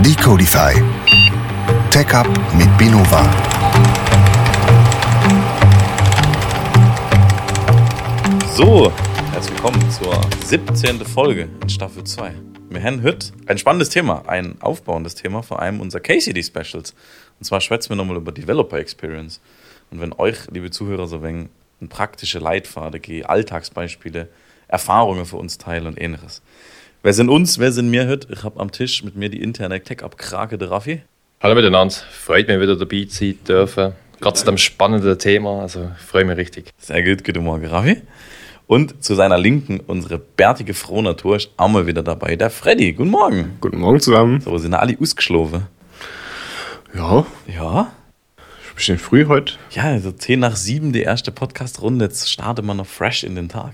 Decodify. 0.00 0.74
Tech 1.90 2.12
Up 2.12 2.28
mit 2.54 2.68
Binova. 2.76 3.24
So, 8.54 8.92
herzlich 9.32 9.54
willkommen 9.54 9.90
zur 9.90 10.20
17. 10.44 11.00
Folge 11.06 11.48
in 11.62 11.68
Staffel 11.70 12.04
2. 12.04 12.34
Wir 12.68 12.82
haben 12.82 13.02
heute 13.02 13.32
ein 13.46 13.56
spannendes 13.56 13.88
Thema, 13.88 14.28
ein 14.28 14.60
aufbauendes 14.60 15.14
Thema, 15.14 15.42
vor 15.42 15.62
allem 15.62 15.80
unser 15.80 16.00
KCD 16.00 16.42
Specials. 16.42 16.94
Und 17.38 17.46
zwar 17.46 17.62
schwätzen 17.62 17.88
wir 17.88 17.96
nochmal 17.96 18.18
über 18.18 18.32
Developer 18.32 18.76
Experience. 18.76 19.40
Und 19.90 20.02
wenn 20.02 20.12
euch, 20.12 20.36
liebe 20.50 20.70
Zuhörer, 20.70 21.06
so 21.06 21.22
ein 21.22 21.48
praktische 21.88 22.38
Leitfaden, 22.38 23.00
Alltagsbeispiele, 23.24 24.28
Erfahrungen 24.68 25.24
für 25.26 25.36
uns 25.36 25.58
teilen 25.58 25.86
und 25.86 26.00
ähnliches. 26.00 26.42
Wer 27.02 27.12
sind 27.14 27.28
uns, 27.30 27.58
wer 27.58 27.72
sind 27.72 27.90
wir 27.90 28.06
heute? 28.06 28.28
Ich 28.32 28.44
habe 28.44 28.60
am 28.60 28.70
Tisch 28.70 29.02
mit 29.02 29.16
mir 29.16 29.28
die 29.30 29.40
interne 29.42 29.82
Tech-Up-Krake 29.82 30.58
der 30.58 30.70
Raffi. 30.70 31.02
Hallo 31.40 31.54
miteinander, 31.54 31.94
freut 32.12 32.48
mich 32.48 32.60
wieder 32.60 32.76
dabei 32.76 33.04
zu 33.04 33.16
sein 33.18 33.38
dürfen. 33.46 33.92
Gerade 34.20 34.36
zu 34.36 34.44
dem 34.44 34.58
spannenden 34.58 35.18
Thema, 35.18 35.62
also 35.62 35.90
freue 36.04 36.24
mich 36.24 36.36
richtig. 36.36 36.72
Sehr 36.78 37.02
gut, 37.02 37.24
guten 37.24 37.44
Morgen, 37.44 37.64
Raffi. 37.66 38.02
Und 38.66 39.02
zu 39.02 39.14
seiner 39.14 39.38
Linken, 39.38 39.80
unsere 39.80 40.18
bärtige 40.18 40.74
Frohnatur, 40.74 41.36
ist 41.36 41.50
auch 41.56 41.68
mal 41.68 41.86
wieder 41.86 42.02
dabei, 42.02 42.36
der 42.36 42.50
Freddy. 42.50 42.92
Guten 42.92 43.10
Morgen. 43.10 43.56
Guten 43.62 43.78
Morgen 43.78 44.00
zusammen. 44.00 44.40
So, 44.42 44.58
sind 44.58 44.74
alle 44.74 44.96
ausgeschlafen? 45.00 45.66
Ja, 46.94 47.24
Ja? 47.46 47.92
ein 48.36 48.74
bisschen 48.74 48.98
früh 48.98 49.26
heute. 49.26 49.54
Ja, 49.70 49.84
also 49.84 50.12
10 50.12 50.40
nach 50.40 50.56
7 50.56 50.92
die 50.92 51.02
erste 51.02 51.30
Podcast-Runde. 51.32 52.04
Jetzt 52.04 52.30
startet 52.30 52.64
man 52.64 52.76
noch 52.76 52.86
fresh 52.86 53.24
in 53.24 53.34
den 53.36 53.48
Tag. 53.48 53.72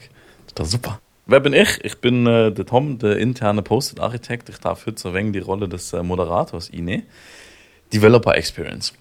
Das 0.55 0.69
ist 0.69 0.73
super. 0.73 1.01
Wer 1.27 1.41
bin 1.41 1.53
ich? 1.53 1.85
Ich 1.85 1.99
bin 1.99 2.27
äh, 2.27 2.53
der 2.53 2.65
Tom, 2.67 2.99
der 2.99 3.19
interne 3.19 3.63
Post-it-Architekt. 3.63 4.49
Ich 4.51 4.59
darf 4.59 4.87
heute 4.87 5.01
so 5.01 5.13
wenig 5.13 5.33
die 5.33 5.39
Rolle 5.41 5.69
des 5.69 5.93
äh, 5.93 6.03
Moderators 6.03 6.69
inne. 6.69 7.03
Developer 7.93 8.37
Experience. 8.37 8.93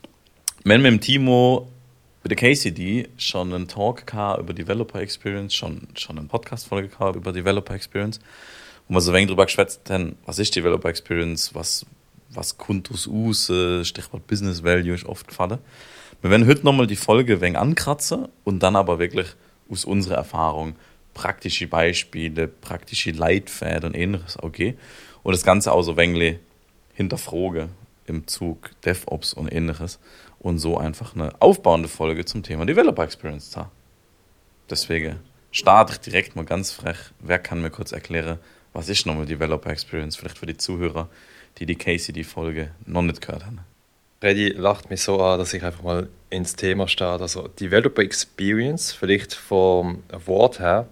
Wir 0.63 0.73
haben 0.73 0.81
mit 0.81 0.91
dem 0.91 1.01
Timo 1.01 1.69
mit 2.23 2.31
der 2.31 2.37
KCD 2.37 3.09
schon 3.17 3.53
einen 3.53 3.67
Talk 3.67 4.03
über 4.39 4.53
Developer 4.53 4.99
Experience, 4.99 5.53
schon, 5.53 5.89
schon 5.95 6.17
eine 6.17 6.27
Podcast-Folge 6.27 6.89
über 7.13 7.33
Developer 7.33 7.75
Experience, 7.75 8.19
wo 8.87 8.95
wir 8.95 9.01
so 9.01 9.13
wenig 9.13 9.27
drüber 9.27 9.45
geschwätzt 9.45 9.89
haben, 9.89 10.15
was 10.25 10.39
ist 10.39 10.55
Developer 10.55 10.87
Experience, 10.89 11.53
was, 11.53 11.85
was 12.29 12.57
kommt 12.57 12.89
aus 12.91 13.07
aus, 13.07 13.49
äh, 13.49 13.83
Stichwort 13.83 14.25
Business 14.25 14.63
Value 14.63 14.95
ist 14.95 15.05
oft 15.05 15.27
gefallen. 15.27 15.59
Wir 16.21 16.31
werden 16.31 16.47
heute 16.47 16.63
nochmal 16.63 16.87
die 16.87 16.95
Folge 16.95 17.33
ein 17.33 17.41
wenig 17.41 17.57
ankratzen 17.59 18.29
und 18.45 18.63
dann 18.63 18.77
aber 18.77 18.97
wirklich 18.99 19.27
aus 19.69 19.83
unserer 19.83 20.15
Erfahrung 20.15 20.75
praktische 21.13 21.67
Beispiele, 21.67 22.47
praktische 22.47 23.11
Leitfäden 23.11 23.89
und 23.89 23.95
ähnliches 23.95 24.41
okay. 24.41 24.77
Und 25.23 25.33
das 25.33 25.43
Ganze 25.43 25.71
auch 25.71 25.83
so 25.83 25.91
ein 25.91 25.97
wenig 25.97 26.39
hinterfragen 26.93 27.69
im 28.05 28.27
Zug 28.27 28.71
DevOps 28.83 29.33
und 29.33 29.51
ähnliches 29.51 29.99
und 30.39 30.59
so 30.59 30.77
einfach 30.77 31.15
eine 31.15 31.41
aufbauende 31.41 31.87
Folge 31.87 32.25
zum 32.25 32.43
Thema 32.43 32.65
Developer 32.65 33.03
Experience 33.03 33.51
da. 33.51 33.71
Deswegen 34.69 35.19
starte 35.51 35.93
ich 35.93 35.99
direkt 35.99 36.35
mal 36.35 36.45
ganz 36.45 36.71
frech. 36.71 36.97
Wer 37.19 37.39
kann 37.39 37.61
mir 37.61 37.69
kurz 37.69 37.91
erklären, 37.91 38.39
was 38.73 38.89
ist 38.89 39.05
nochmal 39.05 39.25
Developer 39.25 39.69
Experience? 39.69 40.15
Vielleicht 40.15 40.37
für 40.37 40.45
die 40.45 40.57
Zuhörer, 40.57 41.09
die 41.57 41.65
die 41.65 41.75
KCD-Folge 41.75 42.71
noch 42.85 43.03
nicht 43.03 43.21
gehört 43.21 43.45
haben. 43.45 43.59
Freddy 44.23 44.53
lacht 44.55 44.89
mich 44.89 45.01
so 45.01 45.21
an, 45.21 45.37
dass 45.37 45.53
ich 45.53 45.61
einfach 45.63 45.83
mal 45.83 46.07
ins 46.29 46.55
Thema 46.55 46.87
starte. 46.87 47.23
Also 47.23 47.49
Developer 47.59 48.01
Experience, 48.01 48.93
vielleicht 48.93 49.33
vom 49.33 50.01
Wort 50.25 50.61
her. 50.61 50.87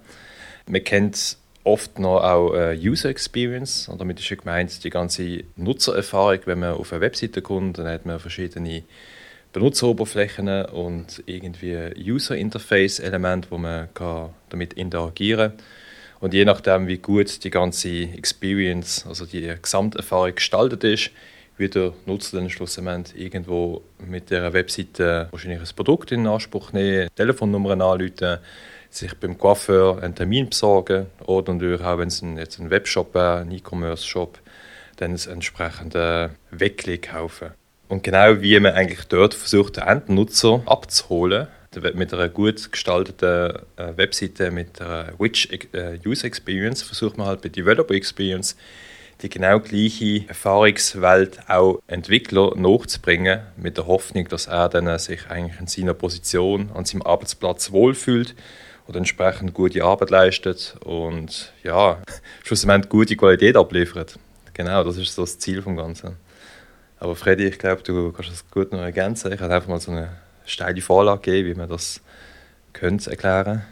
Man 0.66 0.84
kennt 0.84 1.38
oft 1.64 1.98
noch 1.98 2.22
auch 2.22 2.52
äh, 2.52 2.76
User 2.78 3.08
Experience. 3.08 3.88
Und 3.88 4.02
damit 4.02 4.20
ist 4.20 4.28
ja 4.28 4.36
gemeint 4.36 4.84
die 4.84 4.90
ganze 4.90 5.44
Nutzererfahrung. 5.56 6.40
Wenn 6.44 6.58
man 6.58 6.74
auf 6.74 6.92
eine 6.92 7.00
Webseite 7.00 7.40
kommt, 7.40 7.78
dann 7.78 7.88
hat 7.88 8.04
man 8.04 8.20
verschiedene 8.20 8.82
Benutzeroberflächen 9.54 10.66
und 10.66 11.22
irgendwie 11.24 11.78
User 11.98 12.36
Interface 12.36 12.98
Elemente, 12.98 13.50
wo 13.50 13.56
man 13.56 13.88
kann 13.94 14.28
damit 14.50 14.74
interagieren 14.74 15.56
kann. 15.56 15.66
Und 16.20 16.34
je 16.34 16.44
nachdem, 16.44 16.86
wie 16.86 16.98
gut 16.98 17.42
die 17.44 17.50
ganze 17.50 17.88
Experience, 17.88 19.06
also 19.08 19.24
die 19.24 19.54
Gesamterfahrung 19.62 20.34
gestaltet 20.34 20.84
ist, 20.84 21.12
wird 21.62 21.76
der 21.76 21.92
Nutzer 22.06 22.38
dann 22.38 22.50
schlussendlich 22.50 23.18
irgendwo 23.18 23.82
mit 24.04 24.30
der 24.30 24.52
Webseite 24.52 25.28
wahrscheinlich 25.30 25.60
ein 25.60 25.76
Produkt 25.76 26.10
in 26.12 26.26
Anspruch 26.26 26.72
nehmen, 26.72 27.08
Telefonnummern 27.14 27.80
anrufen, 27.80 28.38
sich 28.90 29.14
beim 29.14 29.38
Coiffeur 29.38 30.02
einen 30.02 30.14
Termin 30.14 30.50
besorgen 30.50 31.06
oder 31.24 31.54
natürlich 31.54 31.80
auch, 31.80 31.98
wenn 31.98 32.08
es 32.08 32.20
ein, 32.20 32.36
jetzt 32.36 32.58
ein 32.58 32.68
Webshop 32.68 33.14
wäre, 33.14 33.38
ein 33.38 33.52
E-Commerce-Shop, 33.52 34.38
dann 34.96 35.12
das 35.12 35.26
entsprechende 35.26 36.30
Weckli 36.50 36.98
kaufen. 36.98 37.52
Und 37.88 38.02
genau 38.02 38.42
wie 38.42 38.58
man 38.58 38.74
eigentlich 38.74 39.04
dort 39.04 39.32
versucht, 39.32 39.76
den 39.76 39.84
Endnutzer 39.84 40.62
abzuholen, 40.66 41.46
mit 41.94 42.12
einer 42.12 42.28
gut 42.28 42.70
gestalteten 42.70 43.62
äh, 43.76 43.96
Webseite, 43.96 44.50
mit 44.50 44.80
einer 44.80 45.18
Rich 45.18 45.48
äh, 45.72 45.98
User 46.04 46.26
Experience, 46.26 46.82
versucht 46.82 47.16
man 47.16 47.28
halt 47.28 47.40
bei 47.40 47.48
Developer 47.48 47.94
Experience 47.94 48.56
die 49.22 49.28
genau 49.28 49.60
gleiche 49.60 50.28
Erfahrungswelt 50.28 51.38
auch 51.48 51.80
Entwickler 51.86 52.54
nachzubringen, 52.56 53.40
mit 53.56 53.76
der 53.76 53.86
Hoffnung, 53.86 54.28
dass 54.28 54.46
er 54.46 54.68
dann 54.68 54.98
sich 54.98 55.28
eigentlich 55.28 55.60
in 55.60 55.66
seiner 55.66 55.94
Position 55.94 56.70
an 56.74 56.84
seinem 56.84 57.02
Arbeitsplatz 57.02 57.70
wohlfühlt 57.72 58.34
und 58.86 58.96
entsprechend 58.96 59.54
gute 59.54 59.84
Arbeit 59.84 60.10
leistet 60.10 60.76
und 60.84 61.52
ja, 61.62 62.02
schlussendlich 62.42 62.90
gute 62.90 63.16
Qualität 63.16 63.56
abliefert. 63.56 64.18
Genau, 64.54 64.84
das 64.84 64.98
ist 64.98 65.14
so 65.14 65.22
das 65.22 65.38
Ziel 65.38 65.62
vom 65.62 65.76
Ganzen. 65.76 66.16
Aber 66.98 67.16
Freddy, 67.16 67.46
ich 67.46 67.58
glaube, 67.58 67.82
du 67.82 68.12
kannst 68.12 68.30
das 68.30 68.50
gut 68.50 68.72
noch 68.72 68.80
ergänzen. 68.80 69.32
Ich 69.32 69.40
habe 69.40 69.54
einfach 69.54 69.68
mal 69.68 69.80
so 69.80 69.90
eine 69.92 70.10
steile 70.44 70.80
Vorlage 70.80 71.22
gegeben, 71.22 71.48
wie 71.48 71.54
man 71.54 71.68
das 71.68 72.00
könnte 72.72 73.10
erklären. 73.10 73.62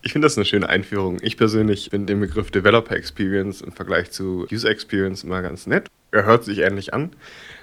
Ich 0.00 0.12
finde 0.12 0.26
das 0.26 0.36
eine 0.36 0.44
schöne 0.44 0.68
Einführung. 0.68 1.18
Ich 1.22 1.36
persönlich 1.36 1.88
finde 1.90 2.06
den 2.06 2.20
Begriff 2.20 2.52
Developer 2.52 2.94
Experience 2.94 3.60
im 3.60 3.72
Vergleich 3.72 4.12
zu 4.12 4.46
User 4.50 4.70
Experience 4.70 5.24
immer 5.24 5.42
ganz 5.42 5.66
nett. 5.66 5.88
Er 6.12 6.24
hört 6.24 6.44
sich 6.44 6.58
ähnlich 6.58 6.94
an, 6.94 7.10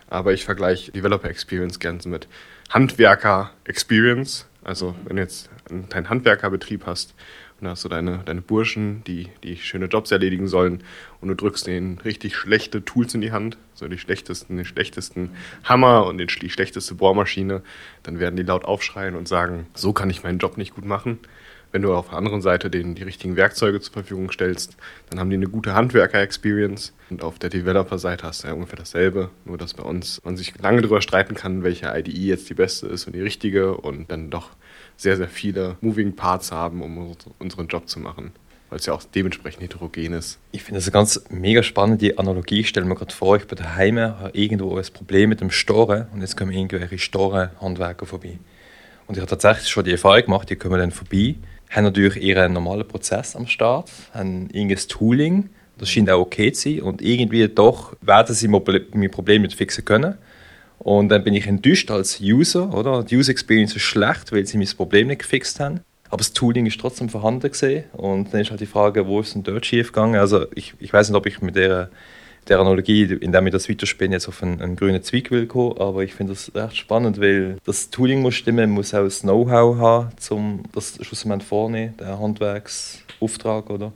aber 0.09 0.33
ich 0.33 0.43
vergleiche 0.43 0.91
Developer 0.91 1.29
Experience 1.29 1.79
gerne 1.79 1.99
mit 2.05 2.27
Handwerker 2.69 3.51
Experience. 3.63 4.47
Also 4.63 4.95
wenn 5.05 5.15
du 5.15 5.21
jetzt 5.21 5.49
einen 5.69 6.09
Handwerkerbetrieb 6.09 6.85
hast 6.85 7.15
und 7.59 7.65
da 7.65 7.71
hast 7.71 7.85
du 7.85 7.89
deine, 7.89 8.21
deine 8.25 8.41
Burschen, 8.41 9.03
die, 9.05 9.29
die 9.43 9.55
schöne 9.55 9.85
Jobs 9.85 10.11
erledigen 10.11 10.49
sollen 10.49 10.83
und 11.21 11.29
du 11.29 11.35
drückst 11.35 11.65
denen 11.65 11.99
richtig 11.99 12.35
schlechte 12.35 12.83
Tools 12.83 13.13
in 13.13 13.21
die 13.21 13.31
Hand, 13.31 13.57
so 13.75 13.87
die 13.87 13.97
schlechtesten, 13.97 14.57
den 14.57 14.65
schlechtesten 14.65 15.31
Hammer 15.63 16.05
und 16.05 16.17
die 16.17 16.49
schlechteste 16.49 16.95
Bohrmaschine, 16.95 17.61
dann 18.03 18.19
werden 18.19 18.35
die 18.35 18.43
laut 18.43 18.65
aufschreien 18.65 19.15
und 19.15 19.29
sagen, 19.29 19.67
so 19.73 19.93
kann 19.93 20.09
ich 20.09 20.23
meinen 20.23 20.39
Job 20.39 20.57
nicht 20.57 20.75
gut 20.75 20.85
machen. 20.85 21.19
Wenn 21.75 21.81
du 21.81 21.93
auf 21.93 22.07
der 22.07 22.17
anderen 22.17 22.41
Seite 22.41 22.69
denen 22.69 22.95
die 22.95 23.03
richtigen 23.03 23.35
Werkzeuge 23.35 23.81
zur 23.81 23.91
Verfügung 23.91 24.31
stellst, 24.31 24.77
dann 25.09 25.19
haben 25.19 25.29
die 25.29 25.35
eine 25.35 25.47
gute 25.49 25.73
Handwerker-Experience. 25.73 26.93
Und 27.09 27.21
auf 27.21 27.37
der 27.37 27.49
Developer-Seite 27.49 28.25
hast 28.25 28.43
du 28.43 28.47
ja 28.47 28.53
ungefähr 28.53 28.77
dasselbe, 28.77 29.29
nur 29.43 29.57
dass 29.57 29.73
bei 29.73 29.83
uns 29.83 30.21
man 30.23 30.37
sich 30.37 30.57
lange 30.57 30.79
darüber 30.79 31.01
streiten 31.01 31.35
kann, 31.35 31.63
welche 31.63 31.87
IDE 31.87 32.29
jetzt 32.29 32.49
die 32.49 32.53
beste 32.53 32.87
ist 32.87 33.07
und 33.07 33.13
die 33.13 33.21
richtige 33.21 33.75
und 33.75 34.09
dann 34.09 34.29
doch 34.29 34.51
sehr, 34.95 35.17
sehr 35.17 35.27
viele 35.27 35.75
Moving 35.81 36.15
Parts 36.15 36.53
haben, 36.53 36.81
um 36.81 37.13
unseren 37.39 37.67
Job 37.67 37.89
zu 37.89 37.99
machen, 37.99 38.31
weil 38.69 38.79
es 38.79 38.85
ja 38.85 38.93
auch 38.93 39.03
dementsprechend 39.03 39.61
heterogen 39.61 40.13
ist. 40.13 40.39
Ich 40.53 40.63
finde 40.63 40.79
das 40.79 40.89
ganz 40.93 41.25
mega 41.27 41.61
spannende 41.61 42.17
Analogie. 42.17 42.61
Ich 42.61 42.69
stelle 42.69 42.85
mir 42.85 42.95
gerade 42.95 43.13
vor, 43.13 43.35
ich 43.35 43.47
bin 43.47 43.57
daheim, 43.57 43.99
habe 43.99 44.29
irgendwo 44.31 44.77
ein 44.77 44.85
Problem 44.93 45.27
mit 45.27 45.41
dem 45.41 45.51
Storen 45.51 46.07
und 46.13 46.21
jetzt 46.21 46.37
kommen 46.37 46.53
irgendwelche 46.53 46.99
Storenhandwerker 46.99 48.05
vorbei. 48.05 48.39
Und 49.07 49.15
ich 49.17 49.21
habe 49.21 49.29
tatsächlich 49.29 49.67
schon 49.67 49.83
die 49.83 49.91
Erfahrung 49.91 50.23
gemacht, 50.23 50.49
die 50.49 50.55
kommen 50.55 50.79
dann 50.79 50.91
vorbei, 50.91 51.35
haben 51.75 51.83
natürlich 51.83 52.17
ihren 52.17 52.53
normalen 52.53 52.87
Prozess 52.87 53.35
am 53.35 53.47
Start, 53.47 53.91
haben 54.13 54.49
irgendein 54.51 54.87
Tooling, 54.87 55.49
das 55.77 55.89
scheint 55.89 56.09
auch 56.09 56.21
okay 56.21 56.51
zu 56.51 56.69
sein 56.69 56.81
und 56.81 57.01
irgendwie 57.01 57.47
doch 57.47 57.95
werden 58.01 58.33
sie 58.35 58.47
mein 58.47 59.11
Problem 59.11 59.41
nicht 59.41 59.55
fixen 59.55 59.83
können. 59.83 60.15
Und 60.79 61.09
dann 61.09 61.23
bin 61.23 61.33
ich 61.33 61.47
enttäuscht 61.47 61.89
als 61.89 62.19
User, 62.21 62.73
oder? 62.73 63.03
Die 63.03 63.17
User 63.17 63.31
Experience 63.31 63.75
ist 63.75 63.81
schlecht, 63.83 64.31
weil 64.31 64.45
sie 64.45 64.57
mein 64.57 64.67
Problem 64.67 65.07
nicht 65.07 65.19
gefixt 65.19 65.59
haben. 65.59 65.81
Aber 66.09 66.17
das 66.17 66.33
Tooling 66.33 66.65
ist 66.65 66.79
trotzdem 66.79 67.09
vorhanden 67.09 67.49
gesehen. 67.49 67.85
Und 67.93 68.33
dann 68.33 68.41
ist 68.41 68.51
halt 68.51 68.61
die 68.61 68.65
Frage, 68.65 69.07
wo 69.07 69.19
ist 69.19 69.33
denn 69.33 69.43
dort 69.43 69.65
schief 69.65 69.87
gegangen? 69.87 70.15
Also 70.15 70.45
ich, 70.53 70.73
ich 70.79 70.93
weiß 70.93 71.09
nicht, 71.09 71.17
ob 71.17 71.25
ich 71.25 71.41
mit 71.41 71.55
der, 71.55 71.89
der 72.47 72.59
Analogie, 72.59 73.03
indem 73.03 73.47
ich 73.47 73.53
das 73.53 73.69
weiterspinne, 73.69 74.15
jetzt 74.15 74.27
auf 74.27 74.43
einen, 74.43 74.61
einen 74.61 74.75
grünen 74.75 75.01
Zweig 75.01 75.31
will 75.31 75.47
kommen, 75.47 75.77
aber 75.79 76.03
ich 76.03 76.13
finde 76.13 76.33
das 76.33 76.51
recht 76.53 76.77
spannend, 76.77 77.19
weil 77.19 77.57
das 77.65 77.89
Tooling 77.89 78.21
muss 78.21 78.35
stimmen, 78.35 78.71
muss 78.71 78.93
auch 78.93 79.03
das 79.03 79.21
Know-how 79.21 79.77
haben, 79.77 80.09
um 80.29 80.63
das 80.73 80.97
schlussendlich 81.01 81.47
vornehmen, 81.47 81.95
der 81.97 82.19
Handwerksauftrag, 82.19 83.69
oder? 83.69 83.91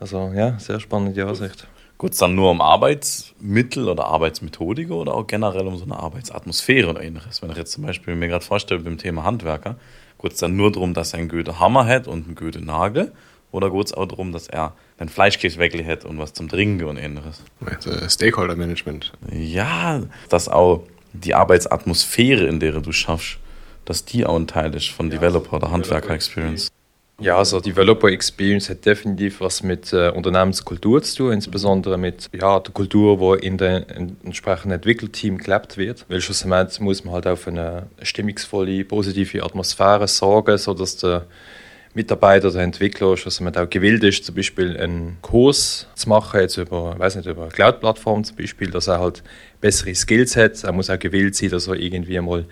Also 0.00 0.32
ja, 0.34 0.58
sehr 0.58 0.80
spannende 0.80 1.24
Ansicht. 1.26 1.66
Geht 1.98 2.12
es 2.12 2.18
dann 2.18 2.34
nur 2.34 2.50
um 2.50 2.60
Arbeitsmittel 2.60 3.88
oder 3.88 4.06
Arbeitsmethodik 4.06 4.90
oder 4.90 5.14
auch 5.14 5.26
generell 5.26 5.66
um 5.66 5.76
so 5.76 5.84
eine 5.84 5.96
Arbeitsatmosphäre 5.96 6.90
oder 6.90 7.02
ähnliches? 7.02 7.40
Wenn 7.40 7.50
ich 7.50 7.56
jetzt 7.56 7.72
zum 7.72 7.84
Beispiel 7.84 8.16
mir 8.16 8.28
gerade 8.28 8.44
vorstelle 8.44 8.80
beim 8.80 8.98
Thema 8.98 9.22
Handwerker, 9.22 9.76
geht 10.20 10.32
es 10.32 10.38
dann 10.38 10.56
nur 10.56 10.72
darum, 10.72 10.92
dass 10.92 11.12
er 11.12 11.20
einen 11.20 11.28
guten 11.28 11.60
Hammer 11.60 11.86
hat 11.86 12.08
und 12.08 12.26
einen 12.26 12.34
guten 12.34 12.64
Nagel? 12.66 13.12
Oder 13.52 13.70
geht 13.70 13.86
es 13.86 13.94
auch 13.94 14.06
darum, 14.06 14.32
dass 14.32 14.48
er 14.48 14.74
ein 14.98 15.08
Fleischkäse 15.08 15.58
wirklich 15.58 15.86
hat 15.86 16.04
und 16.04 16.18
was 16.18 16.32
zum 16.32 16.48
Trinken 16.48 16.84
und 16.84 16.96
ähnliches. 16.96 17.42
Also 17.64 18.08
Stakeholder 18.08 18.56
Management. 18.56 19.12
Ja, 19.32 20.02
dass 20.28 20.48
auch 20.48 20.84
die 21.12 21.34
Arbeitsatmosphäre, 21.34 22.46
in 22.46 22.60
der 22.60 22.80
du 22.80 22.92
schaffst, 22.92 23.38
dass 23.84 24.04
die 24.04 24.24
auch 24.24 24.36
ein 24.36 24.46
Teil 24.46 24.74
ist 24.74 24.88
von 24.88 25.10
Developer 25.10 25.56
oder 25.56 25.70
Handwerker-Experience. 25.70 26.70
Ja, 27.20 27.36
also 27.38 27.60
Developer 27.60 28.08
Experience 28.08 28.68
hat 28.68 28.84
definitiv 28.84 29.40
was 29.40 29.62
mit 29.62 29.92
äh, 29.92 30.10
Unternehmenskultur 30.10 31.00
zu 31.00 31.16
tun, 31.16 31.32
insbesondere 31.32 31.96
mit 31.96 32.28
ja, 32.32 32.58
der 32.58 32.72
Kultur, 32.72 33.38
die 33.38 33.46
in 33.46 33.56
dem 33.56 33.84
entsprechenden 34.24 34.72
Entwickelteam 34.72 35.38
gelebt 35.38 35.76
wird. 35.76 36.06
Weil 36.08 36.20
schlussendlich 36.20 36.80
muss 36.80 37.04
man 37.04 37.14
halt 37.14 37.28
auf 37.28 37.46
eine 37.46 37.86
stimmungsvolle, 38.02 38.84
positive 38.84 39.44
Atmosphäre 39.44 40.08
sorgen, 40.08 40.58
sodass 40.58 40.96
der 40.96 41.26
Mitarbeiter, 41.94 42.50
der 42.50 42.62
Entwickler 42.62 43.16
schlussendlich 43.16 43.64
auch 43.64 43.70
gewillt 43.70 44.02
ist, 44.02 44.24
zum 44.24 44.34
Beispiel 44.34 44.76
einen 44.76 45.18
Kurs 45.22 45.86
zu 45.94 46.08
machen, 46.08 46.40
jetzt 46.40 46.56
über, 46.56 46.98
weiß 46.98 47.16
nicht, 47.16 47.26
über 47.26 47.48
Cloud-Plattform 47.48 48.24
zum 48.24 48.36
Beispiel, 48.36 48.70
dass 48.70 48.88
er 48.88 48.98
halt 48.98 49.22
bessere 49.60 49.94
Skills 49.94 50.36
hat. 50.36 50.64
Er 50.64 50.72
muss 50.72 50.90
auch 50.90 50.98
gewillt 50.98 51.36
sein, 51.36 51.50
dass 51.50 51.68
er 51.68 51.74
irgendwie 51.74 52.20
mal 52.20 52.46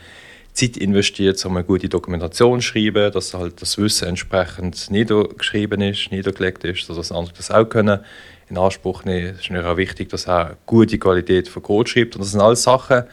Zeit 0.52 0.76
investiert, 0.76 1.44
um 1.44 1.56
eine 1.56 1.64
gute 1.64 1.88
Dokumentation 1.88 2.60
zu 2.60 2.68
schreiben, 2.68 3.10
dass 3.10 3.34
halt 3.34 3.60
das 3.60 3.78
Wissen 3.78 4.08
entsprechend 4.08 4.90
niedergeschrieben 4.90 5.80
ist, 5.80 6.12
niedergelegt 6.12 6.62
ist, 6.64 6.88
dass 6.88 7.10
andere 7.10 7.34
das 7.36 7.50
auch 7.50 7.64
können 7.64 8.00
in 8.48 8.58
Anspruch 8.58 9.04
nehmen. 9.04 9.30
Es 9.34 9.40
ist 9.40 9.50
mir 9.50 9.66
auch 9.66 9.76
wichtig, 9.76 10.10
dass 10.10 10.28
er 10.28 10.56
gute 10.66 10.98
Qualität 10.98 11.48
von 11.48 11.62
Code 11.62 11.90
schreibt. 11.90 12.14
Und 12.14 12.20
das 12.20 12.30
sind 12.30 12.40
alles 12.40 12.62
Sachen, 12.62 13.04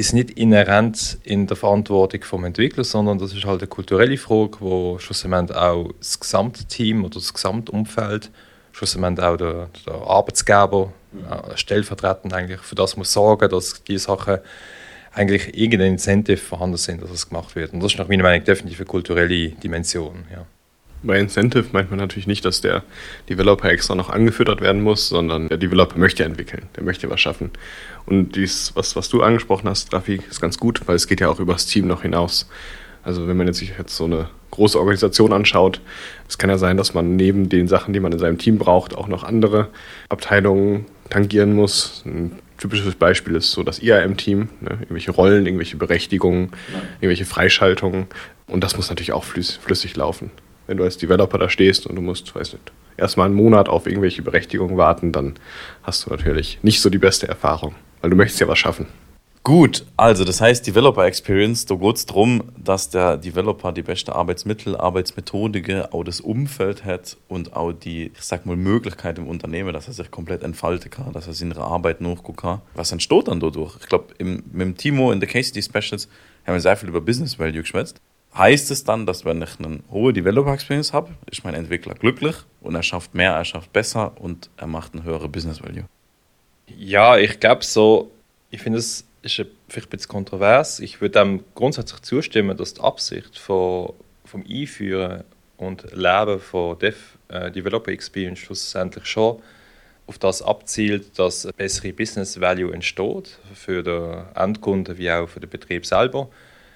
die 0.00 0.04
sind 0.04 0.16
nicht 0.16 0.30
inhärent 0.38 1.18
in 1.24 1.46
der 1.46 1.58
Verantwortung 1.58 2.20
des 2.20 2.32
Entwicklers, 2.32 2.90
sondern 2.90 3.18
das 3.18 3.34
ist 3.34 3.44
halt 3.44 3.60
eine 3.60 3.68
kulturelle 3.68 4.16
Frage, 4.16 4.56
wo 4.60 4.98
schlussendlich 4.98 5.54
auch 5.54 5.90
das 5.98 6.18
gesamte 6.18 6.64
Team 6.64 7.04
oder 7.04 7.16
das 7.16 7.34
gesamte 7.34 7.70
Umfeld, 7.70 8.30
schlussendlich 8.72 9.26
auch 9.26 9.36
der, 9.36 9.68
der 9.86 9.94
Arbeitsgeber, 9.94 10.94
äh, 11.12 11.54
stellvertretend 11.54 12.32
eigentlich 12.32 12.60
für 12.60 12.76
das 12.76 12.96
muss 12.96 13.12
sorgen, 13.12 13.50
dass 13.50 13.84
diese 13.84 14.06
Sachen 14.06 14.38
eigentlich 15.12 15.54
irgendein 15.54 15.92
Incentive 15.92 16.38
vorhanden 16.38 16.78
sind, 16.78 17.02
dass 17.02 17.10
es 17.10 17.28
gemacht 17.28 17.54
wird. 17.54 17.74
Und 17.74 17.80
das 17.80 17.92
ist 17.92 17.98
nach 17.98 18.08
meiner 18.08 18.22
Meinung 18.22 18.42
definitiv 18.42 18.80
eine 18.80 18.86
kulturelle 18.86 19.50
Dimension. 19.50 20.24
Ja. 20.32 20.46
Bei 21.02 21.18
Incentive 21.18 21.66
meint 21.72 21.90
man 21.90 21.98
natürlich 21.98 22.26
nicht, 22.26 22.44
dass 22.44 22.60
der 22.60 22.82
Developer 23.28 23.70
extra 23.70 23.94
noch 23.94 24.10
angefüttert 24.10 24.60
werden 24.60 24.82
muss, 24.82 25.08
sondern 25.08 25.48
der 25.48 25.56
Developer 25.56 25.98
möchte 25.98 26.24
entwickeln, 26.24 26.68
der 26.76 26.82
möchte 26.82 27.08
was 27.08 27.20
schaffen. 27.20 27.50
Und 28.04 28.36
dies, 28.36 28.72
was, 28.74 28.96
was 28.96 29.08
du 29.08 29.22
angesprochen 29.22 29.68
hast, 29.68 29.92
Rafi, 29.94 30.20
ist 30.28 30.42
ganz 30.42 30.58
gut, 30.58 30.82
weil 30.86 30.96
es 30.96 31.06
geht 31.06 31.20
ja 31.20 31.28
auch 31.30 31.40
über 31.40 31.54
das 31.54 31.66
Team 31.66 31.86
noch 31.86 32.02
hinaus. 32.02 32.50
Also 33.02 33.26
wenn 33.26 33.36
man 33.36 33.46
jetzt 33.46 33.58
sich 33.58 33.72
jetzt 33.78 33.96
so 33.96 34.04
eine 34.04 34.28
große 34.50 34.78
Organisation 34.78 35.32
anschaut, 35.32 35.80
es 36.28 36.36
kann 36.36 36.50
ja 36.50 36.58
sein, 36.58 36.76
dass 36.76 36.92
man 36.92 37.16
neben 37.16 37.48
den 37.48 37.66
Sachen, 37.66 37.94
die 37.94 38.00
man 38.00 38.12
in 38.12 38.18
seinem 38.18 38.36
Team 38.36 38.58
braucht, 38.58 38.94
auch 38.94 39.08
noch 39.08 39.24
andere 39.24 39.68
Abteilungen 40.10 40.84
tangieren 41.08 41.54
muss. 41.54 42.02
Ein 42.04 42.32
typisches 42.58 42.94
Beispiel 42.94 43.36
ist 43.36 43.52
so 43.52 43.62
das 43.62 43.82
IAM-Team, 43.82 44.48
ne? 44.60 44.70
irgendwelche 44.72 45.12
Rollen, 45.12 45.46
irgendwelche 45.46 45.78
Berechtigungen, 45.78 46.50
irgendwelche 47.00 47.24
Freischaltungen. 47.24 48.06
Und 48.46 48.62
das 48.62 48.76
muss 48.76 48.90
natürlich 48.90 49.12
auch 49.12 49.24
flüssig 49.24 49.96
laufen. 49.96 50.30
Wenn 50.70 50.76
du 50.76 50.84
als 50.84 50.98
Developer 50.98 51.36
da 51.36 51.48
stehst 51.48 51.84
und 51.88 51.96
du 51.96 52.00
musst, 52.00 52.32
weiß 52.32 52.52
nicht, 52.52 52.70
erstmal 52.96 53.26
einen 53.26 53.34
Monat 53.34 53.68
auf 53.68 53.88
irgendwelche 53.88 54.22
Berechtigungen 54.22 54.76
warten, 54.76 55.10
dann 55.10 55.34
hast 55.82 56.06
du 56.06 56.10
natürlich 56.10 56.60
nicht 56.62 56.80
so 56.80 56.88
die 56.90 56.98
beste 56.98 57.26
Erfahrung, 57.26 57.74
weil 58.00 58.10
du 58.10 58.14
möchtest 58.14 58.38
ja 58.38 58.46
was 58.46 58.60
schaffen. 58.60 58.86
Gut, 59.42 59.84
also 59.96 60.22
das 60.22 60.40
heißt 60.40 60.64
Developer 60.64 61.04
Experience, 61.04 61.66
da 61.66 61.74
geht 61.74 61.96
es 61.96 62.06
darum, 62.06 62.52
dass 62.56 62.88
der 62.88 63.16
Developer 63.16 63.72
die 63.72 63.82
beste 63.82 64.14
Arbeitsmittel, 64.14 64.76
Arbeitsmethodik, 64.76 65.68
auch 65.90 66.04
das 66.04 66.20
Umfeld 66.20 66.84
hat 66.84 67.16
und 67.26 67.56
auch 67.56 67.72
die, 67.72 68.12
ich 68.14 68.22
sag 68.22 68.46
mal, 68.46 68.54
Möglichkeit 68.54 69.18
im 69.18 69.26
Unternehmen, 69.26 69.72
dass 69.72 69.88
er 69.88 69.94
sich 69.94 70.12
komplett 70.12 70.44
entfalten 70.44 70.88
kann, 70.88 71.12
dass 71.12 71.26
er 71.26 71.32
seine 71.32 71.56
Arbeit 71.56 72.00
nachgucken 72.00 72.36
kann. 72.36 72.60
Was 72.74 72.92
entsteht 72.92 73.26
dann 73.26 73.40
dadurch? 73.40 73.74
Ich 73.80 73.88
glaube, 73.88 74.14
mit 74.20 74.54
dem 74.54 74.76
Timo 74.76 75.10
in 75.10 75.18
der 75.18 75.28
KCD 75.28 75.62
Specials 75.62 76.06
haben 76.46 76.54
wir 76.54 76.60
sehr 76.60 76.76
viel 76.76 76.90
über 76.90 77.00
Business 77.00 77.40
Value 77.40 77.62
geschwätzt. 77.62 78.00
Heißt 78.36 78.70
es 78.70 78.84
dann, 78.84 79.06
dass 79.06 79.24
wenn 79.24 79.42
ich 79.42 79.58
eine 79.58 79.80
hohe 79.90 80.12
Developer 80.12 80.52
Experience 80.52 80.92
habe, 80.92 81.10
ist 81.30 81.44
mein 81.44 81.54
Entwickler 81.54 81.94
glücklich 81.94 82.36
und 82.60 82.74
er 82.74 82.82
schafft 82.82 83.14
mehr, 83.14 83.32
er 83.32 83.44
schafft 83.44 83.72
besser 83.72 84.12
und 84.20 84.50
er 84.56 84.68
macht 84.68 84.94
eine 84.94 85.02
höhere 85.02 85.28
Business 85.28 85.62
Value? 85.62 85.84
Ja, 86.66 87.18
ich 87.18 87.40
glaube 87.40 87.64
so, 87.64 88.12
ich 88.50 88.62
finde 88.62 88.78
es 88.78 89.04
ist 89.22 89.34
vielleicht 89.68 89.88
ein 89.88 89.90
bisschen 89.90 90.08
kontrovers. 90.08 90.80
Ich 90.80 91.00
würde 91.00 91.18
dem 91.18 91.44
grundsätzlich 91.54 92.00
zustimmen, 92.02 92.56
dass 92.56 92.74
die 92.74 92.80
Absicht 92.80 93.38
von, 93.38 93.92
vom 94.24 94.44
Einführen 94.48 95.24
und 95.56 95.84
Leben 95.92 96.40
von 96.40 96.78
Dev, 96.78 96.96
äh, 97.28 97.50
Developer 97.50 97.90
Experience 97.90 98.38
schlussendlich 98.38 99.06
schon 99.06 99.42
auf 100.06 100.18
das 100.18 100.42
abzielt, 100.42 101.18
dass 101.18 101.44
eine 101.44 101.52
bessere 101.52 101.92
Business 101.92 102.40
Value 102.40 102.72
entsteht 102.72 103.38
für 103.54 103.82
den 103.82 104.24
Endkunden 104.34 104.98
wie 104.98 105.10
auch 105.10 105.28
für 105.28 105.40
den 105.40 105.50
Betrieb 105.50 105.86
selber. 105.86 106.28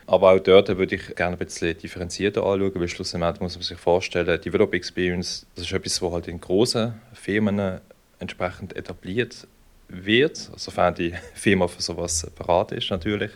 Aber 0.06 0.32
auch 0.32 0.38
dort 0.38 0.68
würde 0.76 0.96
ich 0.96 1.14
gerne 1.14 1.36
ein 1.36 1.38
bisschen 1.38 1.78
differenzierter 1.78 2.44
anschauen, 2.44 2.72
weil 2.74 2.88
schlussendlich 2.88 3.40
muss 3.40 3.54
man 3.54 3.62
sich 3.62 3.78
vorstellen, 3.78 4.40
Developer 4.40 4.74
Experience, 4.74 5.46
das 5.54 5.64
ist 5.64 5.72
etwas, 5.72 6.02
was 6.02 6.12
halt 6.12 6.28
in 6.28 6.40
großen 6.40 6.94
Firmen 7.14 7.80
entsprechend 8.18 8.76
etabliert 8.76 9.46
wird, 9.88 10.36
sofern 10.36 10.94
die 10.94 11.14
Firma 11.34 11.68
für 11.68 11.82
sowas 11.82 12.30
parat 12.34 12.72
ist 12.72 12.90
natürlich, 12.90 13.30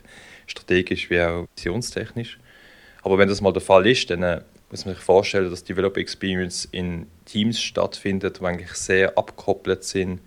strategisch 0.47 1.09
wie 1.11 1.21
auch 1.21 1.47
visionstechnisch. 1.57 2.39
Aber 3.03 3.17
wenn 3.19 3.29
das 3.29 3.41
mal 3.41 3.53
der 3.53 3.63
Fall 3.63 3.87
ist, 3.87 4.11
dann 4.11 4.23
äh, 4.23 4.43
muss 4.71 4.85
man 4.85 4.95
sich 4.95 5.03
vorstellen, 5.03 5.51
dass 5.51 5.65
Developer 5.65 6.01
Experience 6.01 6.67
in 6.71 7.07
Teams 7.25 7.61
stattfindet, 7.61 8.41
die 8.41 8.45
eigentlich 8.45 8.73
sehr 8.73 9.17
abgekoppelt 9.17 9.85
sind 9.85 10.21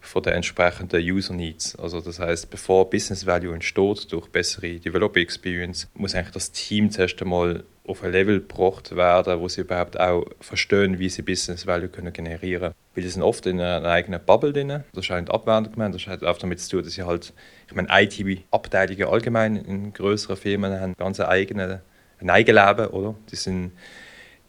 von 0.00 0.22
den 0.22 0.34
entsprechenden 0.34 1.02
User 1.02 1.34
Needs. 1.34 1.76
Also 1.76 2.00
das 2.00 2.18
heißt, 2.18 2.50
bevor 2.50 2.88
Business 2.88 3.26
Value 3.26 3.54
entsteht 3.54 4.10
durch 4.12 4.28
bessere 4.28 4.78
Developer 4.78 5.20
Experience, 5.20 5.88
muss 5.94 6.14
eigentlich 6.14 6.34
das 6.34 6.52
Team 6.52 6.90
zuerst 6.90 7.20
einmal 7.20 7.64
auf 7.86 8.04
ein 8.04 8.12
Level 8.12 8.40
gebracht 8.40 8.94
werden, 8.94 9.40
wo 9.40 9.48
sie 9.48 9.62
überhaupt 9.62 9.98
auch 9.98 10.26
verstehen, 10.40 10.98
wie 10.98 11.08
sie 11.08 11.22
Business 11.22 11.66
Value 11.66 11.88
können 11.88 12.12
generieren 12.12 12.60
können. 12.60 12.74
Weil 12.94 13.02
sie 13.02 13.10
sind 13.10 13.22
oft 13.22 13.46
in 13.46 13.60
einer 13.60 13.88
eigenen 13.88 14.20
Bubble 14.24 14.52
drin. 14.52 14.84
Das 14.92 15.06
scheint 15.06 15.30
abwertend 15.30 15.72
gemeint. 15.72 15.94
Das 15.94 16.06
hat 16.06 16.22
auch 16.22 16.38
damit 16.38 16.60
zu 16.60 16.70
tun, 16.70 16.84
dass 16.84 16.92
sie 16.92 17.02
halt, 17.02 17.32
ich 17.66 17.74
meine, 17.74 17.88
IT-Abteilungen 17.90 19.08
allgemein 19.08 19.56
in 19.56 19.92
größeren 19.92 20.36
Firmen 20.36 20.78
haben 20.78 20.94
ganz 20.98 21.18
eigene, 21.20 21.80
ein 22.20 22.30
Eigenleben, 22.30 22.88
oder? 22.88 23.14
Die 23.30 23.36
sind 23.36 23.72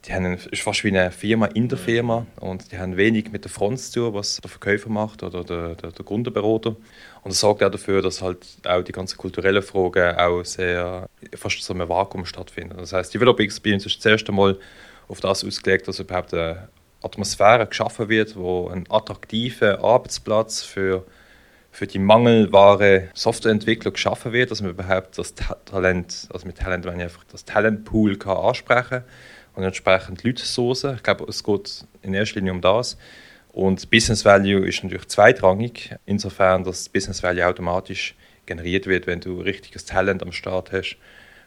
die 0.10 0.16
haben 0.16 0.40
ist 0.52 0.64
fast 0.64 0.84
wie 0.84 0.88
eine 0.88 1.12
Firma 1.12 1.46
in 1.46 1.70
der 1.70 1.78
Firma 1.78 2.26
und 2.40 2.72
die 2.72 2.80
haben 2.80 2.98
wenig 2.98 3.32
mit 3.32 3.44
der 3.44 3.52
Front 3.52 3.80
zu 3.80 4.00
tun, 4.00 4.14
was 4.16 4.38
der 4.38 4.50
Verkäufer 4.50 4.90
macht 4.90 5.22
oder 5.22 5.44
der, 5.44 5.76
der, 5.76 5.92
der 5.92 6.06
Kundenberater. 6.06 6.70
Und 6.70 7.32
das 7.32 7.40
sorgt 7.40 7.62
auch 7.62 7.70
dafür, 7.70 8.02
dass 8.02 8.22
halt 8.22 8.40
auch 8.66 8.82
die 8.82 8.92
ganzen 8.92 9.18
kulturellen 9.18 9.62
Fragen 9.62 10.18
auch 10.18 10.44
sehr 10.44 11.08
fast 11.36 11.62
so 11.62 11.76
einem 11.76 11.88
Vakuum 11.88 12.26
stattfinden. 12.26 12.78
Das 12.78 12.92
heißt, 12.92 13.14
die 13.14 13.20
Developer 13.20 13.44
Experience 13.44 13.86
ist 13.86 14.02
zuerst 14.02 14.28
einmal 14.30 14.58
auf 15.08 15.20
das 15.20 15.46
ausgelegt, 15.46 15.88
dass 15.88 16.00
überhaupt 16.00 16.34
eine 16.34 16.70
Atmosphäre 17.04 17.68
geschaffen 17.68 18.10
wird, 18.10 18.36
wo 18.36 18.68
ein 18.70 18.86
attraktiver 18.90 19.84
Arbeitsplatz 19.84 20.64
für 20.64 21.06
für 21.72 21.86
die 21.86 22.00
mangelware 22.00 23.10
Softwareentwicklung 23.14 23.94
geschaffen 23.94 24.34
wird, 24.34 24.50
dass 24.50 24.60
man 24.60 24.72
überhaupt 24.72 25.20
das 25.20 25.36
Talent, 25.66 26.28
also 26.34 26.48
mit 26.48 26.58
Talent 26.58 26.84
meine 26.84 27.06
ich 27.06 27.12
das 27.32 27.46
Talentpool 27.46 28.18
kann 28.18 28.38
ansprechen 28.38 28.90
kann 28.90 29.04
und 29.60 29.66
entsprechend 29.66 30.24
Leute 30.24 30.46
sourcen. 30.46 30.96
Ich 30.96 31.04
glaube, 31.04 31.26
es 31.28 31.44
geht 31.44 31.86
in 32.02 32.14
erster 32.14 32.40
Linie 32.40 32.54
um 32.54 32.62
das. 32.62 32.98
Und 33.52 33.92
Business 33.92 34.24
Value 34.24 34.66
ist 34.66 34.84
natürlich 34.84 35.08
zweitrangig, 35.08 35.96
insofern, 36.06 36.64
dass 36.64 36.88
Business 36.88 37.22
Value 37.22 37.46
automatisch 37.46 38.16
generiert 38.46 38.88
wird, 38.88 39.06
wenn 39.06 39.20
du 39.20 39.42
richtiges 39.42 39.86
Talent 39.86 40.24
am 40.24 40.32
Start 40.32 40.72
hast, 40.72 40.96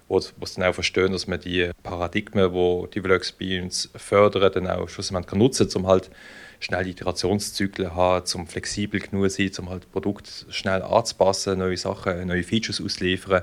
wo 0.08 0.18
es 0.18 0.54
dann 0.54 0.64
auch 0.64 0.74
verstehen, 0.74 1.12
dass 1.12 1.26
man 1.26 1.40
die 1.40 1.70
Paradigmen, 1.82 2.52
die 2.52 2.90
Developer 2.90 3.16
Experience 3.16 3.88
fördern, 3.96 4.52
dann 4.52 4.66
auch 4.66 4.90
schlussendlich 4.90 5.32
nutzen 5.32 5.68
kann, 5.70 5.82
um 5.82 5.88
halt 5.88 6.10
schnell 6.60 6.86
Iterationszyklen 6.86 7.88
zu 7.88 7.94
haben, 7.94 8.26
um 8.34 8.46
flexibel 8.46 9.00
genug 9.00 9.30
zu 9.30 9.36
sein, 9.36 9.52
um 9.58 9.70
halt 9.70 9.90
Produkt 9.90 10.46
schnell 10.50 10.82
anzupassen, 10.82 11.60
neue 11.60 11.78
Sachen, 11.78 12.26
neue 12.26 12.42
Features 12.42 12.80
auszuliefern 12.80 13.42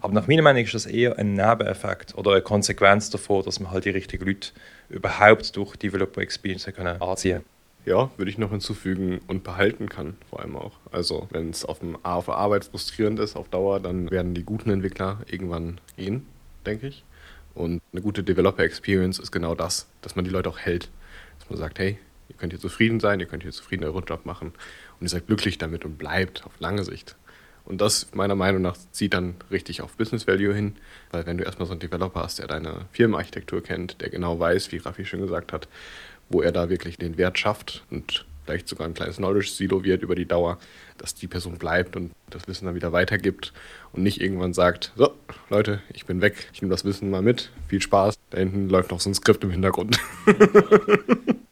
aber 0.00 0.12
nach 0.14 0.26
meiner 0.26 0.42
Meinung 0.42 0.62
ist 0.64 0.74
das 0.74 0.86
eher 0.86 1.18
ein 1.18 1.34
Nebeneffekt 1.34 2.16
oder 2.16 2.32
eine 2.32 2.42
Konsequenz 2.42 3.10
davon, 3.10 3.44
dass 3.44 3.60
man 3.60 3.70
halt 3.70 3.84
die 3.84 3.90
richtigen 3.90 4.24
Leute 4.24 4.50
überhaupt 4.88 5.56
durch 5.56 5.76
Developer 5.76 6.20
Experience 6.20 6.64
können 6.74 7.00
anziehen 7.00 7.42
ja, 7.84 8.10
würde 8.16 8.30
ich 8.30 8.38
noch 8.38 8.50
hinzufügen 8.50 9.20
und 9.26 9.42
behalten 9.42 9.88
kann, 9.88 10.16
vor 10.28 10.40
allem 10.40 10.56
auch. 10.56 10.72
Also, 10.92 11.28
wenn 11.30 11.50
es 11.50 11.64
auf, 11.64 11.78
dem, 11.80 11.96
auf 12.04 12.26
der 12.26 12.34
Arbeit 12.34 12.66
frustrierend 12.66 13.18
ist 13.18 13.36
auf 13.36 13.48
Dauer, 13.48 13.80
dann 13.80 14.10
werden 14.10 14.34
die 14.34 14.44
guten 14.44 14.70
Entwickler 14.70 15.20
irgendwann 15.26 15.80
gehen, 15.96 16.26
denke 16.66 16.88
ich. 16.88 17.04
Und 17.54 17.82
eine 17.92 18.02
gute 18.02 18.22
Developer 18.22 18.62
Experience 18.62 19.18
ist 19.18 19.32
genau 19.32 19.54
das, 19.54 19.88
dass 20.02 20.14
man 20.14 20.24
die 20.24 20.30
Leute 20.30 20.48
auch 20.48 20.58
hält. 20.58 20.90
Dass 21.38 21.50
man 21.50 21.58
sagt, 21.58 21.78
hey, 21.78 21.98
ihr 22.28 22.36
könnt 22.36 22.52
hier 22.52 22.60
zufrieden 22.60 23.00
sein, 23.00 23.18
ihr 23.18 23.26
könnt 23.26 23.42
hier 23.42 23.52
zufrieden 23.52 23.84
euren 23.84 24.04
Job 24.04 24.26
machen 24.26 24.48
und 24.98 25.06
ihr 25.06 25.08
seid 25.08 25.26
glücklich 25.26 25.58
damit 25.58 25.84
und 25.84 25.98
bleibt 25.98 26.44
auf 26.44 26.52
lange 26.60 26.84
Sicht. 26.84 27.16
Und 27.70 27.80
das 27.80 28.08
meiner 28.14 28.34
Meinung 28.34 28.62
nach 28.62 28.76
zieht 28.90 29.14
dann 29.14 29.36
richtig 29.48 29.80
auf 29.80 29.92
Business 29.92 30.26
Value 30.26 30.52
hin, 30.52 30.74
weil 31.12 31.24
wenn 31.26 31.38
du 31.38 31.44
erstmal 31.44 31.66
so 31.66 31.72
einen 31.72 31.78
Developer 31.78 32.20
hast, 32.20 32.40
der 32.40 32.48
deine 32.48 32.86
Firmenarchitektur 32.90 33.62
kennt, 33.62 34.00
der 34.00 34.10
genau 34.10 34.40
weiß, 34.40 34.72
wie 34.72 34.78
Raffi 34.78 35.04
schon 35.04 35.20
gesagt 35.20 35.52
hat, 35.52 35.68
wo 36.30 36.42
er 36.42 36.50
da 36.50 36.68
wirklich 36.68 36.98
den 36.98 37.16
Wert 37.16 37.38
schafft 37.38 37.84
und 37.88 38.26
vielleicht 38.44 38.66
sogar 38.66 38.88
ein 38.88 38.94
kleines 38.94 39.18
Knowledge-Silo 39.18 39.84
wird 39.84 40.02
über 40.02 40.16
die 40.16 40.26
Dauer, 40.26 40.58
dass 40.98 41.14
die 41.14 41.28
Person 41.28 41.58
bleibt 41.58 41.94
und 41.94 42.10
das 42.28 42.48
Wissen 42.48 42.64
dann 42.64 42.74
wieder 42.74 42.90
weitergibt 42.90 43.52
und 43.92 44.02
nicht 44.02 44.20
irgendwann 44.20 44.52
sagt, 44.52 44.90
so, 44.96 45.14
Leute, 45.48 45.80
ich 45.92 46.06
bin 46.06 46.20
weg, 46.20 46.48
ich 46.52 46.62
nehme 46.62 46.72
das 46.72 46.84
Wissen 46.84 47.08
mal 47.08 47.22
mit, 47.22 47.52
viel 47.68 47.80
Spaß, 47.80 48.18
da 48.30 48.38
hinten 48.38 48.68
läuft 48.68 48.90
noch 48.90 48.98
so 48.98 49.10
ein 49.10 49.14
Skript 49.14 49.44
im 49.44 49.52
Hintergrund. 49.52 49.96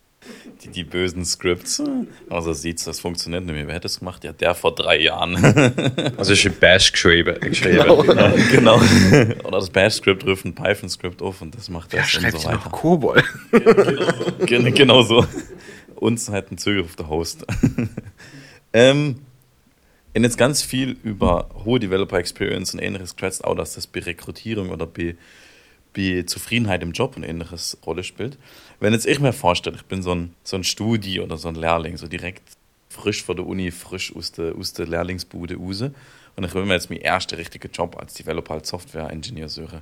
Die, 0.65 0.69
die 0.69 0.85
bösen 0.85 1.25
Scripts. 1.25 1.83
Also 2.31 2.53
sieht's, 2.53 2.85
das 2.85 3.01
funktioniert 3.01 3.45
nicht 3.45 3.55
mehr. 3.55 3.67
Wer 3.67 3.75
hätte 3.77 3.87
es 3.87 3.99
gemacht? 4.01 4.25
Ja, 4.25 4.33
der 4.33 4.55
vor 4.55 4.75
drei 4.75 5.01
Jahren. 5.01 5.37
Also 6.17 6.33
ist 6.33 6.45
ein 6.47 6.55
Bash 6.59 6.91
geschrieben. 6.93 7.39
geschrieben. 7.41 7.77
Ja, 7.77 8.33
genau. 8.51 8.77
Oder 9.45 9.59
das 9.59 9.71
Bash-Script 9.71 10.27
ruft 10.27 10.45
ein 10.45 10.55
Python-Script 10.55 11.23
auf 11.23 11.43
und 11.43 11.55
das 11.55 11.69
macht 11.69 11.93
das 11.93 11.99
Wer 11.99 12.03
und 12.03 12.09
schreibt 12.09 12.41
so 12.41 12.49
hier 12.49 12.57
noch 12.57 12.65
weiter. 12.67 12.71
Kobol? 12.77 13.23
Gen- 14.47 14.75
Genau 14.75 15.03
so. 15.03 15.25
Uns 15.97 16.29
hat 16.29 16.49
einen 16.49 16.59
Zugriff 16.59 16.87
auf 16.87 16.97
der 16.97 17.09
Host. 17.09 17.47
ähm, 18.73 19.17
und 20.15 20.25
jetzt 20.25 20.39
ganz 20.39 20.63
viel 20.63 20.97
über 21.05 21.49
hohe 21.65 21.79
Developer 21.79 22.19
Experience 22.19 22.75
und 22.75 22.81
ähnliches 22.81 23.15
geschätzt, 23.15 23.45
auch 23.45 23.55
dass 23.55 23.75
das 23.75 23.87
bei 23.87 24.01
Rekrutierung 24.01 24.71
oder 24.71 24.87
bei, 24.87 25.17
bei 25.97 26.25
Zufriedenheit 26.27 26.83
im 26.83 26.93
Job 26.93 27.17
und 27.17 27.23
ähnliches 27.23 27.79
Rolle 27.87 28.03
spielt. 28.03 28.39
Wenn 28.81 28.93
jetzt 28.93 29.07
ich 29.07 29.19
mir 29.19 29.33
vorstelle, 29.33 29.77
ich 29.77 29.85
bin 29.85 30.03
so 30.03 30.15
ein, 30.15 30.35
so 30.45 30.57
ein 30.57 30.65
Studi 30.65 31.21
oder 31.21 31.37
so 31.37 31.49
ein 31.49 31.57
Lehrling, 31.57 31.97
so 31.97 32.07
direkt 32.07 32.43
frisch 32.89 33.23
vor 33.25 33.35
der 33.35 33.47
Uni, 33.47 33.71
frisch 33.71 34.15
aus 34.15 34.33
der, 34.33 34.55
aus 34.55 34.73
der 34.73 34.87
Lehrlingsbude 34.87 35.57
raus 35.57 35.83
und 35.83 36.45
ich 36.45 36.55
will 36.55 36.65
mir 36.65 36.75
jetzt 36.75 36.89
meinen 36.89 37.03
ersten 37.03 37.35
richtigen 37.35 37.71
Job 37.73 37.97
als 37.99 38.15
Developer, 38.15 38.55
als 38.55 38.69
Software-Engineer 38.69 39.49
suchen. 39.49 39.81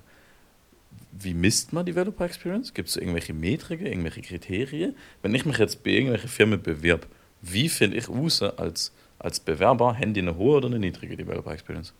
Wie 1.12 1.34
misst 1.34 1.72
man 1.72 1.84
Developer 1.84 2.24
Experience? 2.24 2.72
Gibt 2.72 2.88
es 2.88 2.96
irgendwelche 2.96 3.34
Metriken, 3.34 3.86
irgendwelche 3.86 4.22
Kriterien? 4.22 4.96
Wenn 5.22 5.34
ich 5.34 5.44
mich 5.44 5.58
jetzt 5.58 5.84
bei 5.84 5.90
irgendwelchen 5.90 6.30
Firmen 6.30 6.62
bewerbe, 6.62 7.06
wie 7.42 7.68
finde 7.68 7.98
ich 7.98 8.08
raus 8.08 8.42
als, 8.42 8.92
als 9.18 9.40
Bewerber, 9.40 9.94
Handy 9.94 10.20
eine 10.20 10.36
hohe 10.36 10.56
oder 10.56 10.66
eine 10.66 10.78
niedrige 10.78 11.16
Developer 11.16 11.52
Experience? 11.52 11.92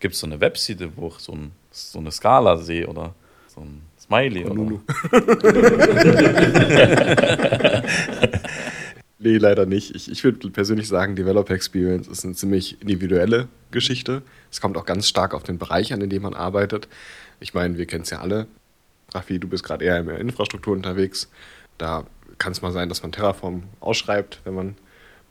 Gibt 0.00 0.14
es 0.14 0.20
so 0.20 0.26
eine 0.26 0.40
Webseite, 0.40 0.96
wo 0.96 1.08
ich 1.08 1.18
so, 1.18 1.32
ein, 1.32 1.52
so 1.70 1.98
eine 1.98 2.10
Skala 2.10 2.56
sehe 2.56 2.86
oder 2.86 3.14
so 3.48 3.60
ein 3.60 3.82
Smiley? 4.08 4.44
Oder? 4.44 4.54
Lulu. 4.54 4.80
nee, 9.18 9.36
leider 9.36 9.66
nicht. 9.66 9.94
Ich, 9.94 10.10
ich 10.10 10.24
würde 10.24 10.50
persönlich 10.50 10.88
sagen, 10.88 11.14
Developer 11.14 11.54
Experience 11.54 12.08
ist 12.08 12.24
eine 12.24 12.34
ziemlich 12.34 12.80
individuelle 12.80 13.48
Geschichte. 13.70 14.22
Es 14.50 14.60
kommt 14.60 14.76
auch 14.76 14.86
ganz 14.86 15.06
stark 15.06 15.34
auf 15.34 15.42
den 15.42 15.58
Bereich 15.58 15.92
an, 15.92 16.00
in 16.00 16.10
dem 16.10 16.22
man 16.22 16.34
arbeitet. 16.34 16.88
Ich 17.38 17.54
meine, 17.54 17.76
wir 17.76 17.86
kennen 17.86 18.02
es 18.02 18.10
ja 18.10 18.20
alle. 18.20 18.46
Raffi, 19.14 19.38
du 19.38 19.48
bist 19.48 19.62
gerade 19.62 19.84
eher 19.84 20.00
in 20.00 20.06
der 20.06 20.18
Infrastruktur 20.18 20.74
unterwegs. 20.74 21.30
Da 21.76 22.06
kann 22.38 22.52
es 22.52 22.62
mal 22.62 22.72
sein, 22.72 22.88
dass 22.88 23.02
man 23.02 23.12
Terraform 23.12 23.64
ausschreibt, 23.80 24.40
wenn 24.44 24.54
man 24.54 24.76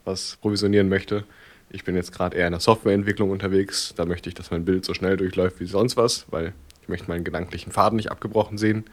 was 0.04 0.38
provisionieren 0.40 0.88
möchte. 0.88 1.24
Ich 1.70 1.84
bin 1.84 1.96
jetzt 1.96 2.12
gerade 2.12 2.36
eher 2.36 2.46
in 2.46 2.52
der 2.52 2.60
Softwareentwicklung 2.60 3.30
unterwegs. 3.30 3.92
Da 3.96 4.06
möchte 4.06 4.28
ich, 4.28 4.34
dass 4.34 4.50
mein 4.50 4.64
Bild 4.64 4.84
so 4.84 4.94
schnell 4.94 5.16
durchläuft 5.16 5.60
wie 5.60 5.66
sonst 5.66 5.96
was, 5.96 6.26
weil 6.30 6.54
ich 6.88 6.90
möchte 6.90 7.08
meinen 7.08 7.22
gedanklichen 7.22 7.70
Faden 7.70 7.96
nicht 7.96 8.10
abgebrochen 8.10 8.56
sehen. 8.56 8.86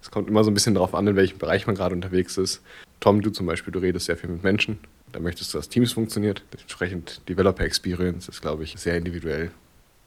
Es 0.00 0.12
kommt 0.12 0.28
immer 0.28 0.44
so 0.44 0.50
ein 0.52 0.54
bisschen 0.54 0.74
darauf 0.74 0.94
an, 0.94 1.08
in 1.08 1.16
welchem 1.16 1.38
Bereich 1.38 1.66
man 1.66 1.74
gerade 1.74 1.92
unterwegs 1.92 2.38
ist. 2.38 2.62
Tom, 3.00 3.20
du 3.20 3.30
zum 3.30 3.46
Beispiel, 3.46 3.72
du 3.72 3.80
redest 3.80 4.06
sehr 4.06 4.16
viel 4.16 4.30
mit 4.30 4.44
Menschen. 4.44 4.78
Da 5.10 5.18
möchtest 5.18 5.52
du, 5.52 5.58
dass 5.58 5.68
Teams 5.68 5.92
funktioniert. 5.92 6.44
Dementsprechend 6.52 7.20
Developer 7.28 7.64
Experience 7.64 8.28
ist, 8.28 8.40
glaube 8.42 8.62
ich, 8.62 8.76
sehr 8.78 8.96
individuell. 8.96 9.50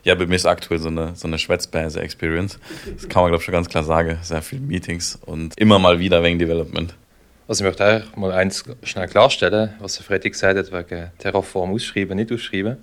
Ja, 0.04 0.16
bei 0.16 0.26
mir 0.28 0.36
ist 0.36 0.46
aktuell 0.46 0.80
so 0.80 0.88
eine, 0.88 1.14
so 1.16 1.28
eine 1.28 1.38
Schwätzbase-Experience. 1.38 2.58
Das 2.96 3.10
kann 3.10 3.24
man, 3.24 3.32
glaube 3.32 3.42
ich, 3.42 3.46
schon 3.46 3.54
ganz 3.54 3.68
klar 3.68 3.84
sagen. 3.84 4.18
Sehr 4.22 4.42
viele 4.42 4.62
Meetings 4.62 5.20
und 5.26 5.60
immer 5.60 5.78
mal 5.78 6.00
wieder 6.00 6.24
wegen 6.24 6.40
Development. 6.40 6.96
Also 7.50 7.64
ich 7.64 7.68
möchte 7.68 8.06
auch 8.14 8.16
mal 8.16 8.32
eins 8.32 8.64
schnell 8.84 9.08
klarstellen, 9.08 9.74
was 9.80 9.98
der 9.98 10.06
Freddy 10.06 10.30
gesagt 10.30 10.58
hat, 10.58 10.72
wegen 10.72 11.12
Terraform 11.18 11.74
ausschreiben, 11.74 12.16
nicht 12.16 12.32
ausschreiben. 12.32 12.78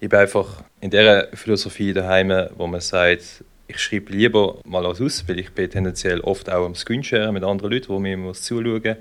Ich 0.00 0.08
bin 0.08 0.18
einfach 0.18 0.62
in 0.80 0.90
der 0.90 1.28
Philosophie 1.34 1.92
daheim, 1.92 2.32
wo 2.56 2.68
man 2.68 2.80
sagt, 2.80 3.42
ich 3.68 3.78
schreibe 3.78 4.12
lieber 4.12 4.58
mal 4.64 4.82
was 4.84 5.00
aus, 5.00 5.28
weil 5.28 5.38
ich 5.38 5.52
bin 5.52 5.70
tendenziell 5.70 6.20
oft 6.20 6.50
auch 6.50 6.64
am 6.64 6.74
Screensharen 6.74 7.34
mit 7.34 7.44
anderen 7.44 7.70
Leuten, 7.70 7.90
wo 7.90 7.98
mir 7.98 8.14
immer 8.14 8.30
was 8.30 8.42
zuschauen, 8.42 8.96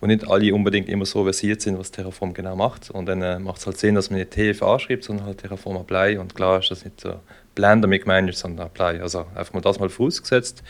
wo 0.00 0.06
nicht 0.06 0.28
alle 0.28 0.54
unbedingt 0.54 0.88
immer 0.88 1.06
so 1.06 1.24
versiert 1.24 1.62
sind, 1.62 1.78
was 1.78 1.90
Terraform 1.90 2.34
genau 2.34 2.54
macht. 2.54 2.90
Und 2.90 3.06
dann 3.06 3.22
äh, 3.22 3.38
macht 3.38 3.58
es 3.58 3.66
halt 3.66 3.78
Sinn, 3.78 3.94
dass 3.94 4.10
man 4.10 4.18
nicht 4.18 4.32
TF 4.32 4.62
anschreibt, 4.62 5.04
sondern 5.04 5.26
halt 5.26 5.38
Terraform 5.38 5.76
Apply. 5.76 6.18
Und 6.18 6.34
klar 6.34 6.60
ist 6.60 6.70
das 6.70 6.84
nicht 6.84 7.00
so 7.00 7.20
Blender 7.54 7.88
mit 7.88 8.02
gemeint, 8.02 8.34
sondern 8.34 8.66
Apply. 8.66 9.00
Also 9.00 9.26
einfach 9.34 9.54
mal 9.54 9.60
das 9.60 9.80
mal 9.80 9.88
vorausgesetzt. 9.88 10.62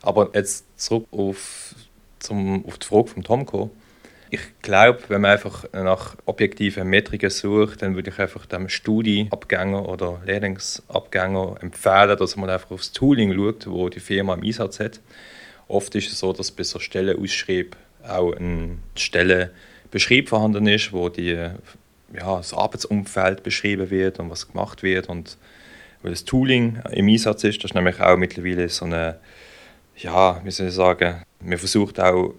Aber 0.00 0.30
jetzt 0.32 0.64
zurück 0.80 1.06
auf, 1.10 1.74
zum, 2.18 2.64
auf 2.64 2.78
die 2.78 2.86
Frage 2.86 3.08
von 3.08 3.22
Tomko. 3.22 3.70
Ich 4.30 4.40
glaube, 4.60 5.00
wenn 5.08 5.20
man 5.20 5.32
einfach 5.32 5.64
nach 5.72 6.16
objektiven 6.24 6.88
Metriken 6.88 7.30
sucht, 7.30 7.82
dann 7.82 7.94
würde 7.94 8.10
ich 8.10 8.18
einfach 8.18 8.44
dem 8.46 8.68
Studienabgänger 8.68 9.88
oder 9.88 10.20
Lehrlingsabgänger 10.24 11.56
empfehlen, 11.60 12.16
dass 12.18 12.36
man 12.36 12.50
einfach 12.50 12.72
aufs 12.72 12.92
Tooling 12.92 13.34
schaut, 13.34 13.66
wo 13.68 13.88
die 13.88 14.00
Firma 14.00 14.34
im 14.34 14.42
Einsatz 14.42 14.80
hat. 14.80 15.00
Oft 15.68 15.94
ist 15.94 16.10
es 16.10 16.18
so, 16.18 16.32
dass 16.32 16.50
bei 16.50 16.64
so 16.64 16.80
Stellenausschreib 16.80 17.76
auch 18.06 18.32
ein 18.32 18.82
Stellenbeschrieb 18.96 20.28
vorhanden 20.28 20.66
ist, 20.66 20.92
wo 20.92 21.08
die, 21.08 21.32
ja, 21.32 22.36
das 22.36 22.52
Arbeitsumfeld 22.52 23.42
beschrieben 23.42 23.90
wird 23.90 24.18
und 24.18 24.30
was 24.30 24.48
gemacht 24.48 24.82
wird 24.82 25.08
und 25.08 25.38
weil 26.02 26.12
das 26.12 26.24
Tooling 26.24 26.80
im 26.92 27.08
Einsatz 27.08 27.44
ist. 27.44 27.62
Das 27.64 27.70
ist 27.70 27.74
nämlich 27.74 28.00
auch 28.00 28.16
mittlerweile 28.16 28.68
so 28.68 28.84
eine, 28.84 29.18
ja, 29.96 30.40
wie 30.44 30.50
soll 30.50 30.68
ich 30.68 30.74
sagen, 30.74 31.22
man 31.40 31.58
versucht 31.58 32.00
auch 32.00 32.34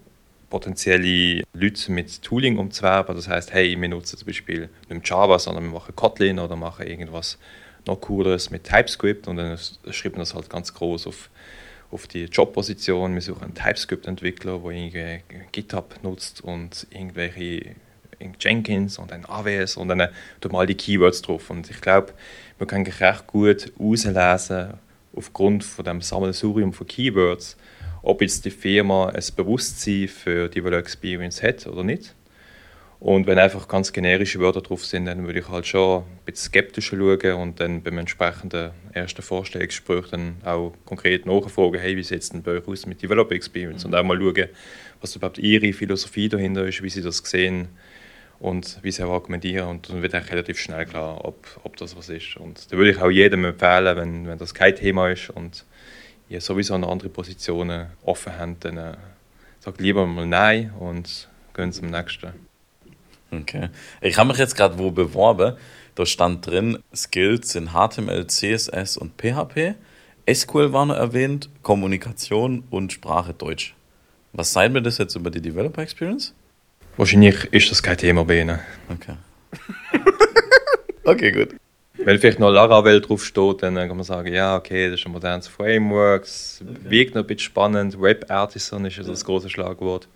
potenzielle 0.50 1.44
Leute 1.54 1.92
mit 1.92 2.22
Tooling 2.22 2.58
umzuwerben. 2.58 3.16
Das 3.16 3.28
heißt, 3.28 3.54
hey, 3.54 3.80
wir 3.80 3.90
nutzen 3.90 4.18
zum 4.18 4.26
Beispiel 4.26 4.70
nicht 4.90 5.10
Java, 5.10 5.40
sondern 5.40 5.66
wir 5.66 5.72
machen 5.72 5.96
Kotlin 5.96 6.40
oder 6.40 6.56
machen 6.56 6.88
irgendwas 6.88 7.38
noch 7.86 8.02
cooleres 8.02 8.50
mit 8.50 8.64
TypeScript 8.66 9.28
und 9.28 9.38
dann 9.38 9.58
schreiben 9.92 10.16
wir 10.16 10.20
das 10.20 10.34
halt 10.34 10.50
ganz 10.50 10.74
groß 10.74 11.08
auf, 11.08 11.30
auf 11.92 12.08
die 12.08 12.26
Jobposition. 12.26 13.14
Wir 13.14 13.22
suchen 13.22 13.44
einen 13.44 13.56
TypeScript-Entwickler, 13.56 14.60
der 14.60 14.72
irgendwie 14.72 15.22
GitHub 15.52 15.96
nutzt 16.04 16.42
und 16.42 16.88
irgendwelche 16.92 17.76
Jenkins 18.40 18.98
und 18.98 19.12
ein 19.12 19.26
AWS 19.26 19.78
und 19.78 19.90
dann 19.90 20.10
tut 20.42 20.52
mal 20.52 20.66
die 20.66 20.76
Keywords 20.76 21.22
drauf. 21.22 21.50
Und 21.50 21.70
ich 21.70 21.82
glaube, 21.82 22.14
man 22.60 22.68
kann 22.68 22.84
recht 22.84 23.28
gut 23.28 23.72
auslesen, 23.80 24.74
aufgrund 25.16 25.64
von 25.64 25.86
dem 25.86 26.02
Sammelsurium 26.02 26.74
von 26.74 26.88
Keywords, 26.88 27.58
ob 28.08 28.22
jetzt 28.22 28.46
die 28.46 28.52
Firma 28.52 29.10
ein 29.10 29.24
Bewusstsein 29.36 30.08
für 30.08 30.48
Developer 30.48 30.80
Experience 30.80 31.44
hat 31.44 31.68
oder 31.68 31.84
nicht. 31.84 32.16
Und 33.02 33.28
wenn 33.28 33.38
einfach 33.38 33.68
ganz 33.68 33.92
generische 33.92 34.40
Wörter 34.40 34.62
drauf 34.62 34.86
sind, 34.86 35.08
dann 35.08 35.28
würde 35.28 35.40
ich 35.40 35.50
halt 35.50 35.68
schon 35.68 36.04
ein 36.04 36.20
bisschen 36.26 36.52
skeptischer 36.52 36.96
schauen 36.96 37.34
und 37.34 37.60
dann 37.60 37.84
beim 37.84 37.98
entsprechenden 37.98 38.72
ersten 38.94 39.22
Vorstellungsgespräch 39.22 40.08
dann 40.10 40.38
auch 40.46 40.74
konkret 40.86 41.26
nachfragen, 41.26 41.82
hey, 41.82 41.98
wie 41.98 42.04
sieht 42.04 42.22
es 42.22 42.30
denn 42.30 42.44
bei 42.44 42.54
euch 42.54 42.68
aus 42.68 42.86
mit 42.86 43.02
Developer 43.02 43.36
Experience? 43.36 43.84
Und 43.84 43.94
auch 43.94 44.04
mal 44.04 44.18
schauen, 44.18 44.48
was 45.02 45.16
überhaupt 45.18 45.38
ihre 45.38 45.74
Philosophie 45.74 46.30
dahinter 46.30 46.66
ist, 46.66 46.82
wie 46.82 46.90
sie 46.90 47.02
das 47.02 47.18
sehen 47.18 47.68
und 48.40 48.80
wie 48.84 48.92
sie 48.92 49.04
auch 49.04 49.12
argumentieren. 49.12 49.68
Und 49.68 49.90
dann 49.90 50.02
wird 50.02 50.16
eigentlich 50.16 50.32
relativ 50.32 50.60
schnell 50.60 50.86
klar, 50.86 51.26
ob, 51.26 51.46
ob 51.64 51.76
das 51.76 51.98
was 51.98 52.08
ist. 52.08 52.38
Und 52.38 52.72
da 52.72 52.78
würde 52.78 52.92
ich 52.92 53.02
auch 53.02 53.12
jedem 53.12 53.44
empfehlen, 53.44 53.98
wenn, 53.98 54.28
wenn 54.28 54.38
das 54.38 54.54
kein 54.54 54.78
Thema 54.78 55.10
ist 55.10 55.30
und 55.30 55.66
ihr 56.30 56.42
sowieso 56.42 56.74
eine 56.74 56.88
andere 56.88 57.10
Positionen 57.10 57.88
offen 58.04 58.34
habt, 58.38 58.66
dann 58.66 58.78
äh, 58.78 58.98
sagt 59.60 59.82
lieber 59.82 60.06
mal 60.06 60.26
Nein 60.26 60.72
und 60.80 61.28
gehen 61.54 61.72
zum 61.72 61.90
nächsten. 61.90 62.34
Okay. 63.32 63.70
Ich 64.02 64.18
habe 64.18 64.30
mich 64.30 64.38
jetzt 64.38 64.56
gerade 64.56 64.78
wo 64.78 64.92
beworben. 64.92 65.58
Da 65.96 66.06
stand 66.06 66.46
drin, 66.46 66.78
Skills 66.96 67.52
sind 67.52 67.72
HTML, 67.72 68.28
CSS 68.28 68.98
und 68.98 69.14
PHP. 69.20 69.76
SQL 70.32 70.72
war 70.72 70.86
noch 70.86 70.96
erwähnt, 70.96 71.50
Kommunikation 71.64 72.64
und 72.70 72.94
Sprache 72.94 73.34
Deutsch. 73.34 73.74
Was 74.34 74.54
sagt 74.54 74.74
mir 74.74 74.82
das 74.82 75.00
jetzt 75.00 75.16
über 75.16 75.32
die 75.32 75.42
Developer 75.42 75.82
Experience? 75.82 76.34
Wahrscheinlich 76.98 77.46
ist 77.52 77.72
das 77.72 77.82
kein 77.82 77.98
Thema 77.98 78.26
bei 78.26 78.42
Ihnen. 78.42 78.60
Okay. 78.90 79.16
okay, 81.04 81.32
gut. 81.32 81.56
Wenn 82.04 82.20
vielleicht 82.20 82.40
noch 82.40 82.52
Laravel 82.52 83.02
draufsteht, 83.02 83.64
dann 83.64 83.76
kann 83.76 83.96
man 83.96 84.04
sagen, 84.04 84.34
ja, 84.34 84.56
okay, 84.56 84.90
das 84.90 85.00
ist 85.00 85.06
ein 85.06 85.12
modernes 85.12 85.48
Framework, 85.48 86.24
es 86.24 86.64
wirkt 86.84 87.16
noch 87.16 87.24
ein 87.24 87.28
bisschen 87.28 87.46
spannend. 87.46 88.02
Web 88.02 88.26
Artisan 88.30 88.86
ist 88.86 88.98
ja 88.98 89.04
das 89.04 89.26
große 89.26 89.50
Schlagwort. 89.50 90.08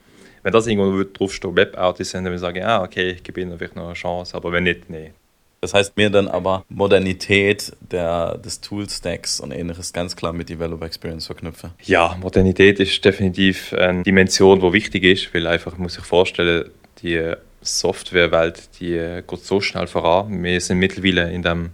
Wenn 0.44 0.54
das 0.54 0.68
irgendwo 0.68 1.04
draufsteht, 1.04 1.56
Web 1.56 1.78
Artisan, 1.78 2.24
dann 2.24 2.32
würde 2.32 2.36
ich 2.36 2.42
sagen, 2.42 2.58
ja, 2.58 2.82
okay, 2.82 3.12
ich 3.12 3.24
gebe 3.24 3.42
Ihnen 3.42 3.58
vielleicht 3.58 3.76
noch 3.76 3.86
eine 3.86 3.94
Chance, 3.94 4.36
aber 4.36 4.52
wenn 4.52 4.64
nicht, 4.64 4.90
nee. 4.90 5.14
Das 5.62 5.76
heißt 5.76 5.96
mir 5.96 6.10
dann 6.10 6.28
aber 6.28 6.66
Modernität 6.70 7.72
der, 7.82 8.40
des 8.40 8.62
Tool-Stacks 8.62 9.40
und 9.40 9.52
ähnliches 9.52 9.94
ganz 9.94 10.16
klar 10.16 10.34
mit 10.34 10.50
Developer 10.50 10.88
Experience 10.88 11.28
verknüpfen. 11.28 11.70
Ja, 11.84 12.18
Modernität 12.20 12.80
ist 12.80 13.06
definitiv 13.06 13.72
eine 13.74 14.02
Dimension, 14.02 14.60
die 14.60 14.74
wichtig 14.74 15.04
ist, 15.04 15.34
weil 15.36 15.46
einfach, 15.46 15.78
muss 15.78 15.94
sich 15.94 16.04
vorstellen, 16.04 16.72
die 17.04 17.34
Softwarewelt, 17.62 18.80
die 18.80 19.22
geht 19.28 19.46
so 19.46 19.62
schnell 19.62 19.88
voran. 19.88 20.44
Wir 20.44 20.60
sind 20.60 20.80
mittlerweile 20.80 21.32
in 21.32 21.44
dem 21.44 21.72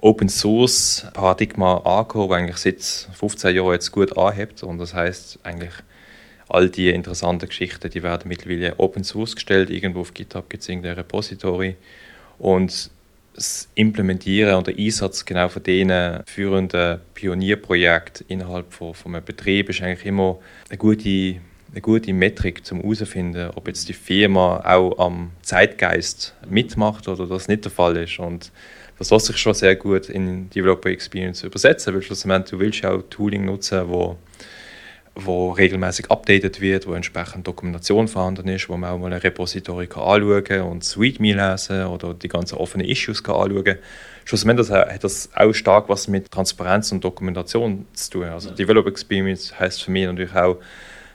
Open 0.00 0.28
Source 0.28 1.06
Paradigma 1.12 1.78
angekommen, 1.78 2.28
das 2.28 2.64
eigentlich 2.64 2.80
seit 2.80 3.16
15 3.16 3.56
Jahren 3.56 3.72
jetzt 3.72 3.92
gut 3.92 4.16
anhebt 4.16 4.62
und 4.62 4.78
das 4.78 4.94
heißt 4.94 5.40
eigentlich 5.42 5.72
all 6.48 6.68
die 6.68 6.90
interessanten 6.90 7.48
Geschichten, 7.48 7.90
die 7.90 8.02
werden 8.02 8.28
mittlerweile 8.28 8.78
Open 8.78 9.04
Source 9.04 9.34
gestellt. 9.34 9.70
Irgendwo 9.70 10.00
auf 10.00 10.14
GitHub 10.14 10.50
gibt 10.50 10.62
es 10.62 10.68
irgendein 10.68 10.94
Repository. 10.94 11.76
Und 12.38 12.90
das 13.34 13.68
Implementieren 13.74 14.56
und 14.56 14.66
der 14.66 14.76
Einsatz 14.76 15.24
genau 15.24 15.48
von 15.48 15.62
diesen 15.62 16.22
führenden 16.26 17.00
Pionierprojekten 17.14 18.26
innerhalb 18.28 18.72
von, 18.72 18.94
von 18.94 19.14
einem 19.14 19.24
Betrieb 19.24 19.70
ist 19.70 19.80
eigentlich 19.82 20.04
immer 20.04 20.38
eine 20.68 20.78
gute, 20.78 21.36
eine 21.72 21.80
gute 21.80 22.12
Metrik 22.12 22.64
zum 22.64 22.80
herauszufinden, 22.80 23.50
ob 23.54 23.68
jetzt 23.68 23.88
die 23.88 23.92
Firma 23.92 24.60
auch 24.64 24.98
am 24.98 25.30
Zeitgeist 25.42 26.34
mitmacht 26.48 27.06
oder 27.08 27.26
das 27.26 27.48
nicht 27.48 27.64
der 27.64 27.72
Fall 27.72 27.96
ist. 27.96 28.18
Und 28.18 28.50
das 28.98 29.10
lässt 29.10 29.26
sich 29.26 29.36
schon 29.36 29.54
sehr 29.54 29.76
gut 29.76 30.08
in 30.08 30.50
Developer 30.50 30.90
Experience 30.90 31.42
übersetzen, 31.44 31.94
weil 31.94 32.02
schlussendlich 32.02 32.50
du 32.50 32.58
willst 32.58 32.80
ja 32.80 32.90
auch 32.90 33.02
Tooling 33.08 33.44
nutzen, 33.44 33.88
wo 33.88 34.16
wo 35.14 35.50
regelmäßig 35.50 36.10
updated 36.10 36.60
wird, 36.60 36.86
wo 36.86 36.94
entsprechend 36.94 37.46
Dokumentation 37.46 38.08
vorhanden 38.08 38.48
ist, 38.48 38.68
wo 38.68 38.76
man 38.76 38.90
auch 38.90 38.98
mal 38.98 39.12
ein 39.12 39.20
Repository 39.20 39.86
kann 39.86 40.02
anschauen 40.02 40.44
kann 40.44 40.62
und 40.62 40.96
README 40.98 41.34
lesen 41.34 41.86
oder 41.86 42.14
die 42.14 42.28
ganzen 42.28 42.56
offenen 42.56 42.86
Issues 42.86 43.22
kann 43.22 43.36
anschauen 43.36 43.64
kann. 43.64 43.78
Schlussendlich 44.24 44.70
hat 44.70 45.02
das 45.02 45.28
auch 45.34 45.52
stark 45.52 45.88
was 45.88 46.08
mit 46.08 46.30
Transparenz 46.30 46.92
und 46.92 47.02
Dokumentation 47.02 47.86
zu 47.92 48.10
tun. 48.10 48.24
Also 48.24 48.50
Developer 48.50 48.88
Experience 48.88 49.58
heißt 49.58 49.82
für 49.82 49.90
mich 49.90 50.06
natürlich 50.06 50.34
auch, 50.34 50.58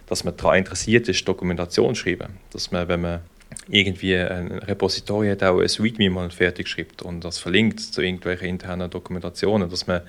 dass 0.07 0.23
man 0.23 0.37
daran 0.37 0.59
interessiert 0.59 1.07
ist, 1.07 1.27
Dokumentation 1.27 1.95
schreiben. 1.95 2.37
Dass 2.51 2.71
man, 2.71 2.87
wenn 2.87 3.01
man 3.01 3.21
irgendwie 3.69 4.15
ein 4.15 4.51
Repository 4.51 5.29
hat, 5.29 5.43
auch 5.43 5.59
ein 5.59 5.67
README 5.67 6.09
mal 6.09 6.29
fertig 6.29 6.67
schreibt 6.67 7.01
und 7.01 7.23
das 7.23 7.39
verlinkt 7.39 7.79
zu 7.79 8.01
irgendwelchen 8.01 8.47
internen 8.47 8.89
Dokumentationen, 8.89 9.69
dass 9.69 9.87
man 9.87 10.01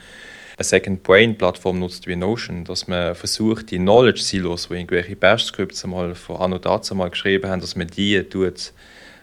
eine 0.58 0.64
Second 0.64 1.02
Brain 1.02 1.36
Plattform 1.36 1.78
nutzt 1.78 2.06
wie 2.06 2.16
Notion, 2.16 2.64
dass 2.64 2.88
man 2.88 3.14
versucht, 3.14 3.70
die 3.70 3.78
Knowledge 3.78 4.22
Silos, 4.22 4.70
wo 4.70 4.74
irgendwelche 4.74 5.16
Bash-Scripts 5.16 5.86
mal 5.86 6.14
von 6.14 6.36
Anno 6.36 6.58
dazu 6.58 6.94
mal 6.94 7.10
geschrieben 7.10 7.50
haben, 7.50 7.60
dass 7.60 7.76
man 7.76 7.88
die 7.88 8.22
tut 8.24 8.72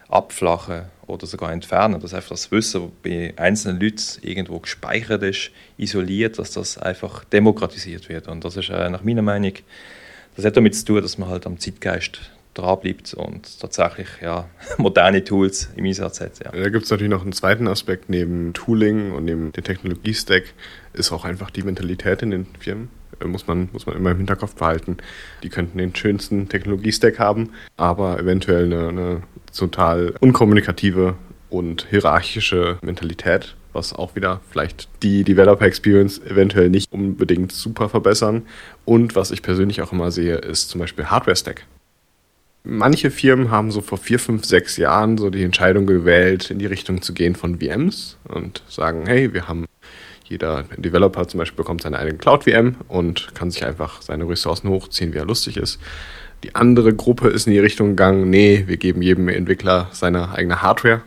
abflachen 0.10 0.84
oder 1.08 1.26
sogar 1.26 1.52
entfernen, 1.52 2.00
dass 2.00 2.14
einfach 2.14 2.30
das 2.30 2.52
Wissen, 2.52 2.92
bei 3.02 3.34
einzelnen 3.36 3.80
Leuten 3.80 4.04
irgendwo 4.22 4.60
gespeichert 4.60 5.24
ist, 5.24 5.50
isoliert, 5.78 6.38
dass 6.38 6.52
das 6.52 6.78
einfach 6.78 7.24
demokratisiert 7.24 8.10
wird. 8.10 8.28
Und 8.28 8.46
das 8.46 8.56
ist 8.56 8.70
äh, 8.70 8.90
nach 8.90 9.04
meiner 9.04 9.24
Meinung, 9.24 9.54
das 10.36 10.46
hat 10.46 10.58
damit 10.58 10.76
zu 10.76 10.86
tun, 10.86 11.02
dass 11.02 11.18
man 11.18 11.30
halt 11.30 11.46
am 11.46 11.60
Zeitgeist 11.60 12.32
dranbleibt 12.54 13.14
und 13.14 13.60
tatsächlich 13.60 14.08
ja, 14.22 14.48
moderne 14.78 15.24
Tools 15.24 15.70
im 15.76 15.86
Einsatz 15.86 16.22
hat. 16.22 16.44
Ja. 16.44 16.52
Da 16.52 16.70
gibt 16.70 16.86
es 16.86 16.92
natürlich 16.92 17.12
noch 17.12 17.24
einen 17.24 17.34
zweiten 17.34 17.68
Aspekt 17.68 18.10
neben 18.10 18.54
Tooling 18.54 19.12
und 19.12 19.26
neben 19.26 19.52
dem 19.52 19.64
Technologie-Stack, 19.64 20.54
ist 20.94 21.12
auch 21.12 21.26
einfach 21.26 21.50
die 21.50 21.64
Mentalität 21.64 22.22
in 22.22 22.32
den 22.32 22.46
Firmen. 22.60 22.90
Äh, 23.20 23.26
muss 23.26 23.48
man, 23.48 23.70
muss 23.74 23.86
man 23.86 23.96
immer 23.96 24.12
im 24.12 24.18
Hinterkopf 24.18 24.56
behalten. 24.56 24.98
Die 25.42 25.50
könnten 25.50 25.78
den 25.78 25.96
schönsten 25.96 26.50
Technologie-Stack 26.50 27.20
haben, 27.20 27.52
aber 27.78 28.20
eventuell 28.20 28.66
eine, 28.66 28.88
eine 28.90 29.24
total 29.56 30.14
unkommunikative 30.20 31.16
und 31.50 31.88
hierarchische 31.90 32.78
Mentalität, 32.82 33.56
was 33.74 33.94
auch 33.94 34.16
wieder 34.16 34.42
vielleicht 34.50 34.88
die 35.04 35.24
Developer 35.24 35.66
Experience 35.66 36.20
eventuell 36.20 36.70
nicht 36.70 36.92
unbedingt 36.92 37.52
super 37.52 37.90
verbessern. 37.90 38.44
Und 38.86 39.16
was 39.16 39.32
ich 39.32 39.42
persönlich 39.42 39.82
auch 39.82 39.92
immer 39.92 40.12
sehe, 40.12 40.36
ist 40.36 40.70
zum 40.70 40.80
Beispiel 40.80 41.06
Hardware 41.06 41.36
Stack. 41.36 41.66
Manche 42.64 43.12
Firmen 43.12 43.52
haben 43.52 43.72
so 43.72 43.82
vor 43.82 43.98
vier, 43.98 44.20
fünf, 44.20 44.46
sechs 44.46 44.78
Jahren 44.78 45.18
so 45.18 45.30
die 45.30 45.44
Entscheidung 45.44 45.86
gewählt, 45.86 46.50
in 46.50 46.60
die 46.60 46.66
Richtung 46.66 47.02
zu 47.02 47.14
gehen 47.14 47.36
von 47.36 47.60
VMs 47.60 48.18
und 48.24 48.64
sagen, 48.70 49.04
hey, 49.06 49.34
wir 49.34 49.50
haben 49.50 49.66
jeder 50.24 50.64
Developer 50.78 51.28
zum 51.28 51.40
Beispiel 51.40 51.58
bekommt 51.58 51.82
seine 51.82 52.00
eigene 52.00 52.18
Cloud-VM 52.18 52.76
und 52.88 53.36
kann 53.36 53.52
sich 53.52 53.66
einfach 53.66 54.02
seine 54.02 54.28
Ressourcen 54.30 54.70
hochziehen, 54.70 55.14
wie 55.14 55.18
er 55.18 55.26
lustig 55.26 55.58
ist. 55.58 55.80
Die 56.44 56.56
andere 56.56 56.94
Gruppe 56.94 57.30
ist 57.30 57.48
in 57.48 57.54
die 57.54 57.60
Richtung 57.60 57.90
gegangen, 57.90 58.30
nee, 58.30 58.64
wir 58.68 58.78
geben 58.78 59.02
jedem 59.02 59.30
Entwickler 59.30 59.90
seine 59.92 60.34
eigene 60.34 60.62
Hardware. 60.62 61.02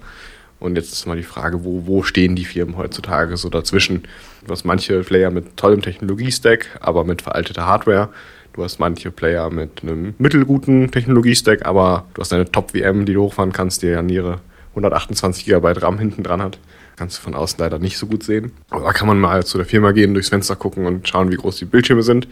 Und 0.58 0.76
jetzt 0.76 0.92
ist 0.92 1.06
mal 1.06 1.16
die 1.16 1.22
Frage, 1.22 1.64
wo, 1.64 1.86
wo 1.86 2.02
stehen 2.02 2.34
die 2.34 2.44
Firmen 2.44 2.76
heutzutage 2.76 3.36
so 3.36 3.48
dazwischen? 3.48 4.04
Du 4.44 4.52
hast 4.52 4.64
manche 4.64 5.02
Player 5.02 5.30
mit 5.30 5.56
tollem 5.56 5.82
Technologie-Stack, 5.82 6.78
aber 6.80 7.04
mit 7.04 7.22
veralteter 7.22 7.66
Hardware. 7.66 8.08
Du 8.54 8.64
hast 8.64 8.78
manche 8.78 9.10
Player 9.10 9.50
mit 9.50 9.82
einem 9.82 10.14
mittelguten 10.18 10.90
Technologie-Stack, 10.90 11.66
aber 11.66 12.06
du 12.14 12.22
hast 12.22 12.32
eine 12.32 12.50
Top-VM, 12.50 13.04
die 13.04 13.12
du 13.12 13.22
hochfahren 13.22 13.52
kannst, 13.52 13.82
die 13.82 13.92
an 13.92 14.08
ihre 14.08 14.40
128 14.70 15.44
GB 15.44 15.72
RAM 15.72 15.98
hinten 15.98 16.22
dran 16.22 16.40
hat. 16.40 16.58
Kannst 16.96 17.18
du 17.18 17.22
von 17.22 17.34
außen 17.34 17.58
leider 17.58 17.78
nicht 17.78 17.98
so 17.98 18.06
gut 18.06 18.22
sehen. 18.22 18.52
Aber 18.70 18.84
da 18.84 18.92
kann 18.92 19.06
man 19.06 19.20
mal 19.20 19.44
zu 19.44 19.58
der 19.58 19.66
Firma 19.66 19.92
gehen, 19.92 20.14
durchs 20.14 20.30
Fenster 20.30 20.56
gucken 20.56 20.86
und 20.86 21.06
schauen, 21.06 21.30
wie 21.30 21.36
groß 21.36 21.56
die 21.56 21.66
Bildschirme 21.66 22.02
sind. 22.02 22.26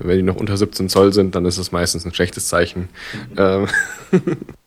Wenn 0.00 0.16
die 0.16 0.22
noch 0.24 0.36
unter 0.36 0.56
17 0.56 0.88
Zoll 0.88 1.12
sind, 1.12 1.36
dann 1.36 1.44
ist 1.44 1.58
das 1.58 1.70
meistens 1.70 2.04
ein 2.04 2.12
schlechtes 2.12 2.48
Zeichen. 2.48 2.88
Mhm. 3.36 3.68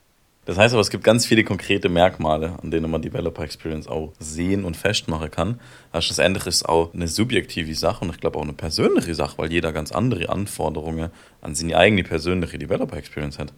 Das 0.46 0.58
heißt 0.58 0.74
aber, 0.74 0.82
es 0.82 0.90
gibt 0.90 1.06
ganz 1.06 1.26
viele 1.26 1.46
konkrete 1.46 1.88
Merkmale, 1.88 2.60
an 2.62 2.70
denen 2.70 2.92
man 2.92 3.02
Developer 3.02 3.44
Experience 3.44 3.88
auch 3.88 4.12
sehen 4.20 4.66
und 4.66 4.76
festmachen 4.76 5.32
kann. 5.32 5.62
Also 5.94 6.08
schlussendlich 6.08 6.46
ist 6.46 6.56
es 6.56 6.66
auch 6.66 6.94
eine 6.94 7.08
subjektive 7.08 7.74
Sache 7.76 8.04
und 8.04 8.12
ich 8.12 8.20
glaube 8.20 8.38
auch 8.38 8.44
eine 8.44 8.52
persönliche 8.52 9.16
Sache, 9.16 9.38
weil 9.38 9.54
jeder 9.54 9.72
ganz 9.72 9.94
andere 9.94 10.28
Anforderungen 10.28 11.12
an 11.40 11.56
seine 11.56 11.78
eigene 11.78 12.04
persönliche 12.04 12.58
Developer 12.58 12.98
Experience 12.98 13.40
hat. 13.40 13.54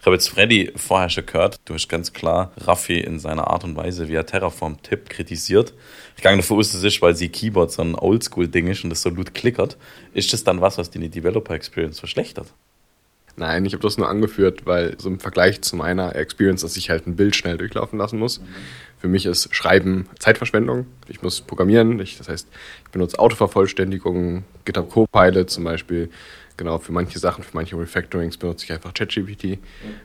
Ich 0.00 0.06
habe 0.06 0.16
jetzt 0.16 0.28
Freddy 0.28 0.72
vorher 0.76 1.10
schon 1.10 1.26
gehört, 1.26 1.56
du 1.66 1.74
hast 1.74 1.88
ganz 1.90 2.14
klar 2.14 2.52
Raffi 2.56 3.00
in 3.00 3.18
seiner 3.18 3.48
Art 3.48 3.64
und 3.64 3.76
Weise, 3.76 4.08
wie 4.08 4.14
er 4.14 4.24
Terraform 4.24 4.82
tippt, 4.82 5.10
kritisiert. 5.10 5.74
Ich 6.16 6.22
gehe 6.22 6.34
davon 6.34 6.58
aus, 6.58 6.72
das 6.72 6.82
ist, 6.82 7.02
weil 7.02 7.14
sie 7.14 7.28
Keyboard 7.28 7.70
so 7.70 7.82
ein 7.82 7.94
Oldschool-Ding 7.94 8.66
ist 8.68 8.82
und 8.82 8.88
das 8.88 9.02
so 9.02 9.10
gut 9.10 9.34
klickert. 9.34 9.76
Ist 10.14 10.32
das 10.32 10.42
dann 10.42 10.62
was, 10.62 10.78
was 10.78 10.88
die 10.88 11.06
Developer 11.10 11.52
Experience 11.52 11.98
verschlechtert? 11.98 12.54
Nein, 13.36 13.64
ich 13.64 13.72
habe 13.72 13.82
das 13.82 13.96
nur 13.96 14.08
angeführt, 14.08 14.66
weil 14.66 14.96
so 14.98 15.08
im 15.08 15.20
Vergleich 15.20 15.62
zu 15.62 15.76
meiner 15.76 16.14
Experience, 16.16 16.62
dass 16.62 16.76
ich 16.76 16.90
halt 16.90 17.06
ein 17.06 17.16
Bild 17.16 17.36
schnell 17.36 17.56
durchlaufen 17.56 17.98
lassen 17.98 18.18
muss. 18.18 18.40
Mhm. 18.40 18.44
Für 18.98 19.08
mich 19.08 19.24
ist 19.24 19.54
Schreiben 19.54 20.08
Zeitverschwendung. 20.18 20.86
Ich 21.08 21.22
muss 21.22 21.40
programmieren. 21.40 21.98
Ich, 22.00 22.18
das 22.18 22.28
heißt, 22.28 22.48
ich 22.84 22.90
benutze 22.90 23.18
Autovervollständigung, 23.18 24.44
GitHub 24.64 24.90
Copilot 24.90 25.50
zum 25.50 25.64
Beispiel. 25.64 26.10
Genau, 26.58 26.78
für 26.78 26.92
manche 26.92 27.18
Sachen, 27.18 27.42
für 27.42 27.56
manche 27.56 27.78
Refactorings 27.78 28.36
benutze 28.36 28.66
ich 28.66 28.72
einfach 28.72 28.92
ChatGPT. 28.92 29.44
Mhm. 29.44 29.58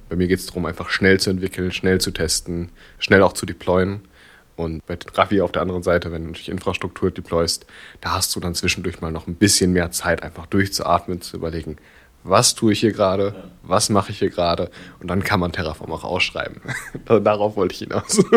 Bei 0.08 0.16
mir 0.16 0.28
geht 0.28 0.40
es 0.40 0.46
darum, 0.46 0.66
einfach 0.66 0.90
schnell 0.90 1.20
zu 1.20 1.30
entwickeln, 1.30 1.72
schnell 1.72 2.00
zu 2.00 2.12
testen, 2.12 2.70
schnell 2.98 3.22
auch 3.24 3.34
zu 3.34 3.46
deployen. 3.46 4.02
Und 4.56 4.86
bei 4.86 4.98
Raffi 5.14 5.42
auf 5.42 5.52
der 5.52 5.62
anderen 5.62 5.84
Seite, 5.84 6.14
wenn 6.14 6.28
du 6.28 6.32
durch 6.32 6.48
Infrastruktur 6.48 7.12
deployst, 7.12 7.66
da 8.00 8.14
hast 8.14 8.34
du 8.36 8.40
dann 8.40 8.56
zwischendurch 8.56 9.02
mal 9.02 9.12
noch 9.12 9.28
ein 9.28 9.36
bisschen 9.36 9.74
mehr 9.74 9.92
Zeit, 9.92 10.24
einfach 10.24 10.46
durchzuatmen, 10.46 11.20
zu 11.20 11.36
überlegen, 11.36 11.76
was 12.26 12.56
tue 12.56 12.74
ich 12.74 12.80
hier 12.80 12.92
gerade, 12.92 13.34
ja. 13.36 13.44
was 13.64 13.90
mache 13.90 14.12
ich 14.12 14.20
hier 14.20 14.30
gerade 14.30 14.70
und 15.00 15.08
dann 15.08 15.24
kann 15.24 15.40
man 15.40 15.52
Terraform 15.52 15.92
auch 15.92 16.04
ausschreiben. 16.04 16.62
Darauf 17.06 17.56
wollte 17.56 17.74
ich 17.74 17.80
hinaus. 17.80 18.24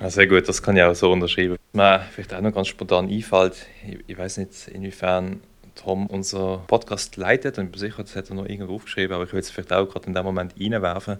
Ja, 0.00 0.10
sehr 0.10 0.26
gut, 0.26 0.48
das 0.48 0.60
kann 0.60 0.76
ich 0.76 0.82
auch 0.82 0.92
so 0.92 1.12
unterschreiben. 1.12 1.56
Mir 1.72 2.04
vielleicht 2.10 2.34
auch 2.34 2.40
noch 2.40 2.52
ganz 2.52 2.66
spontan 2.66 3.08
einfällt, 3.08 3.68
ich, 3.86 3.98
ich 4.08 4.18
weiß 4.18 4.38
nicht, 4.38 4.66
inwiefern 4.66 5.40
Tom 5.76 6.08
unser 6.08 6.64
Podcast 6.66 7.16
leitet 7.16 7.58
und 7.58 7.78
sicher, 7.78 8.02
das 8.02 8.16
hat 8.16 8.28
er 8.28 8.34
noch 8.34 8.46
irgendwo 8.46 8.74
aufgeschrieben, 8.74 9.14
aber 9.14 9.22
ich 9.22 9.32
will 9.32 9.38
es 9.38 9.50
vielleicht 9.50 9.72
auch 9.72 9.86
gerade 9.86 10.08
in 10.08 10.14
dem 10.14 10.24
Moment 10.24 10.54
reinwerfen. 10.58 11.18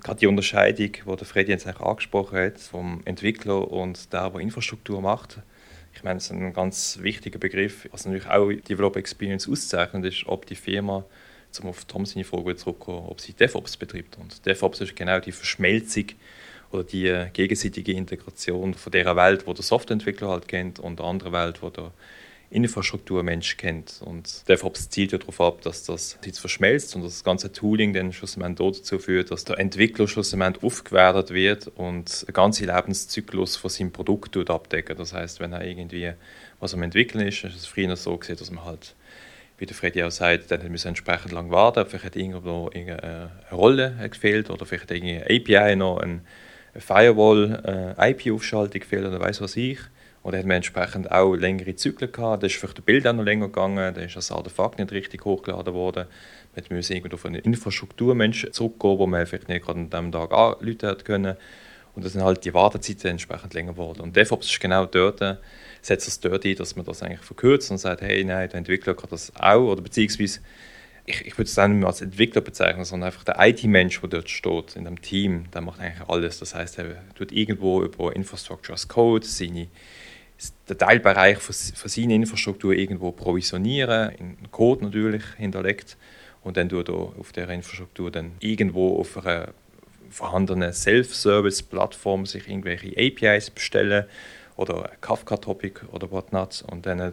Gerade 0.00 0.18
die 0.18 0.26
Unterscheidung, 0.26 0.92
die 0.92 1.16
der 1.16 1.26
Freddy 1.26 1.52
jetzt 1.52 1.68
eigentlich 1.68 1.86
angesprochen 1.86 2.36
hat, 2.36 2.58
vom 2.58 3.00
Entwickler 3.04 3.70
und 3.70 4.12
der, 4.12 4.28
der 4.28 4.40
Infrastruktur 4.40 5.00
macht, 5.00 5.38
ich 5.94 6.02
meine, 6.04 6.16
das 6.16 6.24
ist 6.26 6.32
ein 6.32 6.52
ganz 6.52 6.98
wichtiger 7.00 7.38
Begriff, 7.38 7.88
was 7.90 8.04
natürlich 8.04 8.28
auch 8.28 8.50
Developer 8.50 8.98
Experience 8.98 9.48
auszeichnet, 9.48 10.04
ist, 10.04 10.26
ob 10.26 10.46
die 10.46 10.54
Firma, 10.54 11.04
zum 11.50 11.68
auf 11.68 11.84
Tom 11.84 12.06
seine 12.06 12.24
Frage 12.24 12.56
zurückkommen, 12.56 13.06
ob 13.08 13.20
sie 13.20 13.32
DevOps 13.32 13.76
betreibt. 13.76 14.16
Und 14.18 14.46
DevOps 14.46 14.80
ist 14.80 14.94
genau 14.94 15.18
die 15.18 15.32
Verschmelzung 15.32 16.06
oder 16.70 16.84
die 16.84 17.26
gegenseitige 17.32 17.92
Integration 17.92 18.74
von 18.74 18.92
der 18.92 19.16
Welt, 19.16 19.46
wo 19.46 19.52
der 19.52 19.64
Softwareentwickler 19.64 20.28
halt 20.28 20.46
kennt 20.46 20.78
und 20.78 20.98
der 20.98 21.06
anderen 21.06 21.32
Welt, 21.32 21.62
wo 21.62 21.70
der 21.70 21.90
Infrastrukturmensch 22.50 23.56
kennt. 23.56 24.00
Und 24.04 24.48
DevOps 24.48 24.90
zielt 24.90 25.12
ja 25.12 25.18
darauf 25.18 25.40
ab, 25.40 25.62
dass 25.62 25.84
das 25.84 26.18
jetzt 26.24 26.40
verschmelzt 26.40 26.96
und 26.96 27.02
das 27.02 27.22
ganze 27.22 27.52
Tooling 27.52 27.92
dann 27.92 28.12
schlussendlich 28.12 28.78
dazu 28.78 28.98
führt, 28.98 29.30
dass 29.30 29.44
der 29.44 29.58
Entwickler 29.58 30.08
schlussendlich 30.08 30.62
aufgewertet 30.62 31.30
wird 31.30 31.68
und 31.76 32.26
den 32.26 32.34
ganzen 32.34 32.66
Lebenszyklus 32.66 33.56
von 33.56 33.70
seinem 33.70 33.92
Produkt 33.92 34.36
abdecken. 34.50 34.96
Das 34.96 35.12
heißt, 35.12 35.38
wenn 35.38 35.52
er 35.52 35.64
irgendwie 35.64 36.12
was 36.58 36.74
am 36.74 36.82
Entwickeln 36.82 37.26
ist, 37.26 37.44
ist 37.44 37.56
es 37.56 37.66
früher 37.66 37.94
so 37.96 38.16
gesehen, 38.16 38.36
dass 38.36 38.50
man 38.50 38.64
halt 38.64 38.94
wie 39.58 39.66
der 39.66 39.76
Freddy 39.76 40.02
auch 40.02 40.10
sagt, 40.10 40.50
dann 40.50 40.66
müssen 40.72 40.86
wir 40.86 40.88
entsprechend 40.88 41.32
lang 41.32 41.50
warten. 41.50 41.84
Vielleicht 41.86 42.06
hat 42.06 42.16
irgendwo 42.16 42.70
eine 42.74 43.30
Rolle 43.52 43.94
gefehlt 44.10 44.48
oder 44.48 44.64
vielleicht 44.64 44.90
hat 44.90 44.92
eine 44.92 45.24
API 45.24 45.76
noch 45.76 45.98
eine 45.98 46.22
Firewall-IP-Aufschaltung 46.74 48.80
gefehlt 48.80 49.04
oder 49.04 49.20
weiß 49.20 49.42
was 49.42 49.56
ich. 49.56 49.78
Oder 50.22 50.38
hat 50.38 50.44
man 50.44 50.56
entsprechend 50.56 51.10
auch 51.10 51.34
längere 51.34 51.74
Zyklen 51.76 52.12
gehabt. 52.12 52.42
Da 52.42 52.46
ist 52.46 52.56
vielleicht 52.56 52.76
der 52.76 52.82
Bild 52.82 53.06
auch 53.06 53.14
noch 53.14 53.24
länger 53.24 53.46
gegangen, 53.46 53.94
da 53.94 54.00
ist 54.00 54.16
das 54.16 54.30
Artefakt 54.30 54.78
nicht 54.78 54.92
richtig 54.92 55.24
hochgeladen 55.24 55.72
worden. 55.72 56.06
Man 56.54 56.76
musste 56.76 56.94
irgendwo 56.94 57.14
auf 57.14 57.24
einen 57.24 57.36
Infrastrukturmensch 57.36 58.50
zurückgehen, 58.50 58.98
wo 58.98 59.06
man 59.06 59.26
vielleicht 59.26 59.48
nicht 59.48 59.64
gerade 59.64 59.80
an 59.80 59.90
diesem 59.90 60.12
Tag 60.12 60.32
anrufen 60.32 60.88
hat 60.88 61.04
können. 61.04 61.36
Und 61.94 62.04
dann 62.04 62.12
sind 62.12 62.22
halt 62.22 62.44
die 62.44 62.54
Wartezeiten 62.54 63.12
entsprechend 63.12 63.54
länger 63.54 63.72
geworden. 63.72 64.00
Und 64.02 64.14
DevOps 64.14 64.46
ist 64.46 64.60
genau 64.60 64.86
dort, 64.86 65.20
setzt 65.80 66.06
es 66.06 66.20
dort 66.20 66.44
ein, 66.44 66.54
dass 66.54 66.76
man 66.76 66.84
das 66.84 67.02
eigentlich 67.02 67.20
verkürzt 67.20 67.70
und 67.70 67.78
sagt, 67.78 68.02
hey, 68.02 68.22
nein, 68.24 68.48
der 68.48 68.58
Entwickler 68.58 68.94
kann 68.94 69.10
das 69.10 69.32
auch, 69.36 69.72
oder 69.72 69.82
beziehungsweise 69.82 70.40
ich, 71.10 71.26
ich 71.26 71.34
würde 71.34 71.48
es 71.48 71.54
dann 71.54 71.72
nicht 71.72 71.80
mehr 71.80 71.88
als 71.88 72.00
Entwickler 72.00 72.40
bezeichnen, 72.40 72.84
sondern 72.84 73.08
einfach 73.08 73.24
der 73.24 73.36
IT-Mensch, 73.38 74.00
der 74.00 74.08
dort 74.08 74.30
steht, 74.30 74.76
in 74.76 74.84
dem 74.84 75.00
Team, 75.00 75.50
der 75.52 75.60
macht 75.60 75.80
eigentlich 75.80 76.08
alles. 76.08 76.38
Das 76.38 76.54
heißt, 76.54 76.78
er 76.78 76.96
tut 77.14 77.32
irgendwo 77.32 77.82
über 77.82 78.14
Infrastructure 78.14 78.74
as 78.74 78.88
Code 78.88 79.26
seine, 79.26 79.68
den 80.68 80.78
Teilbereich 80.78 81.38
von, 81.38 81.54
von 81.54 81.88
seiner 81.88 82.14
Infrastruktur 82.14 82.72
irgendwo 82.72 83.12
provisionieren, 83.12 84.12
in 84.16 84.36
Code 84.50 84.84
natürlich 84.84 85.22
hinterlegt 85.36 85.96
und 86.42 86.56
dann 86.56 86.68
tut 86.68 86.88
er 86.88 86.94
auf 86.94 87.32
der 87.32 87.48
Infrastruktur 87.50 88.10
dann 88.10 88.32
irgendwo 88.40 88.98
auf 88.98 89.18
einer 89.18 89.48
vorhandenen 90.10 90.72
Self-Service-Plattform 90.72 92.26
sich 92.26 92.48
irgendwelche 92.48 92.90
APIs 92.96 93.50
bestellen 93.50 94.06
oder 94.56 94.90
Kafka-Topic 95.00 95.86
oder 95.92 96.10
whatnot 96.10 96.64
und 96.70 96.86
dann 96.86 97.12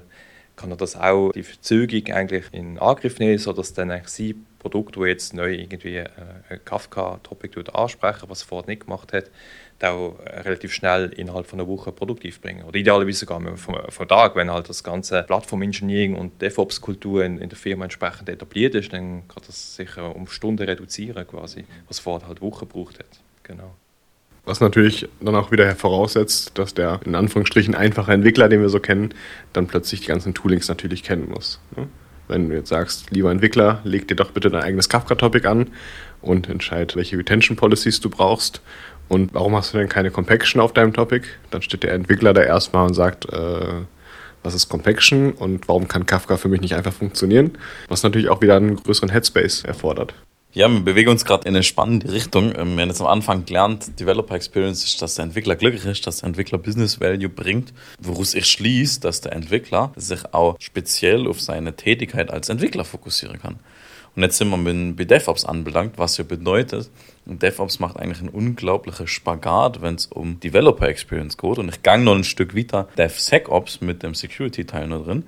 kann 0.57 0.71
er 0.71 0.77
das 0.77 0.97
auch 0.97 1.31
die 1.31 1.43
Verzögerung 1.43 2.13
eigentlich 2.13 2.45
in 2.51 2.77
Angriff 2.79 3.19
nehmen, 3.19 3.37
sodass 3.37 3.73
dann 3.73 3.91
eigentlich 3.91 4.09
sein 4.09 4.45
Produkt, 4.59 4.97
das 4.97 5.05
jetzt 5.05 5.33
neu 5.33 5.53
irgendwie 5.53 5.97
äh, 5.97 6.09
Kafka-Topic 6.65 7.63
ansprechen, 7.71 8.25
was 8.27 8.41
er 8.41 8.47
vorher 8.47 8.67
nicht 8.67 8.85
gemacht 8.85 9.13
hat, 9.13 9.25
auch 9.83 10.15
relativ 10.25 10.73
schnell 10.73 11.13
innerhalb 11.15 11.45
von 11.45 11.59
einer 11.59 11.69
Woche 11.69 11.91
produktiv 11.91 12.41
bringen. 12.41 12.63
Oder 12.63 12.77
idealerweise 12.77 13.19
sogar 13.19 13.39
vom, 13.57 13.75
vom 13.87 14.07
Tag, 14.07 14.35
wenn 14.35 14.51
halt 14.51 14.67
das 14.67 14.83
ganze 14.83 15.23
Plattform-Engineering 15.23 16.15
und 16.15 16.41
DevOps-Kultur 16.41 17.23
in, 17.23 17.37
in, 17.37 17.49
der 17.49 17.57
Firma 17.57 17.85
entsprechend 17.85 18.27
etabliert 18.27 18.73
ist, 18.73 18.91
dann 18.91 19.27
kann 19.27 19.43
das 19.45 19.75
sicher 19.75 20.15
um 20.15 20.27
Stunden 20.27 20.63
reduzieren, 20.63 21.27
quasi, 21.27 21.65
was 21.87 21.99
vorher 21.99 22.27
halt 22.27 22.41
Wochen 22.41 22.67
gebraucht 22.67 22.97
hat. 22.97 23.19
Genau. 23.43 23.75
Was 24.47 24.61
natürlich 24.61 25.09
dann 25.19 25.35
auch 25.35 25.51
wieder 25.51 25.75
voraussetzt, 25.75 26.57
dass 26.57 26.73
der 26.73 27.01
in 27.03 27.15
Anführungsstrichen 27.15 27.75
einfache 27.75 28.13
Entwickler, 28.13 28.47
den 28.47 28.61
wir 28.61 28.69
so 28.69 28.79
kennen, 28.79 29.13
dann 29.51 29.67
plötzlich 29.67 29.99
die 29.99 30.07
ganzen 30.07 30.33
Toolings 30.33 30.69
natürlich 30.69 31.03
kennen 31.03 31.27
muss. 31.29 31.59
Ne? 31.75 31.89
Wenn 32.29 32.47
du 32.47 32.55
jetzt 32.55 32.69
sagst, 32.69 33.11
lieber 33.11 33.29
Entwickler, 33.29 33.81
leg 33.83 34.07
dir 34.07 34.15
doch 34.15 34.31
bitte 34.31 34.49
dein 34.49 34.63
eigenes 34.63 34.87
Kafka-Topic 34.87 35.45
an 35.45 35.67
und 36.21 36.47
entscheid, 36.47 36.95
welche 36.95 37.17
Retention 37.17 37.57
Policies 37.57 37.99
du 37.99 38.09
brauchst. 38.09 38.61
Und 39.09 39.33
warum 39.33 39.53
hast 39.53 39.73
du 39.73 39.79
denn 39.79 39.89
keine 39.89 40.11
Compaction 40.11 40.61
auf 40.61 40.71
deinem 40.71 40.93
Topic? 40.93 41.27
Dann 41.51 41.61
steht 41.61 41.83
der 41.83 41.91
Entwickler 41.91 42.33
da 42.33 42.41
erstmal 42.41 42.87
und 42.87 42.93
sagt, 42.93 43.25
äh, 43.25 43.81
was 44.43 44.55
ist 44.55 44.69
Compaction 44.69 45.33
und 45.33 45.67
warum 45.67 45.89
kann 45.89 46.05
Kafka 46.05 46.37
für 46.37 46.47
mich 46.47 46.61
nicht 46.61 46.73
einfach 46.73 46.93
funktionieren? 46.93 47.57
Was 47.89 48.01
natürlich 48.01 48.29
auch 48.29 48.39
wieder 48.39 48.55
einen 48.55 48.77
größeren 48.77 49.09
Headspace 49.09 49.65
erfordert. 49.65 50.13
Ja, 50.53 50.69
wir 50.69 50.79
bewegen 50.79 51.09
uns 51.09 51.25
gerade 51.25 51.47
in 51.47 51.55
eine 51.55 51.63
spannende 51.63 52.11
Richtung. 52.11 52.55
Ähm, 52.55 52.75
wir 52.75 52.83
haben 52.83 52.89
jetzt 52.89 53.01
am 53.01 53.07
Anfang 53.07 53.45
gelernt, 53.45 53.99
Developer 53.99 54.33
Experience 54.33 54.83
ist, 54.85 55.01
dass 55.01 55.15
der 55.15 55.25
Entwickler 55.25 55.57
glücklich 55.57 55.85
ist, 55.85 56.07
dass 56.07 56.19
der 56.19 56.27
Entwickler 56.27 56.57
Business 56.57 57.01
Value 57.01 57.29
bringt, 57.29 57.73
woraus 57.99 58.33
ich 58.33 58.45
schließe, 58.45 59.01
dass 59.01 59.19
der 59.19 59.33
Entwickler 59.33 59.91
sich 59.97 60.33
auch 60.33 60.55
speziell 60.59 61.27
auf 61.27 61.41
seine 61.41 61.75
Tätigkeit 61.75 62.31
als 62.31 62.47
Entwickler 62.47 62.85
fokussieren 62.85 63.39
kann. 63.39 63.59
Und 64.15 64.23
jetzt 64.23 64.37
sind 64.37 64.49
wir 64.49 64.57
mit 64.57 65.11
DevOps 65.11 65.45
anbelangt, 65.45 65.97
was 65.97 66.17
ja 66.17 66.23
bedeutet, 66.23 66.89
DevOps 67.25 67.79
macht 67.79 67.97
eigentlich 67.97 68.19
einen 68.19 68.29
unglaublichen 68.29 69.05
Spagat, 69.05 69.81
wenn 69.81 69.95
es 69.95 70.07
um 70.07 70.39
Developer 70.39 70.87
Experience 70.87 71.37
geht. 71.37 71.59
Und 71.59 71.69
ich 71.69 71.83
gang 71.83 72.03
noch 72.03 72.15
ein 72.15 72.23
Stück 72.23 72.55
weiter 72.55 72.87
DevSecOps 72.97 73.81
mit 73.81 74.01
dem 74.01 74.15
Security-Teil 74.15 74.87
noch 74.87 75.03
drin 75.03 75.25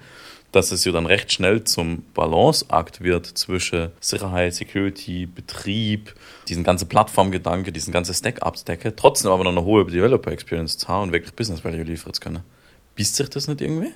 dass 0.51 0.71
es 0.71 0.83
ja 0.85 0.91
dann 0.91 1.05
recht 1.05 1.31
schnell 1.31 1.63
zum 1.63 2.03
Balanceakt 2.13 3.01
wird 3.01 3.25
zwischen 3.25 3.91
Sicherheit, 3.99 4.55
Security, 4.55 5.25
Betrieb, 5.25 6.15
diesen 6.47 6.63
ganzen 6.63 6.89
Plattformgedanke, 6.89 7.71
diesen 7.71 7.93
ganzen 7.93 8.13
Stack 8.13 8.41
abdecken, 8.41 8.93
trotzdem 8.95 9.31
aber 9.31 9.43
noch 9.43 9.51
eine 9.51 9.63
hohe 9.63 9.85
Developer 9.85 10.31
Experience 10.31 10.77
zu 10.77 10.87
haben 10.87 11.03
und 11.03 11.11
wirklich 11.13 11.33
Business 11.33 11.63
Value 11.63 11.83
liefern 11.83 12.13
zu 12.13 12.21
können. 12.21 12.43
Bist 12.95 13.15
sich 13.15 13.29
das 13.29 13.47
nicht 13.47 13.61
irgendwie? 13.61 13.93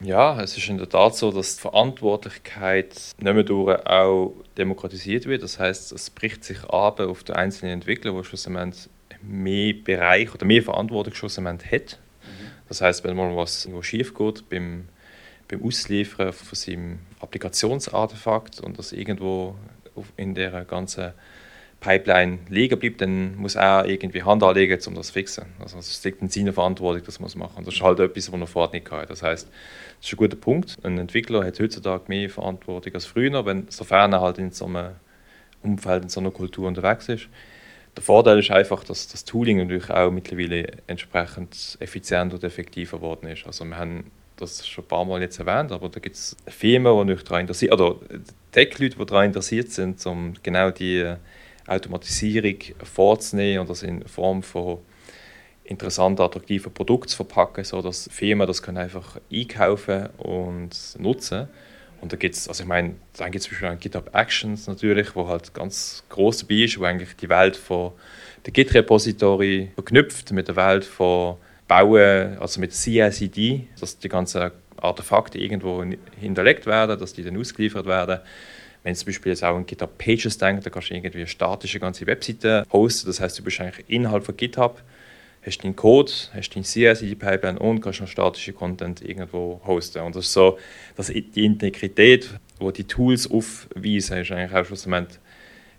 Ja, 0.00 0.40
es 0.42 0.56
ist 0.56 0.68
in 0.68 0.76
der 0.76 0.88
Tat 0.88 1.16
so, 1.16 1.32
dass 1.32 1.56
die 1.56 1.62
Verantwortlichkeit 1.62 2.94
nicht 3.18 3.34
mehr 3.34 3.42
durch 3.42 3.86
auch 3.86 4.34
demokratisiert 4.58 5.24
wird. 5.24 5.42
Das 5.42 5.58
heißt, 5.58 5.92
es 5.92 6.10
bricht 6.10 6.44
sich 6.44 6.62
ab 6.64 7.00
auf 7.00 7.24
den 7.24 7.34
einzelnen 7.34 7.72
Entwickler, 7.72 8.12
der 8.12 8.22
schlussendlich 8.22 8.90
mehr 9.22 9.72
Bereich 9.72 10.34
oder 10.34 10.44
mehr 10.44 10.62
Verantwortung 10.62 11.14
schlussendlich 11.14 11.72
hat. 11.72 11.98
Mhm. 12.22 12.50
Das 12.68 12.82
heißt, 12.82 13.04
wenn 13.04 13.16
mal 13.16 13.34
was 13.34 13.66
schief 13.80 14.14
geht 14.14 14.48
beim 14.50 14.84
beim 15.48 15.62
Ausliefern 15.62 16.32
von 16.32 16.56
seinem 16.56 16.98
Applikationsartefakt 17.20 18.60
und 18.60 18.78
das 18.78 18.92
irgendwo 18.92 19.56
in 20.16 20.34
der 20.34 20.64
ganzen 20.64 21.12
Pipeline 21.80 22.38
liegen 22.48 22.78
bleibt, 22.78 23.00
dann 23.00 23.36
muss 23.36 23.54
er 23.54 23.86
irgendwie 23.86 24.22
Hand 24.22 24.42
anlegen, 24.42 24.78
um 24.86 24.94
das 24.94 25.08
zu 25.08 25.12
fixen. 25.12 25.46
Also 25.60 25.78
es 25.78 26.02
liegt 26.04 26.22
in 26.22 26.28
seiner 26.28 26.52
Verantwortung, 26.52 27.02
das 27.04 27.20
muss 27.20 27.36
machen. 27.36 27.64
Das 27.64 27.74
ist 27.74 27.82
halt 27.82 28.00
etwas, 28.00 28.32
was 28.32 28.40
er 28.40 28.46
vorher 28.46 28.72
nicht 28.72 28.90
hatte. 28.90 29.08
Das 29.08 29.22
heißt, 29.22 29.48
das 29.98 30.06
ist 30.06 30.12
ein 30.12 30.16
guter 30.16 30.36
Punkt. 30.36 30.76
Ein 30.82 30.98
Entwickler 30.98 31.44
hat 31.44 31.60
heutzutage 31.60 32.04
mehr 32.08 32.30
Verantwortung 32.30 32.94
als 32.94 33.04
früher, 33.04 33.44
wenn, 33.44 33.66
sofern 33.68 34.12
er 34.12 34.20
halt 34.20 34.38
in 34.38 34.50
so 34.50 34.66
einem 34.66 34.94
Umfeld, 35.62 36.04
in 36.04 36.08
so 36.08 36.20
einer 36.20 36.30
Kultur 36.30 36.66
unterwegs 36.66 37.08
ist. 37.08 37.28
Der 37.94 38.02
Vorteil 38.02 38.38
ist 38.38 38.50
einfach, 38.50 38.84
dass 38.84 39.08
das 39.08 39.24
Tooling 39.24 39.58
natürlich 39.58 39.90
auch 39.90 40.10
mittlerweile 40.10 40.66
entsprechend 40.86 41.78
effizient 41.80 42.34
und 42.34 42.44
effektiver 42.44 42.98
geworden 42.98 43.26
ist. 43.26 43.46
Also 43.46 43.64
wir 43.64 43.76
haben 43.76 44.10
das 44.36 44.66
schon 44.66 44.84
ein 44.84 44.88
paar 44.88 45.04
Mal 45.04 45.22
jetzt 45.22 45.38
erwähnt, 45.38 45.72
aber 45.72 45.88
da 45.88 46.00
gibt 46.00 46.16
es 46.16 46.36
Firmen, 46.46 47.06
die 47.06 47.12
nicht 47.14 47.26
daran 47.26 47.42
interessiert 47.42 47.72
oder 47.72 47.96
Tech-Leute, 48.52 48.96
die 48.98 49.06
daran 49.06 49.26
interessiert 49.26 49.70
sind, 49.70 50.04
um 50.06 50.34
genau 50.42 50.70
die 50.70 51.14
Automatisierung 51.66 52.56
vorzunehmen 52.82 53.60
und 53.60 53.70
das 53.70 53.82
in 53.82 54.06
Form 54.06 54.42
von 54.42 54.78
interessanten, 55.64 56.22
attraktiven 56.22 56.72
Produkten 56.72 57.08
zu 57.08 57.16
verpacken, 57.16 57.64
sodass 57.64 58.08
Firmen 58.12 58.46
das 58.46 58.62
können 58.62 58.78
einfach 58.78 59.18
einkaufen 59.32 60.08
und 60.18 60.70
nutzen. 60.98 61.48
Und 62.00 62.12
da 62.12 62.16
gibt 62.16 62.34
es, 62.34 62.46
also 62.46 62.62
ich 62.62 62.68
meine, 62.68 62.94
dann 63.16 63.32
gibt 63.32 63.42
es 63.42 63.48
zum 63.48 63.58
Beispiel 63.58 63.76
GitHub 63.78 64.14
Actions 64.14 64.66
natürlich, 64.66 65.16
wo 65.16 65.26
halt 65.28 65.54
ganz 65.54 66.04
groß 66.10 66.40
dabei 66.40 66.64
ist, 66.64 66.78
wo 66.78 66.84
eigentlich 66.84 67.16
die 67.16 67.28
Welt 67.28 67.56
von 67.56 67.92
der 68.44 68.52
Git-Repository 68.52 69.72
verknüpft 69.74 70.30
mit 70.30 70.46
der 70.46 70.56
Welt 70.56 70.84
von 70.84 71.36
bauen, 71.68 72.38
also 72.38 72.60
mit 72.60 72.72
CICD, 72.72 73.68
dass 73.80 73.98
die 73.98 74.08
ganzen 74.08 74.50
Artefakte 74.76 75.38
irgendwo 75.38 75.84
hinterlegt 76.18 76.66
werden, 76.66 76.98
dass 76.98 77.12
die 77.12 77.22
dann 77.22 77.36
ausgeliefert 77.38 77.86
werden. 77.86 78.20
Wenn 78.82 78.94
du 78.94 78.98
zum 79.00 79.06
Beispiel 79.06 79.32
jetzt 79.32 79.42
auch 79.42 79.56
an 79.56 79.66
GitHub 79.66 79.98
Pages 79.98 80.38
denkst, 80.38 80.62
dann 80.62 80.72
kannst 80.72 80.90
du 80.90 80.94
irgendwie 80.94 81.26
statische 81.26 81.80
ganze 81.80 82.06
Webseite 82.06 82.64
hosten. 82.72 83.08
Das 83.08 83.20
heißt, 83.20 83.38
du 83.38 83.42
bist 83.42 83.60
eigentlich 83.60 83.84
innerhalb 83.88 84.24
von 84.24 84.36
GitHub, 84.36 84.80
hast 85.44 85.64
deinen 85.64 85.74
Code, 85.74 86.12
hast 86.34 86.54
deinen 86.54 86.62
CI/CD-Pipeline 86.62 87.58
und 87.58 87.80
kannst 87.80 88.00
noch 88.00 88.08
statische 88.08 88.52
Content 88.52 89.02
irgendwo 89.02 89.60
hosten. 89.66 90.02
Und 90.02 90.14
das 90.14 90.26
ist 90.26 90.32
so, 90.32 90.58
dass 90.96 91.08
die 91.08 91.44
Integrität, 91.44 92.30
wo 92.60 92.70
die 92.70 92.84
Tools 92.84 93.28
aufweisen, 93.28 94.18
ist 94.18 94.30
eigentlich 94.30 94.54
auch 94.54 94.64
schlussendlich, 94.64 95.18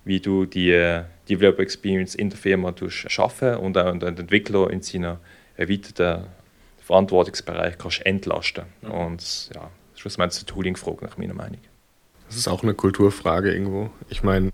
wie 0.04 0.19
du 0.19 0.45
die 0.45 0.71
äh, 0.71 1.04
Developer 1.30 1.62
Experience 1.62 2.15
in 2.15 2.30
der 2.30 2.38
Firma 2.38 2.73
schaffen 2.89 3.56
und 3.56 3.78
auch 3.78 3.97
den 3.97 4.17
Entwickler 4.17 4.69
in 4.69 4.82
seiner 4.82 5.19
erweiterten 5.58 6.28
Verantwortungsbereich 6.88 7.78
kannst 7.78 8.06
entlasten. 8.06 8.63
Mhm. 8.82 8.91
Und 8.91 9.50
ja, 9.54 9.70
das 9.93 10.06
ist 10.06 10.20
eine 10.20 10.30
Tooling-Frage 10.30 11.04
nach 11.04 11.17
meiner 11.17 11.34
Meinung. 11.34 11.60
Das 12.28 12.38
ist 12.38 12.48
auch 12.48 12.63
eine 12.63 12.74
Kulturfrage 12.74 13.52
irgendwo. 13.52 13.89
Ich 14.10 14.24
meine, 14.24 14.52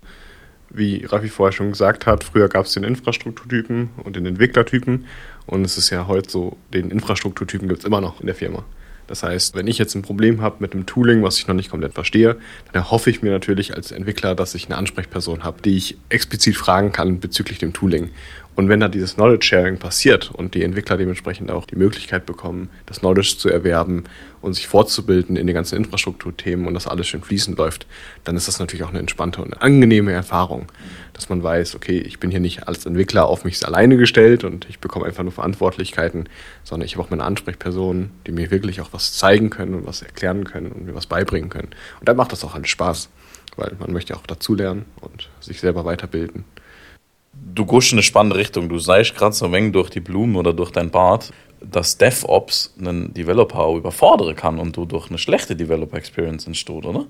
wie 0.70 1.04
Raffi 1.04 1.28
vorher 1.28 1.52
schon 1.52 1.70
gesagt 1.70 2.06
hat, 2.06 2.24
früher 2.24 2.48
gab 2.48 2.66
es 2.66 2.72
den 2.72 2.84
Infrastrukturtypen 2.84 3.90
und 4.02 4.16
den 4.16 4.26
Entwicklertypen. 4.26 5.06
Und 5.46 5.64
es 5.64 5.78
ist 5.78 5.90
ja 5.90 6.06
heute 6.06 6.30
so, 6.30 6.56
den 6.72 6.90
Infrastrukturtypen 6.90 7.68
gibt 7.68 7.80
es 7.80 7.84
immer 7.84 8.00
noch 8.00 8.20
in 8.20 8.26
der 8.26 8.34
Firma. 8.34 8.64
Das 9.06 9.22
heißt, 9.22 9.54
wenn 9.54 9.66
ich 9.66 9.76
jetzt 9.76 9.94
ein 9.94 10.02
Problem 10.02 10.40
habe 10.40 10.56
mit 10.60 10.72
einem 10.72 10.86
Tooling, 10.86 11.22
was 11.22 11.36
ich 11.36 11.46
noch 11.46 11.54
nicht 11.54 11.70
komplett 11.70 11.92
verstehe, 11.92 12.36
dann 12.72 12.74
erhoffe 12.74 13.10
ich 13.10 13.22
mir 13.22 13.30
natürlich 13.30 13.74
als 13.74 13.92
Entwickler, 13.92 14.34
dass 14.34 14.54
ich 14.54 14.66
eine 14.66 14.76
Ansprechperson 14.76 15.44
habe, 15.44 15.60
die 15.60 15.76
ich 15.76 15.98
explizit 16.08 16.56
fragen 16.56 16.90
kann 16.90 17.20
bezüglich 17.20 17.58
dem 17.58 17.74
Tooling. 17.74 18.10
Und 18.56 18.68
wenn 18.68 18.78
da 18.78 18.88
dieses 18.88 19.14
Knowledge 19.14 19.46
Sharing 19.46 19.78
passiert 19.78 20.30
und 20.30 20.54
die 20.54 20.62
Entwickler 20.62 20.96
dementsprechend 20.96 21.50
auch 21.50 21.66
die 21.66 21.74
Möglichkeit 21.74 22.24
bekommen, 22.24 22.70
das 22.86 23.00
Knowledge 23.00 23.34
zu 23.36 23.48
erwerben 23.48 24.04
und 24.42 24.54
sich 24.54 24.68
fortzubilden 24.68 25.36
in 25.36 25.48
den 25.48 25.54
ganzen 25.54 25.76
Infrastrukturthemen 25.76 26.66
und 26.66 26.74
das 26.74 26.86
alles 26.86 27.08
schön 27.08 27.22
fließend 27.22 27.58
läuft, 27.58 27.86
dann 28.22 28.36
ist 28.36 28.46
das 28.46 28.60
natürlich 28.60 28.84
auch 28.84 28.90
eine 28.90 29.00
entspannte 29.00 29.42
und 29.42 29.52
eine 29.52 29.62
angenehme 29.62 30.12
Erfahrung, 30.12 30.70
dass 31.14 31.28
man 31.28 31.42
weiß, 31.42 31.74
okay, 31.74 31.98
ich 31.98 32.20
bin 32.20 32.30
hier 32.30 32.38
nicht 32.38 32.68
als 32.68 32.86
Entwickler 32.86 33.26
auf 33.26 33.44
mich 33.44 33.64
alleine 33.66 33.96
gestellt 33.96 34.44
und 34.44 34.68
ich 34.68 34.78
bekomme 34.78 35.06
einfach 35.06 35.24
nur 35.24 35.32
Verantwortlichkeiten, 35.32 36.28
sondern 36.62 36.86
ich 36.86 36.94
habe 36.94 37.04
auch 37.04 37.10
meine 37.10 37.24
Ansprechpersonen, 37.24 38.10
die 38.26 38.32
mir 38.32 38.52
wirklich 38.52 38.80
auch 38.80 38.92
was 38.92 39.14
zeigen 39.14 39.50
können 39.50 39.74
und 39.74 39.86
was 39.86 40.02
erklären 40.02 40.44
können 40.44 40.70
und 40.70 40.86
mir 40.86 40.94
was 40.94 41.06
beibringen 41.06 41.50
können. 41.50 41.70
Und 41.98 42.08
dann 42.08 42.16
macht 42.16 42.30
das 42.30 42.44
auch 42.44 42.54
alles 42.54 42.68
Spaß, 42.68 43.08
weil 43.56 43.72
man 43.80 43.92
möchte 43.92 44.16
auch 44.16 44.26
dazulernen 44.26 44.84
und 45.00 45.28
sich 45.40 45.58
selber 45.58 45.84
weiterbilden 45.84 46.44
du 47.54 47.64
gehst 47.66 47.92
in 47.92 47.98
eine 47.98 48.02
spannende 48.02 48.36
Richtung. 48.36 48.68
Du 48.68 48.78
seist 48.78 49.14
gerade 49.14 49.34
so 49.34 49.50
wenig 49.52 49.72
durch 49.72 49.90
die 49.90 50.00
Blumen 50.00 50.36
oder 50.36 50.52
durch 50.52 50.70
dein 50.70 50.90
Bart, 50.90 51.32
dass 51.60 51.96
DevOps 51.96 52.74
einen 52.78 53.14
Developer 53.14 53.60
auch 53.60 53.76
überfordern 53.76 54.36
kann 54.36 54.58
und 54.58 54.76
du 54.76 54.84
durch 54.84 55.08
eine 55.08 55.18
schlechte 55.18 55.56
Developer-Experience 55.56 56.46
entsteht, 56.46 56.84
oder? 56.84 57.06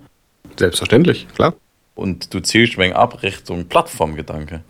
Selbstverständlich, 0.57 1.27
klar. 1.35 1.55
Und 1.95 2.33
du 2.35 2.41
zielst 2.41 2.77
wenig 2.79 2.97
ab 2.97 3.23
Richtung 3.23 3.67
Plattformgedanke. 3.67 4.63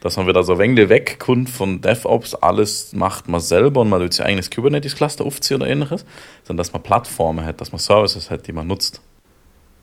Dass 0.00 0.16
man 0.16 0.26
wieder 0.26 0.44
so 0.44 0.58
wenig 0.58 0.88
wegkommt 0.88 1.50
von 1.50 1.80
DevOps, 1.80 2.34
alles 2.34 2.92
macht 2.92 3.28
man 3.28 3.40
selber 3.40 3.80
und 3.80 3.88
man 3.88 4.00
will 4.00 4.12
sein 4.12 4.26
eigenes 4.26 4.50
Kubernetes-Cluster 4.50 5.24
aufziehen 5.24 5.56
oder 5.56 5.70
ähnliches, 5.70 6.04
sondern 6.44 6.58
dass 6.58 6.72
man 6.72 6.82
Plattformen 6.82 7.44
hat, 7.44 7.60
dass 7.60 7.72
man 7.72 7.78
Services 7.78 8.30
hat, 8.30 8.46
die 8.46 8.52
man 8.52 8.66
nutzt. 8.66 9.00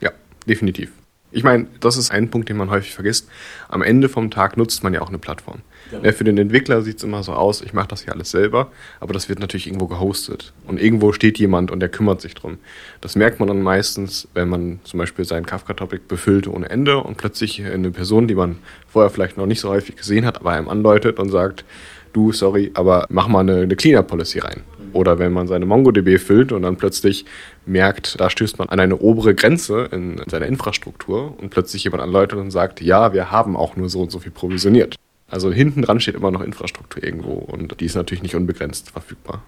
Ja, 0.01 0.11
definitiv. 0.47 0.91
Ich 1.33 1.43
meine, 1.43 1.65
das 1.79 1.97
ist 1.97 2.11
ein 2.11 2.29
Punkt, 2.29 2.47
den 2.47 2.57
man 2.57 2.69
häufig 2.69 2.93
vergisst. 2.93 3.27
Am 3.67 3.81
Ende 3.81 4.07
vom 4.07 4.29
Tag 4.29 4.55
nutzt 4.55 4.83
man 4.83 4.93
ja 4.93 5.01
auch 5.01 5.09
eine 5.09 5.17
Plattform. 5.17 5.61
Ja. 5.91 6.11
Für 6.11 6.23
den 6.23 6.37
Entwickler 6.37 6.83
sieht 6.83 6.97
es 6.97 7.03
immer 7.03 7.23
so 7.23 7.33
aus, 7.33 7.61
ich 7.61 7.73
mache 7.73 7.87
das 7.87 8.03
hier 8.03 8.13
alles 8.13 8.31
selber, 8.31 8.71
aber 8.99 9.13
das 9.13 9.29
wird 9.29 9.39
natürlich 9.39 9.67
irgendwo 9.67 9.87
gehostet. 9.87 10.53
Und 10.67 10.79
irgendwo 10.79 11.11
steht 11.11 11.39
jemand 11.39 11.71
und 11.71 11.79
der 11.79 11.89
kümmert 11.89 12.21
sich 12.21 12.35
drum. 12.35 12.59
Das 13.01 13.15
merkt 13.15 13.39
man 13.39 13.47
dann 13.47 13.61
meistens, 13.61 14.27
wenn 14.35 14.47
man 14.47 14.79
zum 14.83 14.99
Beispiel 14.99 15.25
sein 15.25 15.45
Kafka-Topic 15.45 16.03
befüllt 16.07 16.47
ohne 16.47 16.69
Ende 16.69 16.97
und 16.97 17.17
plötzlich 17.17 17.63
eine 17.63 17.89
Person, 17.89 18.27
die 18.27 18.35
man 18.35 18.57
vorher 18.87 19.09
vielleicht 19.09 19.37
noch 19.37 19.47
nicht 19.47 19.59
so 19.59 19.69
häufig 19.69 19.95
gesehen 19.95 20.25
hat, 20.25 20.39
aber 20.39 20.51
einem 20.51 20.69
anläutet 20.69 21.19
und 21.19 21.29
sagt, 21.29 21.65
du, 22.13 22.31
sorry, 22.31 22.71
aber 22.75 23.05
mach 23.09 23.27
mal 23.27 23.39
eine, 23.39 23.61
eine 23.61 23.75
Cleaner-Policy 23.75 24.39
rein. 24.39 24.61
Oder 24.93 25.19
wenn 25.19 25.33
man 25.33 25.47
seine 25.47 25.65
MongoDB 25.65 26.17
füllt 26.19 26.51
und 26.51 26.61
dann 26.61 26.77
plötzlich 26.77 27.25
merkt, 27.65 28.19
da 28.19 28.29
stößt 28.29 28.59
man 28.59 28.69
an 28.69 28.79
eine 28.79 28.97
obere 28.97 29.35
Grenze 29.35 29.89
in 29.91 30.21
seiner 30.27 30.45
Infrastruktur 30.45 31.37
und 31.39 31.49
plötzlich 31.49 31.83
jemand 31.83 32.03
anläutet 32.03 32.39
und 32.39 32.51
sagt, 32.51 32.81
ja, 32.81 33.13
wir 33.13 33.31
haben 33.31 33.57
auch 33.57 33.75
nur 33.75 33.89
so 33.89 34.01
und 34.01 34.11
so 34.11 34.19
viel 34.19 34.31
provisioniert. 34.31 34.95
Also 35.29 35.51
hinten 35.51 35.81
dran 35.81 35.99
steht 35.99 36.15
immer 36.15 36.31
noch 36.31 36.41
Infrastruktur 36.41 37.03
irgendwo 37.03 37.33
und 37.33 37.79
die 37.79 37.85
ist 37.85 37.95
natürlich 37.95 38.21
nicht 38.21 38.35
unbegrenzt 38.35 38.91
verfügbar. 38.91 39.43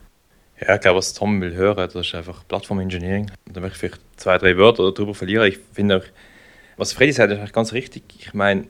Ja, 0.59 0.75
ich 0.75 0.81
glaube, 0.81 0.97
was 0.97 1.13
Tom 1.13 1.41
will 1.41 1.53
hören, 1.53 1.75
das 1.75 1.95
ist 1.95 2.15
einfach 2.15 2.47
Plattform 2.47 2.79
Engineering. 2.79 3.29
Da 3.45 3.59
möchte 3.59 3.75
ich 3.75 3.79
vielleicht 3.79 4.01
zwei, 4.15 4.37
drei 4.37 4.57
Wörter 4.57 4.91
darüber 4.91 5.13
verlieren. 5.13 5.47
Ich 5.47 5.59
finde 5.73 5.97
auch, 5.97 6.03
was 6.77 6.93
Freddy 6.93 7.11
sagt, 7.11 7.31
ist 7.31 7.39
eigentlich 7.39 7.53
ganz 7.53 7.73
richtig. 7.73 8.03
Ich 8.19 8.33
meine, 8.33 8.65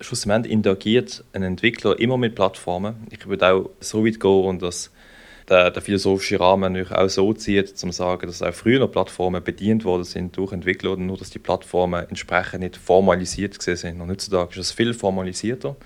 schlussendlich 0.00 0.52
interagiert 0.52 1.24
ein 1.32 1.42
Entwickler 1.42 1.98
immer 1.98 2.16
mit 2.16 2.34
Plattformen. 2.34 3.06
Ich 3.10 3.26
würde 3.26 3.52
auch 3.52 3.70
so 3.80 4.04
weit 4.04 4.18
gehen 4.18 4.44
und 4.44 4.62
das 4.62 4.90
der, 5.48 5.70
der 5.70 5.82
philosophische 5.82 6.40
Rahmen 6.40 6.72
natürlich 6.72 6.92
auch 6.92 7.08
so 7.08 7.32
zieht, 7.32 7.76
zu 7.76 7.90
sagen, 7.92 8.26
dass 8.26 8.42
auch 8.42 8.54
früher 8.54 8.86
Plattformen 8.88 9.42
bedient 9.42 9.84
worden 9.84 10.04
sind 10.04 10.36
durch 10.36 10.52
Entwickler, 10.52 10.96
nur 10.96 11.16
dass 11.16 11.30
die 11.30 11.38
Plattformen 11.38 12.08
entsprechend 12.08 12.60
nicht 12.60 12.76
formalisiert 12.76 13.60
sind. 13.60 14.00
Und 14.00 14.10
heutzutage 14.10 14.50
ist 14.52 14.58
es 14.58 14.72
viel 14.72 14.92
formalisierter. 14.92 15.76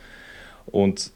Und 0.66 1.12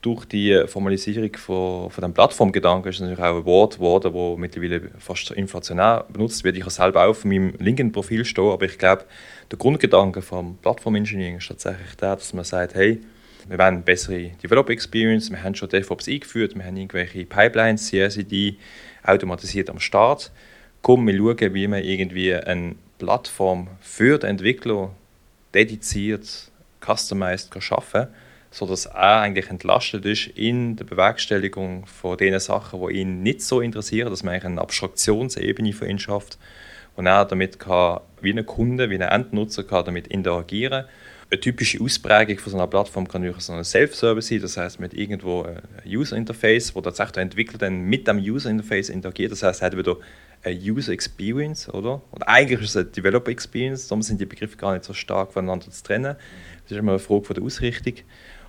durch 0.00 0.26
die 0.26 0.64
Formalisierung 0.66 1.36
von, 1.36 1.90
von 1.90 2.02
dem 2.02 2.14
Plattformgedanken 2.14 2.90
ist 2.90 2.96
es 2.96 3.00
natürlich 3.00 3.24
auch 3.24 3.36
ein 3.38 3.44
Wort 3.44 3.76
geworden, 3.76 4.12
das 4.12 4.38
mittlerweile 4.38 4.90
fast 4.98 5.30
inflationär 5.32 6.04
benutzt 6.12 6.44
wird. 6.44 6.56
Ich 6.56 6.62
habe 6.62 6.70
selber 6.70 7.04
auch 7.04 7.10
auf 7.10 7.24
meinem 7.24 7.54
LinkedIn-Profil 7.58 8.24
stehen, 8.24 8.50
aber 8.50 8.66
ich 8.66 8.78
glaube, 8.78 9.04
der 9.50 9.58
Grundgedanke 9.58 10.22
vom 10.22 10.56
Plattform-Engineering 10.58 11.38
ist 11.38 11.48
tatsächlich 11.48 11.96
der, 11.96 12.14
dass 12.14 12.32
man 12.32 12.44
sagt, 12.44 12.74
hey, 12.74 13.00
wir 13.48 13.58
wollen 13.58 13.82
bessere 13.82 14.30
Developer 14.42 14.72
Experience, 14.72 15.30
wir 15.30 15.42
haben 15.42 15.54
schon 15.54 15.70
DevOps 15.70 16.06
eingeführt, 16.06 16.54
wir 16.54 16.64
haben 16.64 16.76
irgendwelche 16.76 17.24
Pipelines, 17.24 17.86
CI/CD 17.86 18.56
automatisiert 19.02 19.70
am 19.70 19.80
Start. 19.80 20.30
Komm, 20.82 21.06
wir 21.06 21.16
schauen, 21.16 21.54
wie 21.54 21.66
man 21.66 21.82
irgendwie 21.82 22.34
eine 22.34 22.74
Plattform 22.98 23.68
für 23.80 24.18
den 24.18 24.30
Entwickler 24.30 24.90
dediziert, 25.54 26.50
customized 26.84 27.50
kann 27.50 27.62
schaffen 27.62 28.02
kann, 28.02 28.14
sodass 28.50 28.86
er 28.86 29.20
eigentlich 29.20 29.48
entlastet 29.48 30.04
ist 30.04 30.26
in 30.28 30.76
der 30.76 30.84
Bewerkstelligung 30.84 31.86
von 31.86 32.18
den 32.18 32.38
Sachen, 32.40 32.86
die 32.86 33.00
ihn 33.00 33.22
nicht 33.22 33.40
so 33.40 33.62
interessieren, 33.62 34.10
dass 34.10 34.22
man 34.22 34.34
eigentlich 34.34 34.44
eine 34.44 34.60
Abstraktionsebene 34.60 35.72
für 35.72 35.88
ihn 35.88 35.98
schafft, 35.98 36.38
wo 36.96 37.02
er 37.02 37.24
damit 37.24 37.58
kann, 37.58 38.00
wie 38.20 38.32
ein 38.32 38.44
Kunde, 38.44 38.90
wie 38.90 38.96
ein 38.96 39.00
Endnutzer 39.00 39.64
kann 39.64 39.86
damit 39.86 40.06
interagieren 40.08 40.84
kann 40.84 40.90
eine 41.30 41.40
typische 41.40 41.80
Ausprägung 41.82 42.38
von 42.38 42.52
so 42.52 42.58
einer 42.58 42.66
Plattform 42.66 43.06
kann 43.06 43.20
natürlich 43.20 43.44
so 43.44 43.52
ein 43.52 43.62
Self-Service 43.62 44.28
sein, 44.28 44.40
das 44.40 44.56
heißt 44.56 44.80
mit 44.80 44.94
irgendwo 44.94 45.42
ein 45.42 45.60
User-Interface, 45.86 46.74
wo 46.74 46.80
tatsächlich 46.80 47.12
der 47.12 47.22
Entwickler 47.24 47.58
dann 47.58 47.82
mit 47.82 48.08
dem 48.08 48.18
User-Interface 48.18 48.88
interagiert. 48.88 49.32
Das 49.32 49.42
heißt, 49.42 49.60
er 49.60 49.66
hat 49.66 49.76
wieder 49.76 49.96
eine 50.42 50.58
User-Experience, 50.58 51.68
oder? 51.68 52.00
Und 52.12 52.22
eigentlich 52.22 52.60
ist 52.62 52.70
es 52.70 52.76
eine 52.76 52.86
Developer-Experience, 52.86 53.88
darum 53.88 54.02
sind 54.02 54.20
die 54.20 54.26
Begriffe 54.26 54.56
gar 54.56 54.72
nicht 54.72 54.84
so 54.84 54.94
stark 54.94 55.32
voneinander 55.32 55.70
zu 55.70 55.82
trennen. 55.82 56.16
Das 56.62 56.72
ist 56.72 56.78
immer 56.78 56.92
eine 56.92 56.98
Frage 56.98 57.24
von 57.24 57.34
der 57.34 57.44
Ausrichtung. 57.44 57.94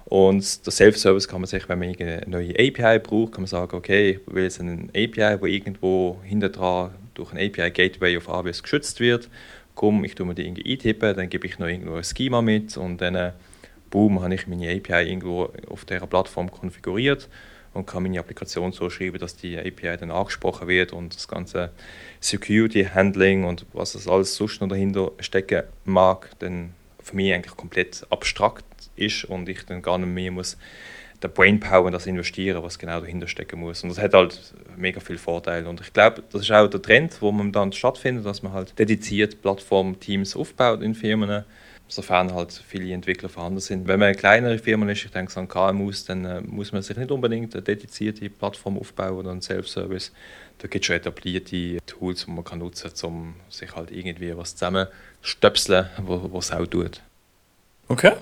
Und 0.06 0.66
der 0.66 0.72
Self-Service 0.72 1.28
kann 1.28 1.42
man 1.42 1.48
sich, 1.48 1.68
wenn 1.68 1.80
man 1.80 1.96
eine 2.00 2.24
neue 2.28 2.52
API 2.54 3.00
braucht, 3.00 3.34
kann 3.34 3.42
man 3.42 3.48
sagen, 3.48 3.76
okay, 3.76 4.12
ich 4.26 4.34
will 4.34 4.44
jetzt 4.44 4.60
eine 4.60 4.88
API, 4.90 5.38
die 5.38 5.54
irgendwo 5.54 6.20
hinter 6.24 6.50
dran 6.50 6.92
durch 7.14 7.34
ein 7.34 7.38
API-Gateway 7.38 8.18
auf 8.18 8.30
AWS 8.30 8.64
geschützt 8.64 9.02
wird 9.02 9.30
komm, 9.80 10.04
ich 10.04 10.14
tue 10.14 10.26
mir 10.26 10.36
die 10.36 10.46
irgendwie 10.46 10.74
eintippen, 10.74 11.16
dann 11.16 11.30
gebe 11.30 11.48
ich 11.48 11.58
noch 11.58 11.68
irgendwo 11.68 11.96
ein 11.96 12.04
Schema 12.04 12.42
mit 12.42 12.76
und 12.76 12.98
dann, 12.98 13.16
äh, 13.16 13.32
boom, 13.90 14.22
habe 14.22 14.36
ich 14.36 14.46
meine 14.46 14.70
API 14.70 15.08
irgendwo 15.08 15.54
auf 15.70 15.86
dieser 15.86 16.06
Plattform 16.06 16.52
konfiguriert 16.52 17.30
und 17.74 17.88
kann 17.88 18.04
meine 18.04 18.20
Applikation 18.20 18.74
so 18.74 18.90
schreiben, 18.90 19.20
dass 19.20 19.38
die 19.38 19.58
API 19.58 19.96
dann 19.96 20.12
angesprochen 20.12 20.68
wird 20.68 20.92
und 20.92 21.16
das 21.16 21.30
ganze 21.30 21.72
Security 22.20 22.90
Handling 22.94 23.46
und 23.46 23.66
was 23.72 23.94
das 23.94 24.06
alles 24.06 24.36
sonst 24.36 24.60
noch 24.60 24.68
dahinter 24.68 25.14
stecken 25.22 25.64
mag, 25.86 26.32
dann 26.40 26.74
für 27.02 27.16
mich 27.16 27.34
eigentlich 27.34 27.56
komplett 27.56 28.06
abstrakt 28.10 28.66
ist 28.98 29.24
und 29.24 29.48
ich 29.48 29.66
dann 29.66 29.82
gar 29.82 29.98
nicht 29.98 30.10
mehr 30.10 30.32
muss 30.32 30.58
der 31.22 31.28
Brainpower 31.28 31.88
in 31.88 31.94
das 31.94 32.08
investieren, 32.08 32.64
was 32.64 32.80
genau 32.80 33.02
dahinter 33.02 33.28
stecken 33.28 33.60
muss. 33.60 33.84
Und 33.84 33.90
das 33.90 34.00
hat 34.00 34.14
halt 34.14 34.40
mega 34.78 35.00
viele 35.00 35.20
Vorteile. 35.20 35.68
Und 35.68 35.82
ich 35.82 35.92
glaube, 35.92 36.24
das 36.32 36.42
ist 36.42 36.52
auch 36.52 36.68
der 36.68 36.82
Trend, 36.82 37.22
wo 37.22 37.32
man 37.32 37.52
dann 37.52 37.74
stattfindet, 37.74 38.26
dass 38.26 38.42
man 38.42 38.54
halt 38.54 38.78
dediziert 38.80 39.42
Plattform-Teams 39.42 40.36
aufbaut 40.36 40.82
in 40.82 40.96
Firmen, 40.96 41.44
sofern 41.90 42.34
halt 42.34 42.54
viele 42.54 42.94
Entwickler 42.94 43.30
vorhanden 43.30 43.60
sind. 43.60 43.88
Wenn 43.88 44.00
man 44.00 44.10
eine 44.10 44.18
kleinere 44.18 44.60
Firma 44.60 44.90
ist, 44.90 45.06
ich 45.06 45.12
denke 45.12 45.38
an 45.38 45.48
KMUs, 45.48 46.06
dann 46.06 46.24
äh, 46.24 46.42
muss 46.42 46.72
man 46.72 46.82
sich 46.84 46.96
nicht 46.96 47.12
unbedingt 47.12 47.54
eine 47.56 47.64
dedizierte 47.64 48.30
Plattform 48.30 48.78
aufbauen 48.78 49.18
oder 49.18 49.32
einen 49.32 49.42
Self-Service. 49.42 50.14
Da 50.60 50.68
gibt 50.68 50.84
es 50.84 50.88
schon 50.88 50.98
etablierte 50.98 51.80
Tools, 51.86 52.26
die 52.26 52.32
man 52.32 52.44
kann 52.44 52.60
nutzen 52.60 52.92
kann, 52.94 53.10
um 53.10 53.36
sich 53.50 53.76
halt 53.76 53.92
irgendwie 53.92 54.36
was 54.38 54.56
zusammenstöpseln, 54.56 55.88
was 55.98 56.46
es 56.46 56.52
auch 56.52 56.68
tut. 56.68 57.02
Okay. 57.88 58.14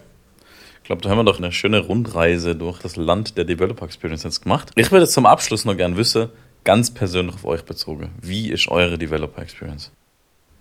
Ich 0.88 0.90
glaube, 0.90 1.02
da 1.02 1.10
haben 1.10 1.18
wir 1.18 1.26
doch 1.26 1.38
eine 1.38 1.52
schöne 1.52 1.80
Rundreise 1.80 2.56
durch 2.56 2.80
das 2.80 2.96
Land 2.96 3.38
der 3.38 3.44
Developer 3.44 3.84
Experience 3.84 4.24
jetzt 4.24 4.44
gemacht. 4.44 4.72
Ich 4.78 4.90
würde 4.90 5.06
zum 5.06 5.26
Abschluss 5.26 5.66
noch 5.66 5.76
gerne 5.76 5.98
wissen, 5.98 6.30
ganz 6.64 6.94
persönlich 6.94 7.36
auf 7.36 7.44
euch 7.44 7.66
bezogen, 7.66 8.12
wie 8.22 8.50
ist 8.50 8.70
eure 8.70 8.98
Developer 8.98 9.42
Experience? 9.42 9.92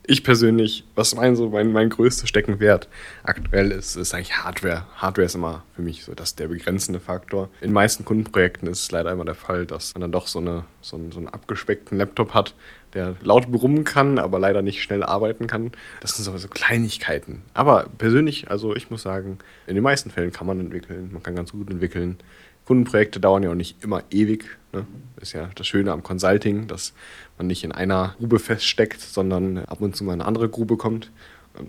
Ich 0.09 0.23
persönlich, 0.23 0.85
was 0.95 1.15
mein 1.15 1.37
so 1.37 1.51
mein, 1.51 1.73
mein 1.73 1.91
größter 1.91 2.27
Steckenwert 2.27 2.89
aktuell 3.23 3.73
ist, 3.73 3.97
ist 3.97 4.15
eigentlich 4.15 4.37
Hardware. 4.37 4.87
Hardware 4.97 5.27
ist 5.27 5.35
immer 5.35 5.65
für 5.75 5.83
mich 5.83 6.05
so 6.05 6.15
das 6.15 6.35
der 6.35 6.49
begrenzende 6.49 7.01
Faktor. 7.01 7.49
In 7.61 7.73
meisten 7.73 8.05
Kundenprojekten 8.05 8.69
ist 8.69 8.83
es 8.83 8.91
leider 8.91 9.11
immer 9.11 9.25
der 9.25 9.35
Fall, 9.35 9.67
dass 9.67 9.95
man 9.95 10.03
dann 10.03 10.13
doch 10.13 10.27
so, 10.27 10.39
eine, 10.39 10.65
so, 10.81 10.97
einen, 10.97 11.13
so 11.13 11.19
einen 11.19 11.29
abgespeckten 11.29 11.99
Laptop 11.99 12.35
hat, 12.35 12.55
der 12.95 13.17
laut 13.23 13.51
brummen 13.51 13.85
kann, 13.85 14.19
aber 14.19 14.39
leider 14.39 14.63
nicht 14.63 14.83
schnell 14.83 15.03
arbeiten 15.03 15.47
kann. 15.47 15.73
Das 16.01 16.17
sind 16.17 16.25
so, 16.25 16.49
Kleinigkeiten. 16.49 17.43
Aber 17.53 17.89
persönlich, 17.99 18.51
also 18.51 18.77
ich 18.77 18.91
muss 18.91 19.03
sagen, 19.03 19.39
in 19.67 19.75
den 19.75 19.85
meisten 19.85 20.11
Fällen 20.11 20.33
kann 20.33 20.47
man 20.47 20.61
entwickeln. 20.61 21.11
Man 21.13 21.23
kann 21.23 21.35
ganz 21.35 21.53
gut 21.53 21.71
entwickeln. 21.71 22.19
Kundenprojekte 22.65 23.21
dauern 23.21 23.43
ja 23.43 23.51
auch 23.51 23.55
nicht 23.55 23.83
immer 23.83 24.03
ewig. 24.11 24.45
Ne? 24.73 24.87
Ist 25.21 25.33
ja 25.33 25.51
das 25.55 25.67
Schöne 25.67 25.93
am 25.93 26.03
Consulting, 26.03 26.67
dass 26.67 26.95
man 27.39 27.47
nicht 27.47 27.65
in 27.65 27.73
einer 27.73 28.15
Grube 28.19 28.39
feststeckt, 28.39 29.01
sondern 29.01 29.59
ab 29.59 29.81
und 29.81 29.97
zu 29.97 30.05
mal 30.05 30.15
in 30.15 30.21
eine 30.21 30.29
andere 30.29 30.49
Grube 30.49 30.77
kommt. 30.77 31.11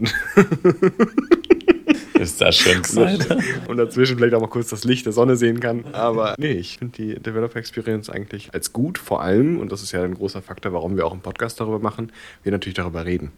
Ist 2.13 2.41
das 2.41 2.56
schön 2.56 2.82
gesagt. 2.82 3.27
Und 3.67 3.77
dazwischen 3.77 4.17
vielleicht 4.17 4.34
auch 4.34 4.41
mal 4.41 4.47
kurz 4.47 4.69
das 4.69 4.84
Licht 4.84 5.06
der 5.06 5.13
Sonne 5.13 5.36
sehen 5.36 5.60
kann. 5.60 5.86
Aber 5.93 6.36
nee, 6.38 6.53
ich 6.53 6.80
finde 6.80 6.97
die 6.97 7.19
Developer 7.19 7.60
Experience 7.60 8.10
eigentlich 8.10 8.53
als 8.53 8.73
gut, 8.73 8.97
vor 8.97 9.21
allem, 9.21 9.60
und 9.60 9.71
das 9.71 9.84
ist 9.84 9.91
ja 9.91 10.03
ein 10.03 10.15
großer 10.15 10.41
Faktor, 10.41 10.73
warum 10.73 10.97
wir 10.97 11.06
auch 11.06 11.12
einen 11.12 11.21
Podcast 11.21 11.60
darüber 11.60 11.80
machen, 11.80 12.12
wir 12.43 12.51
natürlich 12.51 12.75
darüber 12.75 13.06
reden. 13.06 13.32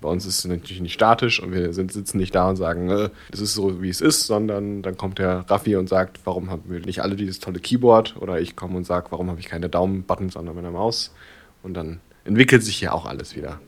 Bei 0.00 0.10
uns 0.10 0.26
ist 0.26 0.40
es 0.40 0.44
natürlich 0.44 0.82
nicht 0.82 0.92
statisch 0.92 1.42
und 1.42 1.52
wir 1.52 1.72
sind, 1.72 1.90
sitzen 1.90 2.18
nicht 2.18 2.34
da 2.34 2.50
und 2.50 2.56
sagen, 2.56 2.90
äh, 2.90 3.08
es 3.32 3.40
ist 3.40 3.54
so, 3.54 3.82
wie 3.82 3.88
es 3.88 4.02
ist, 4.02 4.26
sondern 4.26 4.82
dann 4.82 4.98
kommt 4.98 5.18
der 5.18 5.46
Raffi 5.48 5.76
und 5.76 5.88
sagt, 5.88 6.20
warum 6.24 6.50
haben 6.50 6.64
wir 6.66 6.80
nicht 6.80 7.00
alle 7.00 7.16
dieses 7.16 7.40
tolle 7.40 7.60
Keyboard? 7.60 8.16
Oder 8.18 8.40
ich 8.40 8.56
komme 8.56 8.76
und 8.76 8.84
sage, 8.84 9.06
warum 9.10 9.30
habe 9.30 9.40
ich 9.40 9.46
keine 9.46 9.70
Daumenbuttons, 9.70 10.34
sondern 10.34 10.58
eine 10.58 10.70
Maus? 10.70 11.14
Und 11.62 11.74
dann 11.74 12.00
entwickelt 12.24 12.62
sich 12.62 12.80
ja 12.80 12.92
auch 12.92 13.06
alles 13.06 13.36
wieder. 13.36 13.60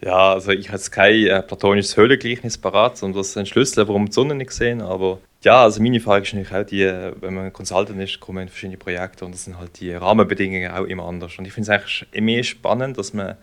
Ja, 0.00 0.32
also 0.32 0.50
ich 0.50 0.70
habe 0.70 0.82
kein 0.90 1.26
äh, 1.26 1.42
platonisches 1.42 1.96
Höhlengleichnis 1.96 2.58
parat, 2.58 3.00
um 3.04 3.12
das 3.12 3.32
zu 3.32 3.38
entschlüsseln, 3.38 3.86
warum 3.86 4.06
die 4.06 4.12
Sonne 4.12 4.34
nicht 4.34 4.50
sehen. 4.50 4.80
Aber 4.80 5.20
ja, 5.42 5.62
also 5.62 5.80
meine 5.80 6.00
Frage 6.00 6.24
ist 6.24 6.34
natürlich 6.34 6.54
auch 6.54 6.66
die, 6.66 6.82
äh, 6.82 7.12
wenn 7.20 7.34
man 7.34 7.52
Consultant 7.52 8.00
ist, 8.00 8.18
kommen 8.18 8.42
in 8.42 8.48
verschiedene 8.48 8.78
Projekte 8.78 9.24
und 9.24 9.32
das 9.32 9.44
sind 9.44 9.58
halt 9.58 9.78
die 9.80 9.92
Rahmenbedingungen 9.92 10.72
auch 10.72 10.84
immer 10.84 11.04
anders. 11.04 11.38
Und 11.38 11.46
ich 11.46 11.52
finde 11.52 11.70
es 11.70 11.80
eigentlich 11.80 12.06
immer 12.10 12.42
spannend, 12.42 12.98
dass 12.98 13.14
man 13.14 13.36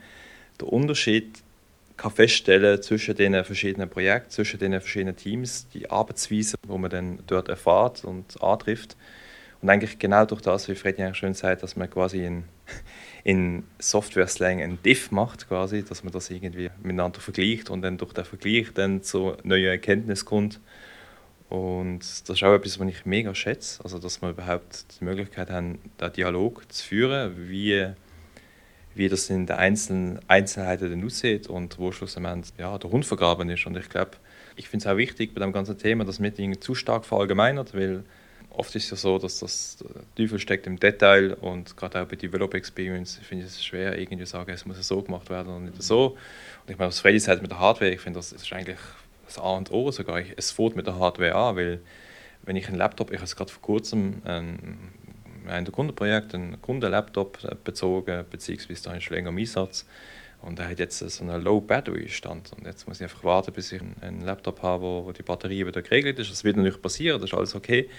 den 0.59 0.67
Unterschied 0.67 1.41
kann 1.95 2.11
feststellen 2.11 2.81
zwischen 2.81 3.15
den 3.15 3.43
verschiedenen 3.43 3.89
Projekten, 3.89 4.29
zwischen 4.29 4.59
den 4.59 4.71
verschiedenen 4.79 5.15
Teams, 5.15 5.67
die 5.73 5.89
Arbeitsweise, 5.89 6.57
wo 6.67 6.77
man 6.77 6.89
dann 6.89 7.19
dort 7.27 7.49
erfahrt 7.49 8.03
und 8.05 8.41
antrifft. 8.41 8.95
Und 9.61 9.69
eigentlich 9.69 9.99
genau 9.99 10.25
durch 10.25 10.41
das, 10.41 10.67
wie 10.69 10.75
Freddy 10.75 11.03
eigentlich 11.03 11.17
schön 11.17 11.33
sagt, 11.33 11.63
dass 11.63 11.75
man 11.75 11.89
quasi 11.89 12.25
in, 12.25 12.45
in 13.23 13.63
Software-Slang 13.79 14.61
ein 14.61 14.79
Diff 14.83 15.11
macht, 15.11 15.47
quasi, 15.47 15.83
dass 15.83 16.03
man 16.03 16.13
das 16.13 16.29
irgendwie 16.29 16.69
miteinander 16.81 17.19
vergleicht 17.19 17.69
und 17.69 17.81
dann 17.81 17.97
durch 17.97 18.13
den 18.13 18.25
Vergleich 18.25 18.67
dann 18.73 19.03
zu 19.03 19.35
neuen 19.43 19.65
Erkenntnissen 19.65 20.25
kommt. 20.25 20.59
Und 21.49 21.99
das 21.99 22.29
ist 22.29 22.43
auch 22.43 22.53
etwas, 22.53 22.79
was 22.79 22.87
ich 22.87 23.05
mega 23.05 23.33
schätze, 23.33 23.83
also 23.83 23.97
dass 23.97 24.21
wir 24.21 24.29
überhaupt 24.29 24.85
die 24.99 25.03
Möglichkeit 25.03 25.49
haben, 25.49 25.79
den 25.99 26.13
Dialog 26.13 26.71
zu 26.71 26.85
führen, 26.85 27.49
wie 27.49 27.93
wie 28.95 29.07
das 29.07 29.29
in 29.29 29.45
den 29.45 29.55
einzelnen 29.55 30.19
Einzelheiten 30.27 30.89
dann 30.89 31.05
aussieht 31.05 31.47
und 31.47 31.79
wo 31.79 31.91
schlussendlich 31.91 32.53
ja, 32.57 32.77
der 32.77 32.91
Hund 32.91 33.05
vergraben 33.05 33.49
ist. 33.49 33.65
Und 33.65 33.77
ich 33.77 33.89
glaube, 33.89 34.11
ich 34.55 34.67
finde 34.67 34.85
es 34.85 34.91
auch 34.91 34.97
wichtig 34.97 35.33
bei 35.33 35.39
dem 35.39 35.53
ganzen 35.53 35.77
Thema, 35.77 36.03
dass 36.03 36.19
man 36.19 36.33
nicht 36.35 36.63
zu 36.63 36.75
stark 36.75 37.05
verallgemeinert, 37.05 37.73
weil 37.73 38.03
oft 38.51 38.75
ist 38.75 38.85
es 38.85 38.91
ja 38.91 38.97
so, 38.97 39.17
dass 39.17 39.39
das 39.39 39.77
der 39.77 40.03
Teufel 40.15 40.39
steckt 40.39 40.67
im 40.67 40.79
Detail 40.79 41.33
und 41.33 41.77
gerade 41.77 42.01
auch 42.01 42.07
bei 42.07 42.15
Developer 42.15 42.57
Experience 42.57 43.19
finde 43.23 43.45
ich 43.45 43.51
es 43.51 43.63
schwer, 43.63 43.97
irgendwie 43.97 44.23
zu 44.23 44.31
sagen, 44.31 44.51
es 44.51 44.65
muss 44.65 44.85
so 44.87 45.01
gemacht 45.01 45.29
werden 45.29 45.53
und 45.53 45.65
nicht 45.65 45.81
so. 45.81 46.17
Und 46.65 46.71
ich 46.71 46.77
meine, 46.77 46.89
was 46.89 46.99
Freddy 46.99 47.19
sagt 47.19 47.41
mit 47.41 47.51
der 47.51 47.59
Hardware, 47.59 47.91
ich 47.91 48.01
finde, 48.01 48.19
das 48.19 48.31
ist 48.31 48.51
eigentlich 48.51 48.79
das 49.25 49.37
A 49.37 49.55
und 49.57 49.71
O 49.71 49.91
sogar. 49.91 50.21
Es 50.35 50.51
fährt 50.51 50.75
mit 50.75 50.87
der 50.87 50.97
Hardware 50.97 51.35
an, 51.35 51.55
weil 51.55 51.79
wenn 52.43 52.55
ich 52.55 52.67
einen 52.67 52.77
Laptop, 52.77 53.11
ich 53.11 53.17
habe 53.17 53.25
es 53.25 53.35
gerade 53.35 53.51
vor 53.51 53.61
kurzem 53.61 54.21
ein, 54.25 54.91
ein 55.47 55.71
Kundenprojekt, 55.71 56.33
einen 56.33 56.61
Kundenlaptop 56.61 57.63
bezogen, 57.63 58.25
beziehungsweise 58.29 58.83
da 58.83 58.93
ist 58.93 59.03
schon 59.03 59.15
länger 59.15 59.29
im 59.29 59.37
Einsatz. 59.37 59.85
Und 60.41 60.57
er 60.57 60.69
hat 60.69 60.79
jetzt 60.79 60.99
so 60.99 61.23
einen 61.23 61.43
Low-Battery-Stand. 61.43 62.53
Und 62.57 62.65
jetzt 62.65 62.87
muss 62.87 62.97
ich 62.97 63.03
einfach 63.03 63.23
warten, 63.25 63.51
bis 63.51 63.73
ich 63.73 63.81
einen 64.01 64.21
Laptop 64.21 64.61
habe, 64.63 64.83
wo 64.83 65.11
die 65.11 65.21
Batterie 65.21 65.65
wieder 65.65 65.81
geregelt 65.81 66.17
ist. 66.17 66.31
Das 66.31 66.43
wird 66.45 66.55
natürlich 66.55 66.81
passieren, 66.81 67.19
das 67.19 67.31
ist 67.31 67.37
alles 67.37 67.55
okay. 67.55 67.89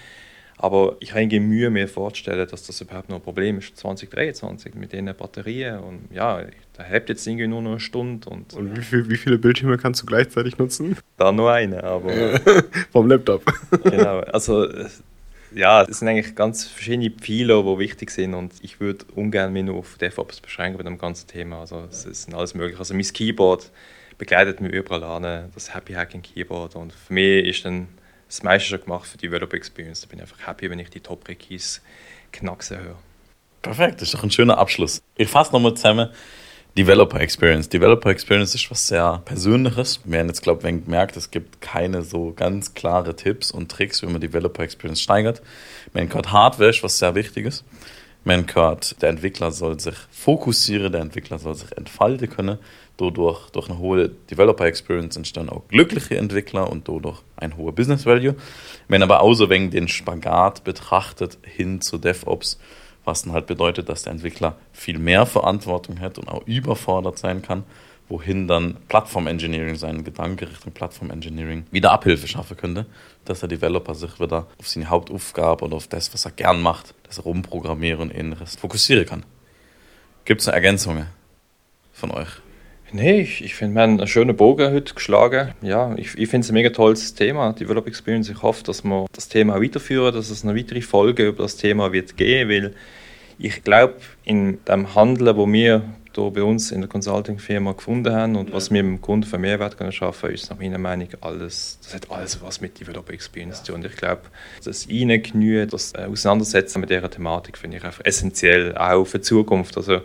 Aber 0.57 0.97
ich 0.99 1.13
habe 1.13 1.39
Mühe, 1.39 1.69
mir 1.69 1.87
vorzustellen, 1.87 2.47
dass 2.47 2.67
das 2.67 2.79
überhaupt 2.81 3.09
noch 3.09 3.17
ein 3.17 3.23
Problem 3.23 3.57
ist 3.57 3.75
2023 3.77 4.75
mit 4.75 4.93
den 4.93 5.05
Batterien. 5.05 5.79
Und 5.79 6.07
ja, 6.13 6.43
da 6.73 6.83
habt 6.83 7.09
jetzt 7.09 7.25
irgendwie 7.25 7.47
nur 7.47 7.61
noch 7.61 7.71
eine 7.71 7.79
Stunde. 7.79 8.29
Und, 8.29 8.53
und 8.53 8.77
wie, 8.77 8.81
viel, 8.81 9.09
wie 9.09 9.17
viele 9.17 9.37
Bildschirme 9.39 9.77
kannst 9.77 10.03
du 10.03 10.05
gleichzeitig 10.05 10.57
nutzen? 10.59 10.97
Da 11.17 11.31
nur 11.31 11.51
eine, 11.51 11.83
aber. 11.83 12.11
Vom 12.91 13.07
Laptop. 13.07 13.43
genau. 13.83 14.19
Also, 14.19 14.67
ja, 15.53 15.81
es 15.83 15.99
sind 15.99 16.07
eigentlich 16.07 16.35
ganz 16.35 16.67
verschiedene 16.67 17.09
Pfeiler, 17.09 17.63
die 17.63 17.79
wichtig 17.79 18.11
sind. 18.11 18.35
Und 18.35 18.53
ich 18.61 18.79
würde 18.79 19.05
ungern 19.15 19.53
mich 19.53 19.63
nur 19.63 19.77
auf 19.77 19.97
DevOps 19.97 20.41
beschränken 20.41 20.77
bei 20.77 20.83
dem 20.83 20.99
ganzen 20.99 21.27
Thema. 21.27 21.61
Also, 21.61 21.87
es 21.89 22.05
ist 22.05 22.31
alles 22.33 22.53
möglich. 22.53 22.77
Also, 22.77 22.93
mein 22.93 23.03
Keyboard 23.03 23.71
begleitet 24.19 24.61
mich 24.61 24.71
überall 24.71 25.03
an, 25.03 25.49
das 25.55 25.73
Happy 25.73 25.93
Hacking 25.93 26.21
Keyboard. 26.21 26.75
Und 26.75 26.93
für 26.93 27.13
mich 27.13 27.47
ist 27.47 27.65
dann 27.65 27.87
das 28.31 28.43
meiste 28.43 28.69
schon 28.69 28.81
gemacht 28.81 29.07
für 29.07 29.17
die 29.17 29.27
Developer 29.27 29.57
Experience. 29.57 30.01
Da 30.01 30.07
bin 30.07 30.19
ich 30.19 30.23
einfach 30.23 30.47
happy, 30.47 30.69
wenn 30.69 30.79
ich 30.79 30.89
die 30.89 31.01
Top-Keys 31.01 31.81
knacksen 32.31 32.79
höre. 32.79 32.95
Perfekt, 33.61 33.95
das 33.95 34.07
ist 34.07 34.13
doch 34.13 34.23
ein 34.23 34.31
schöner 34.31 34.57
Abschluss. 34.57 35.01
Ich 35.17 35.27
fasse 35.27 35.51
nochmal 35.51 35.73
zusammen. 35.73 36.09
Developer 36.77 37.19
Experience. 37.19 37.67
Developer 37.67 38.09
Experience 38.09 38.55
ist 38.55 38.71
was 38.71 38.87
sehr 38.87 39.21
Persönliches. 39.25 39.99
Wir 40.05 40.19
haben 40.19 40.27
jetzt, 40.27 40.41
glaube 40.41 40.67
ich, 40.69 40.85
gemerkt, 40.85 41.17
es 41.17 41.29
gibt 41.29 41.59
keine 41.59 42.03
so 42.03 42.31
ganz 42.33 42.73
klare 42.73 43.17
Tipps 43.17 43.51
und 43.51 43.69
Tricks, 43.69 44.01
wie 44.01 44.05
man 44.05 44.21
Developer 44.21 44.63
Experience 44.63 45.01
steigert. 45.01 45.41
Wir 45.91 46.01
haben 46.01 46.07
gehört 46.07 46.31
Hardware, 46.31 46.73
was 46.81 46.99
sehr 46.99 47.13
wichtig 47.15 47.45
haben 48.25 48.45
gehört, 48.45 49.01
der 49.01 49.09
Entwickler 49.09 49.51
soll 49.51 49.79
sich 49.79 49.95
fokussieren, 50.11 50.91
der 50.91 51.01
Entwickler 51.01 51.39
soll 51.39 51.55
sich 51.55 51.75
entfalten 51.75 52.29
können 52.29 52.59
dadurch 53.01 53.49
durch 53.49 53.69
eine 53.69 53.79
hohe 53.79 54.09
Developer 54.09 54.65
Experience 54.65 55.15
entstehen 55.15 55.49
auch 55.49 55.67
glückliche 55.67 56.17
Entwickler 56.17 56.69
und 56.69 56.87
dadurch 56.87 57.21
ein 57.35 57.57
hoher 57.57 57.73
Business 57.73 58.05
Value. 58.05 58.35
Wenn 58.87 59.03
aber 59.03 59.21
so 59.33 59.49
wegen 59.49 59.71
den 59.71 59.87
Spagat 59.87 60.63
betrachtet 60.63 61.37
hin 61.43 61.81
zu 61.81 61.97
DevOps, 61.97 62.59
was 63.03 63.23
dann 63.23 63.33
halt 63.33 63.47
bedeutet, 63.47 63.89
dass 63.89 64.03
der 64.03 64.13
Entwickler 64.13 64.57
viel 64.71 64.99
mehr 64.99 65.25
Verantwortung 65.25 65.99
hat 65.99 66.19
und 66.19 66.27
auch 66.27 66.45
überfordert 66.45 67.17
sein 67.17 67.41
kann, 67.41 67.63
wohin 68.11 68.45
dann 68.47 68.75
Plattform 68.89 69.25
Engineering, 69.25 69.75
sein 69.75 70.03
Gedanke 70.03 70.49
Richtung 70.49 70.73
Plattform 70.73 71.11
Engineering, 71.11 71.63
wieder 71.71 71.91
Abhilfe 71.93 72.27
schaffen 72.27 72.57
könnte, 72.57 72.85
dass 73.23 73.39
der 73.39 73.47
Developer 73.47 73.95
sich 73.95 74.19
wieder 74.19 74.47
auf 74.59 74.67
seine 74.67 74.89
Hauptaufgabe 74.89 75.63
oder 75.63 75.77
auf 75.77 75.87
das, 75.87 76.13
was 76.13 76.25
er 76.25 76.31
gern 76.31 76.61
macht, 76.61 76.93
das 77.07 77.23
Rumprogrammieren 77.23 78.01
und 78.01 78.11
ähnliches, 78.11 78.57
fokussieren 78.57 79.05
kann. 79.05 79.23
Gibt 80.25 80.41
es 80.41 80.47
noch 80.47 80.53
Ergänzungen 80.53 81.07
von 81.93 82.11
euch? 82.11 82.27
Nee, 82.91 83.21
ich, 83.21 83.41
ich 83.41 83.55
finde, 83.55 83.79
haben 83.79 83.97
einen 83.97 84.07
schönen 84.07 84.35
Bogen 84.35 84.73
heute 84.73 84.93
geschlagen. 84.93 85.53
Ja, 85.61 85.95
ich, 85.95 86.17
ich 86.17 86.27
finde 86.27 86.43
es 86.43 86.51
ein 86.51 86.55
mega 86.55 86.71
tolles 86.71 87.13
Thema, 87.13 87.53
Develop 87.53 87.87
Experience. 87.87 88.27
Ich 88.27 88.41
hoffe, 88.41 88.65
dass 88.65 88.83
wir 88.83 89.05
das 89.13 89.29
Thema 89.29 89.61
weiterführen, 89.61 90.13
dass 90.13 90.29
es 90.29 90.43
eine 90.43 90.53
weitere 90.57 90.81
Folge 90.81 91.27
über 91.27 91.43
das 91.43 91.55
Thema 91.55 91.93
wird 91.93 92.17
geben, 92.17 92.49
weil 92.49 92.75
ich 93.39 93.63
glaube, 93.63 93.95
in 94.25 94.59
dem 94.65 94.93
Handeln, 94.93 95.37
wo 95.37 95.51
wir 95.51 95.83
hier 96.15 96.31
bei 96.31 96.43
uns 96.43 96.71
in 96.71 96.81
der 96.81 96.89
Consulting-Firma 96.89 97.73
gefunden 97.73 98.13
haben 98.13 98.35
und 98.35 98.53
was 98.53 98.71
wir 98.71 98.83
mit 98.83 98.99
dem 98.99 99.01
Kunden 99.01 99.27
für 99.27 99.37
Mehrwert 99.37 99.77
können 99.77 99.91
schaffen 99.91 100.21
können, 100.21 100.33
ist 100.35 100.49
nach 100.49 100.57
meiner 100.57 100.77
Meinung 100.77 101.07
alles, 101.21 101.79
das 101.83 101.93
hat 101.93 102.11
alles 102.11 102.41
was 102.41 102.61
mit 102.61 102.79
Developer 102.79 103.13
Experience 103.13 103.63
zu 103.63 103.71
tun. 103.71 103.81
Und 103.81 103.85
ich 103.85 103.95
glaube, 103.95 104.21
das 104.63 104.87
Reinknien, 104.89 105.69
das 105.69 105.95
Auseinandersetzen 105.95 106.79
mit 106.79 106.89
dieser 106.89 107.09
Thematik 107.09 107.57
finde 107.57 107.77
ich 107.77 107.83
einfach 107.83 108.05
essentiell, 108.05 108.77
auch 108.77 109.05
für 109.05 109.19
die 109.19 109.23
Zukunft. 109.23 109.77
Also 109.77 110.01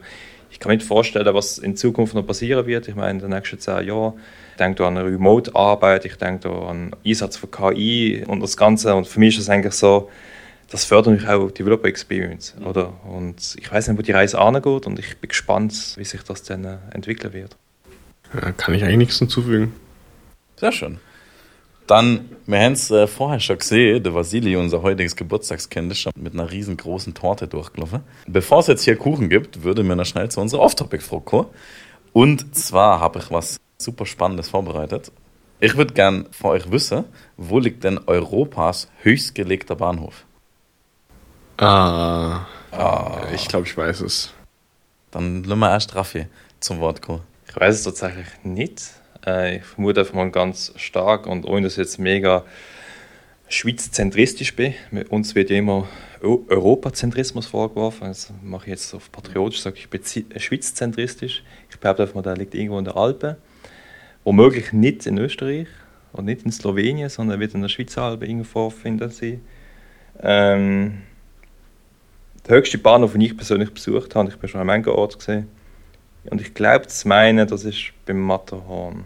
ich 0.50 0.60
kann 0.60 0.70
mir 0.70 0.76
nicht 0.76 0.86
vorstellen, 0.86 1.34
was 1.34 1.58
in 1.58 1.76
Zukunft 1.76 2.14
noch 2.14 2.26
passieren 2.26 2.66
wird. 2.66 2.88
Ich 2.88 2.94
meine, 2.94 3.10
in 3.10 3.18
den 3.18 3.30
nächsten 3.30 3.58
zehn 3.58 3.86
Jahren. 3.86 4.14
Ich 4.52 4.58
denke 4.58 4.86
an 4.86 4.96
Remote-Arbeit, 4.96 6.06
ich 6.06 6.16
denke 6.16 6.48
an 6.50 6.96
Einsatz 7.04 7.36
von 7.36 7.50
KI 7.50 8.24
und 8.26 8.40
das 8.40 8.56
Ganze. 8.56 8.94
Und 8.94 9.06
für 9.06 9.20
mich 9.20 9.36
ist 9.36 9.48
das 9.48 9.54
eigentlich 9.54 9.74
so, 9.74 10.08
das 10.70 10.84
fördert 10.84 11.14
mich 11.14 11.28
auch 11.28 11.50
Developer 11.50 11.88
Experience. 11.88 12.54
Oder? 12.64 12.92
Und 13.04 13.56
ich 13.58 13.70
weiß 13.70 13.88
nicht, 13.88 13.98
wo 13.98 14.02
die 14.02 14.12
Reise 14.12 14.38
angeht 14.38 14.86
und 14.86 14.98
ich 14.98 15.16
bin 15.18 15.28
gespannt, 15.28 15.94
wie 15.96 16.04
sich 16.04 16.22
das 16.22 16.42
dann 16.42 16.64
äh, 16.64 16.78
entwickeln 16.92 17.32
wird. 17.32 17.56
Ja, 18.34 18.52
kann 18.52 18.74
ich 18.74 18.82
eigentlich 18.82 18.96
nichts 18.96 19.18
hinzufügen. 19.18 19.72
Sehr 20.56 20.72
schön. 20.72 20.98
Dann, 21.86 22.30
wir 22.46 22.58
haben 22.58 22.72
es 22.72 22.90
äh, 22.90 23.06
vorher 23.06 23.38
schon 23.38 23.58
gesehen, 23.58 24.02
der 24.02 24.12
Vasili, 24.12 24.56
unser 24.56 24.82
heutiges 24.82 25.14
Geburtstagskind, 25.14 25.92
ist 25.92 26.00
schon 26.00 26.12
mit 26.16 26.34
einer 26.34 26.50
riesengroßen 26.50 27.14
Torte 27.14 27.46
durchgelaufen. 27.46 28.00
Bevor 28.26 28.58
es 28.58 28.66
jetzt 28.66 28.82
hier 28.82 28.96
Kuchen 28.96 29.28
gibt, 29.28 29.62
würde 29.62 29.84
mir 29.84 29.94
noch 29.94 30.04
schnell 30.04 30.28
zu 30.28 30.40
unserer 30.40 30.62
Off-Topic-Frage 30.62 31.22
kommen. 31.22 31.48
Und 32.12 32.56
zwar 32.56 32.98
habe 32.98 33.20
ich 33.20 33.30
was 33.30 33.60
super 33.78 34.04
Spannendes 34.04 34.48
vorbereitet. 34.48 35.12
Ich 35.60 35.76
würde 35.76 35.94
gern 35.94 36.26
von 36.32 36.50
euch 36.50 36.70
wissen, 36.72 37.04
wo 37.36 37.60
liegt 37.60 37.84
denn 37.84 38.00
Europas 38.06 38.88
höchstgelegter 39.02 39.76
Bahnhof? 39.76 40.25
Ah, 41.58 42.46
ah. 42.72 43.22
ich 43.34 43.48
glaube, 43.48 43.66
ich 43.66 43.76
weiß 43.76 44.02
es. 44.02 44.32
Dann 45.10 45.42
lassen 45.44 45.60
wir 45.60 45.70
erst 45.70 45.94
Raffi 45.94 46.26
zum 46.60 46.80
Wort 46.80 47.00
kommen. 47.00 47.22
Ich 47.48 47.56
weiß 47.56 47.76
es 47.76 47.84
tatsächlich 47.84 48.26
nicht. 48.44 48.82
Äh, 49.26 49.56
ich 49.58 49.64
vermute 49.64 50.00
einfach 50.00 50.14
mal 50.14 50.30
ganz 50.30 50.74
stark 50.76 51.26
und 51.26 51.46
ohne 51.46 51.62
dass 51.62 51.72
ich 51.72 51.78
jetzt 51.78 51.98
mega 51.98 52.44
schweizzentristisch 53.48 54.54
bin. 54.54 54.74
Uns 55.08 55.34
wird 55.34 55.48
ja 55.48 55.56
immer 55.56 55.88
Europazentrismus 56.20 57.46
vorgeworfen. 57.46 58.08
Das 58.08 58.32
mache 58.42 58.64
ich 58.64 58.70
jetzt 58.70 58.92
auf 58.92 59.10
patriotisch, 59.10 59.62
sage 59.62 59.76
ich 59.78 59.88
bin 59.88 60.02
äh, 60.02 60.38
schweizzentristisch. 60.40 61.42
Ich 61.70 61.78
behaupte 61.78 62.02
einfach 62.02 62.16
mal, 62.16 62.22
der 62.22 62.36
liegt 62.36 62.54
irgendwo 62.54 62.78
in 62.78 62.84
der 62.84 62.96
Alpen. 62.96 63.36
Womöglich 64.24 64.72
nicht 64.72 65.06
in 65.06 65.16
Österreich 65.16 65.68
und 66.12 66.26
nicht 66.26 66.42
in 66.42 66.52
Slowenien, 66.52 67.08
sondern 67.08 67.40
wird 67.40 67.54
in 67.54 67.62
der 67.62 67.68
Schweizer 67.70 68.02
Alpen 68.02 68.28
irgendwo 68.28 68.44
vorfinden 68.44 69.08
sie. 69.08 69.40
Ähm, 70.20 71.02
der 72.48 72.56
höchste 72.56 72.78
Bahnhof, 72.78 73.12
den 73.12 73.20
ich 73.20 73.36
persönlich 73.36 73.72
besucht 73.72 74.14
habe, 74.14 74.28
ich 74.28 74.36
bin 74.36 74.48
schon 74.48 74.60
an 74.60 74.70
einem 74.70 74.88
Ort 74.88 75.18
gesehen. 75.18 75.48
Und 76.30 76.40
ich 76.40 76.54
glaube 76.54 76.86
zu 76.88 77.08
meinen, 77.08 77.46
das 77.46 77.64
ist 77.64 77.92
beim 78.04 78.20
Matterhorn. 78.20 79.04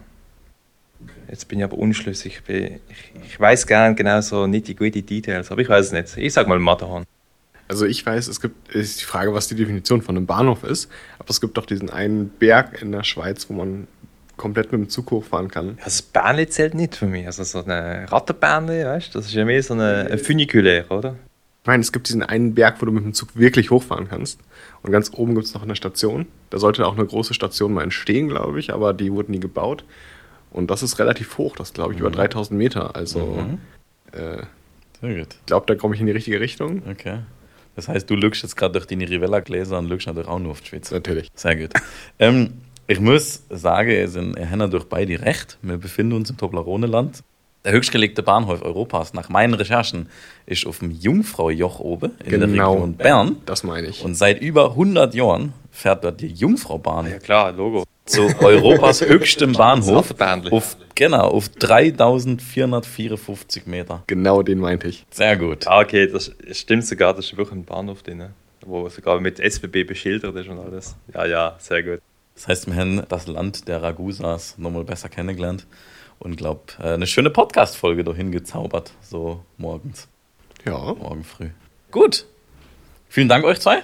Jetzt 1.29 1.47
bin 1.47 1.59
ich 1.59 1.63
aber 1.63 1.77
unschlüssig. 1.77 2.41
Ich, 2.47 2.79
ich 3.25 3.39
weiß 3.39 3.65
gerne 3.67 3.95
genau 3.95 4.21
so 4.21 4.47
nicht 4.47 4.67
die 4.67 4.75
guten 4.75 5.05
Details, 5.05 5.51
aber 5.51 5.61
ich 5.61 5.69
weiß 5.69 5.87
es 5.87 5.91
nicht. 5.91 6.17
Ich 6.17 6.33
sag 6.33 6.47
mal 6.47 6.59
Matterhorn. 6.59 7.05
Also 7.67 7.85
ich 7.85 8.05
weiß, 8.05 8.27
es 8.27 8.41
gibt, 8.41 8.75
ist 8.75 8.99
die 8.99 9.05
Frage, 9.05 9.33
was 9.33 9.47
die 9.47 9.55
Definition 9.55 10.01
von 10.01 10.17
einem 10.17 10.25
Bahnhof 10.25 10.63
ist, 10.65 10.91
aber 11.19 11.29
es 11.29 11.39
gibt 11.39 11.55
doch 11.57 11.65
diesen 11.65 11.89
einen 11.89 12.29
Berg 12.29 12.81
in 12.81 12.91
der 12.91 13.03
Schweiz, 13.03 13.49
wo 13.49 13.53
man 13.53 13.87
komplett 14.35 14.73
mit 14.73 14.81
dem 14.81 14.89
Zug 14.89 15.11
hochfahren 15.11 15.49
kann. 15.49 15.77
das 15.81 16.01
Bähnli 16.01 16.49
zählt 16.49 16.73
nicht 16.73 16.95
für 16.95 17.05
mich. 17.05 17.25
Also 17.27 17.43
so 17.43 17.63
eine 17.63 18.11
Rattenbähnli, 18.11 18.83
weißt 18.83 19.13
du, 19.13 19.19
das 19.19 19.27
ist 19.27 19.33
ja 19.35 19.45
mehr 19.45 19.63
so 19.63 19.73
eine, 19.73 20.07
eine 20.07 20.17
Funiculaire, 20.17 20.91
oder? 20.91 21.15
Ich 21.61 21.67
meine, 21.67 21.81
es 21.81 21.91
gibt 21.91 22.07
diesen 22.07 22.23
einen 22.23 22.55
Berg, 22.55 22.81
wo 22.81 22.87
du 22.87 22.91
mit 22.91 23.03
dem 23.03 23.13
Zug 23.13 23.35
wirklich 23.35 23.69
hochfahren 23.69 24.07
kannst. 24.07 24.39
Und 24.81 24.91
ganz 24.91 25.11
oben 25.13 25.35
gibt 25.35 25.45
es 25.45 25.53
noch 25.53 25.61
eine 25.61 25.75
Station. 25.75 26.25
Da 26.49 26.57
sollte 26.57 26.87
auch 26.87 26.97
eine 26.97 27.05
große 27.05 27.35
Station 27.35 27.73
mal 27.73 27.83
entstehen, 27.83 28.29
glaube 28.29 28.59
ich, 28.59 28.73
aber 28.73 28.93
die 28.93 29.11
wurde 29.11 29.31
nie 29.31 29.39
gebaut. 29.39 29.83
Und 30.49 30.71
das 30.71 30.81
ist 30.81 30.97
relativ 30.97 31.37
hoch, 31.37 31.55
das 31.55 31.73
glaube 31.73 31.93
ich, 31.93 31.99
mhm. 31.99 32.07
über 32.07 32.15
3000 32.15 32.57
Meter. 32.57 32.95
Also, 32.95 33.19
mhm. 33.25 33.59
äh, 34.11 34.43
Sehr 35.01 35.19
gut. 35.19 35.35
Ich 35.39 35.45
glaube, 35.45 35.67
da 35.67 35.75
komme 35.75 35.93
ich 35.93 36.01
in 36.01 36.07
die 36.07 36.13
richtige 36.13 36.39
Richtung. 36.39 36.81
Okay. 36.89 37.19
Das 37.75 37.87
heißt, 37.87 38.09
du 38.09 38.15
lügst 38.15 38.41
jetzt 38.41 38.55
gerade 38.55 38.73
durch 38.73 38.87
die 38.87 38.95
Rivella-Gläser 38.95 39.77
und 39.77 39.87
lügst 39.87 40.07
natürlich 40.07 40.27
auch 40.27 40.39
nur 40.39 40.51
auf 40.51 40.61
die 40.61 40.67
Schweiz. 40.67 40.89
Natürlich. 40.91 41.29
Sehr 41.35 41.55
gut. 41.55 41.73
ähm, 42.19 42.53
ich 42.87 42.99
muss 42.99 43.43
sagen, 43.49 44.07
sind 44.07 44.35
Henna 44.37 44.67
durch 44.67 44.85
beide 44.85 45.21
recht. 45.21 45.57
Wir 45.61 45.77
befinden 45.77 46.13
uns 46.13 46.29
im 46.29 46.37
Toblerone-Land. 46.37 47.23
Der 47.63 47.73
höchstgelegte 47.73 48.23
Bahnhof 48.23 48.63
Europas, 48.63 49.13
nach 49.13 49.29
meinen 49.29 49.53
Recherchen, 49.53 50.09
ist 50.47 50.65
auf 50.65 50.79
dem 50.79 50.89
Jungfraujoch 50.89 51.79
oben 51.79 52.13
in 52.23 52.31
genau. 52.31 52.47
der 52.47 52.49
Region 52.49 52.95
Bern. 52.95 53.35
Das 53.45 53.61
meine 53.63 53.85
ich. 53.87 54.03
Und 54.03 54.15
seit 54.15 54.41
über 54.41 54.71
100 54.71 55.13
Jahren 55.13 55.53
fährt 55.69 56.03
dort 56.03 56.21
die 56.21 56.29
Jungfraubahn. 56.29 57.07
Ja 57.07 57.19
klar, 57.19 57.51
Logo. 57.51 57.83
Zu 58.05 58.29
Europas 58.39 59.01
höchstem 59.01 59.53
Bahnhof. 59.53 60.15
auf, 60.49 60.75
genau, 60.95 61.27
auf 61.27 61.49
3454 61.49 63.67
Meter. 63.67 64.01
Genau 64.07 64.41
den 64.41 64.57
meinte 64.57 64.87
ich. 64.87 65.05
Sehr 65.11 65.37
gut. 65.37 65.67
Ah, 65.67 65.81
okay, 65.81 66.07
das 66.07 66.31
stimmt 66.51 66.87
sogar, 66.87 67.13
das 67.13 67.25
ist 67.25 67.37
wirklich 67.37 67.59
ein 67.59 67.65
Bahnhof 67.65 68.01
drin. 68.01 68.29
wo 68.65 68.89
sogar 68.89 69.19
mit 69.19 69.39
SBB 69.39 69.83
beschildert 69.83 70.35
ist 70.35 70.49
und 70.49 70.57
alles. 70.57 70.95
Ja, 71.13 71.27
ja, 71.27 71.55
sehr 71.59 71.83
gut. 71.83 71.99
Das 72.33 72.47
heißt, 72.47 72.65
wir 72.65 72.75
haben 72.75 73.03
das 73.07 73.27
Land 73.27 73.67
der 73.67 73.83
Ragusas 73.83 74.57
nochmal 74.57 74.83
besser 74.83 75.09
kennengelernt 75.09 75.67
und 76.21 76.35
glaube, 76.37 76.61
eine 76.79 77.07
schöne 77.07 77.29
Podcast-Folge 77.29 78.03
dahin 78.03 78.31
gezaubert, 78.31 78.91
so 79.01 79.43
morgens, 79.57 80.07
Ja, 80.65 80.77
morgen 80.93 81.23
früh. 81.23 81.49
Gut. 81.89 82.25
Vielen 83.09 83.27
Dank 83.27 83.43
euch 83.43 83.59
zwei. 83.59 83.79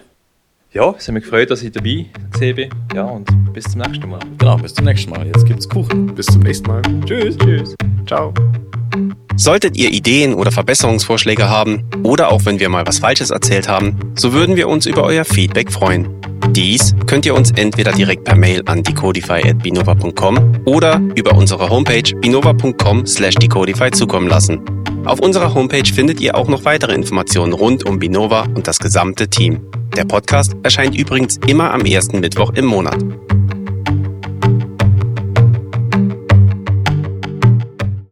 Ja, 0.72 0.94
es 0.98 1.08
hat 1.08 1.14
mich 1.14 1.24
gefreut, 1.24 1.50
dass 1.50 1.64
ich 1.64 1.72
dabei 1.72 2.06
gesehen 2.32 2.56
bin. 2.56 2.70
Ja, 2.94 3.06
und 3.06 3.28
bis 3.54 3.66
zum 3.66 3.82
nächsten 3.82 4.10
Mal. 4.10 4.20
Genau, 4.38 4.58
bis 4.58 4.74
zum 4.74 4.86
nächsten 4.86 5.10
Mal. 5.10 5.26
Jetzt 5.26 5.46
gibt's 5.46 5.68
Kuchen. 5.68 6.14
bis 6.14 6.28
zum 6.28 6.42
nächsten 6.42 6.68
Mal. 6.68 6.82
Tschüss. 7.06 7.38
Tschüss. 7.38 7.76
Ciao. 8.06 8.34
Solltet 9.38 9.78
ihr 9.78 9.92
Ideen 9.92 10.34
oder 10.34 10.52
Verbesserungsvorschläge 10.52 11.48
haben 11.48 11.84
oder 12.02 12.32
auch 12.32 12.46
wenn 12.46 12.60
wir 12.60 12.70
mal 12.70 12.88
was 12.88 12.98
Falsches 12.98 13.30
erzählt 13.30 13.68
haben, 13.68 13.96
so 14.16 14.34
würden 14.34 14.56
wir 14.56 14.68
uns 14.68 14.88
über 14.88 15.04
euer 15.04 15.26
Feedback 15.26 15.72
freuen. 15.72 16.10
Dies 16.50 16.96
könnt 17.06 17.26
ihr 17.28 17.36
uns 17.36 17.52
entweder 17.52 17.92
direkt 17.92 18.24
per 18.24 18.36
Mail 18.36 18.64
an 18.66 18.82
decodify@binova.com 18.82 20.62
oder 20.66 21.00
über 21.14 21.36
unsere 21.36 21.70
Homepage 21.70 22.16
binova.com/decodify 22.20 23.92
zukommen 23.92 24.28
lassen. 24.28 24.60
Auf 25.06 25.20
unserer 25.20 25.54
Homepage 25.54 25.86
findet 25.94 26.20
ihr 26.20 26.36
auch 26.36 26.48
noch 26.48 26.66
weitere 26.66 26.94
Informationen 26.94 27.54
rund 27.54 27.86
um 27.86 28.00
Binova 28.00 28.48
und 28.56 28.68
das 28.68 28.80
gesamte 28.80 29.30
Team. 29.30 29.62
Der 29.96 30.06
Podcast 30.06 30.56
erscheint 30.64 30.96
übrigens 30.96 31.38
immer 31.46 31.74
am 31.74 31.82
ersten 31.86 32.20
Mittwoch 32.20 32.54
im 32.56 32.66
Monat. 32.66 32.98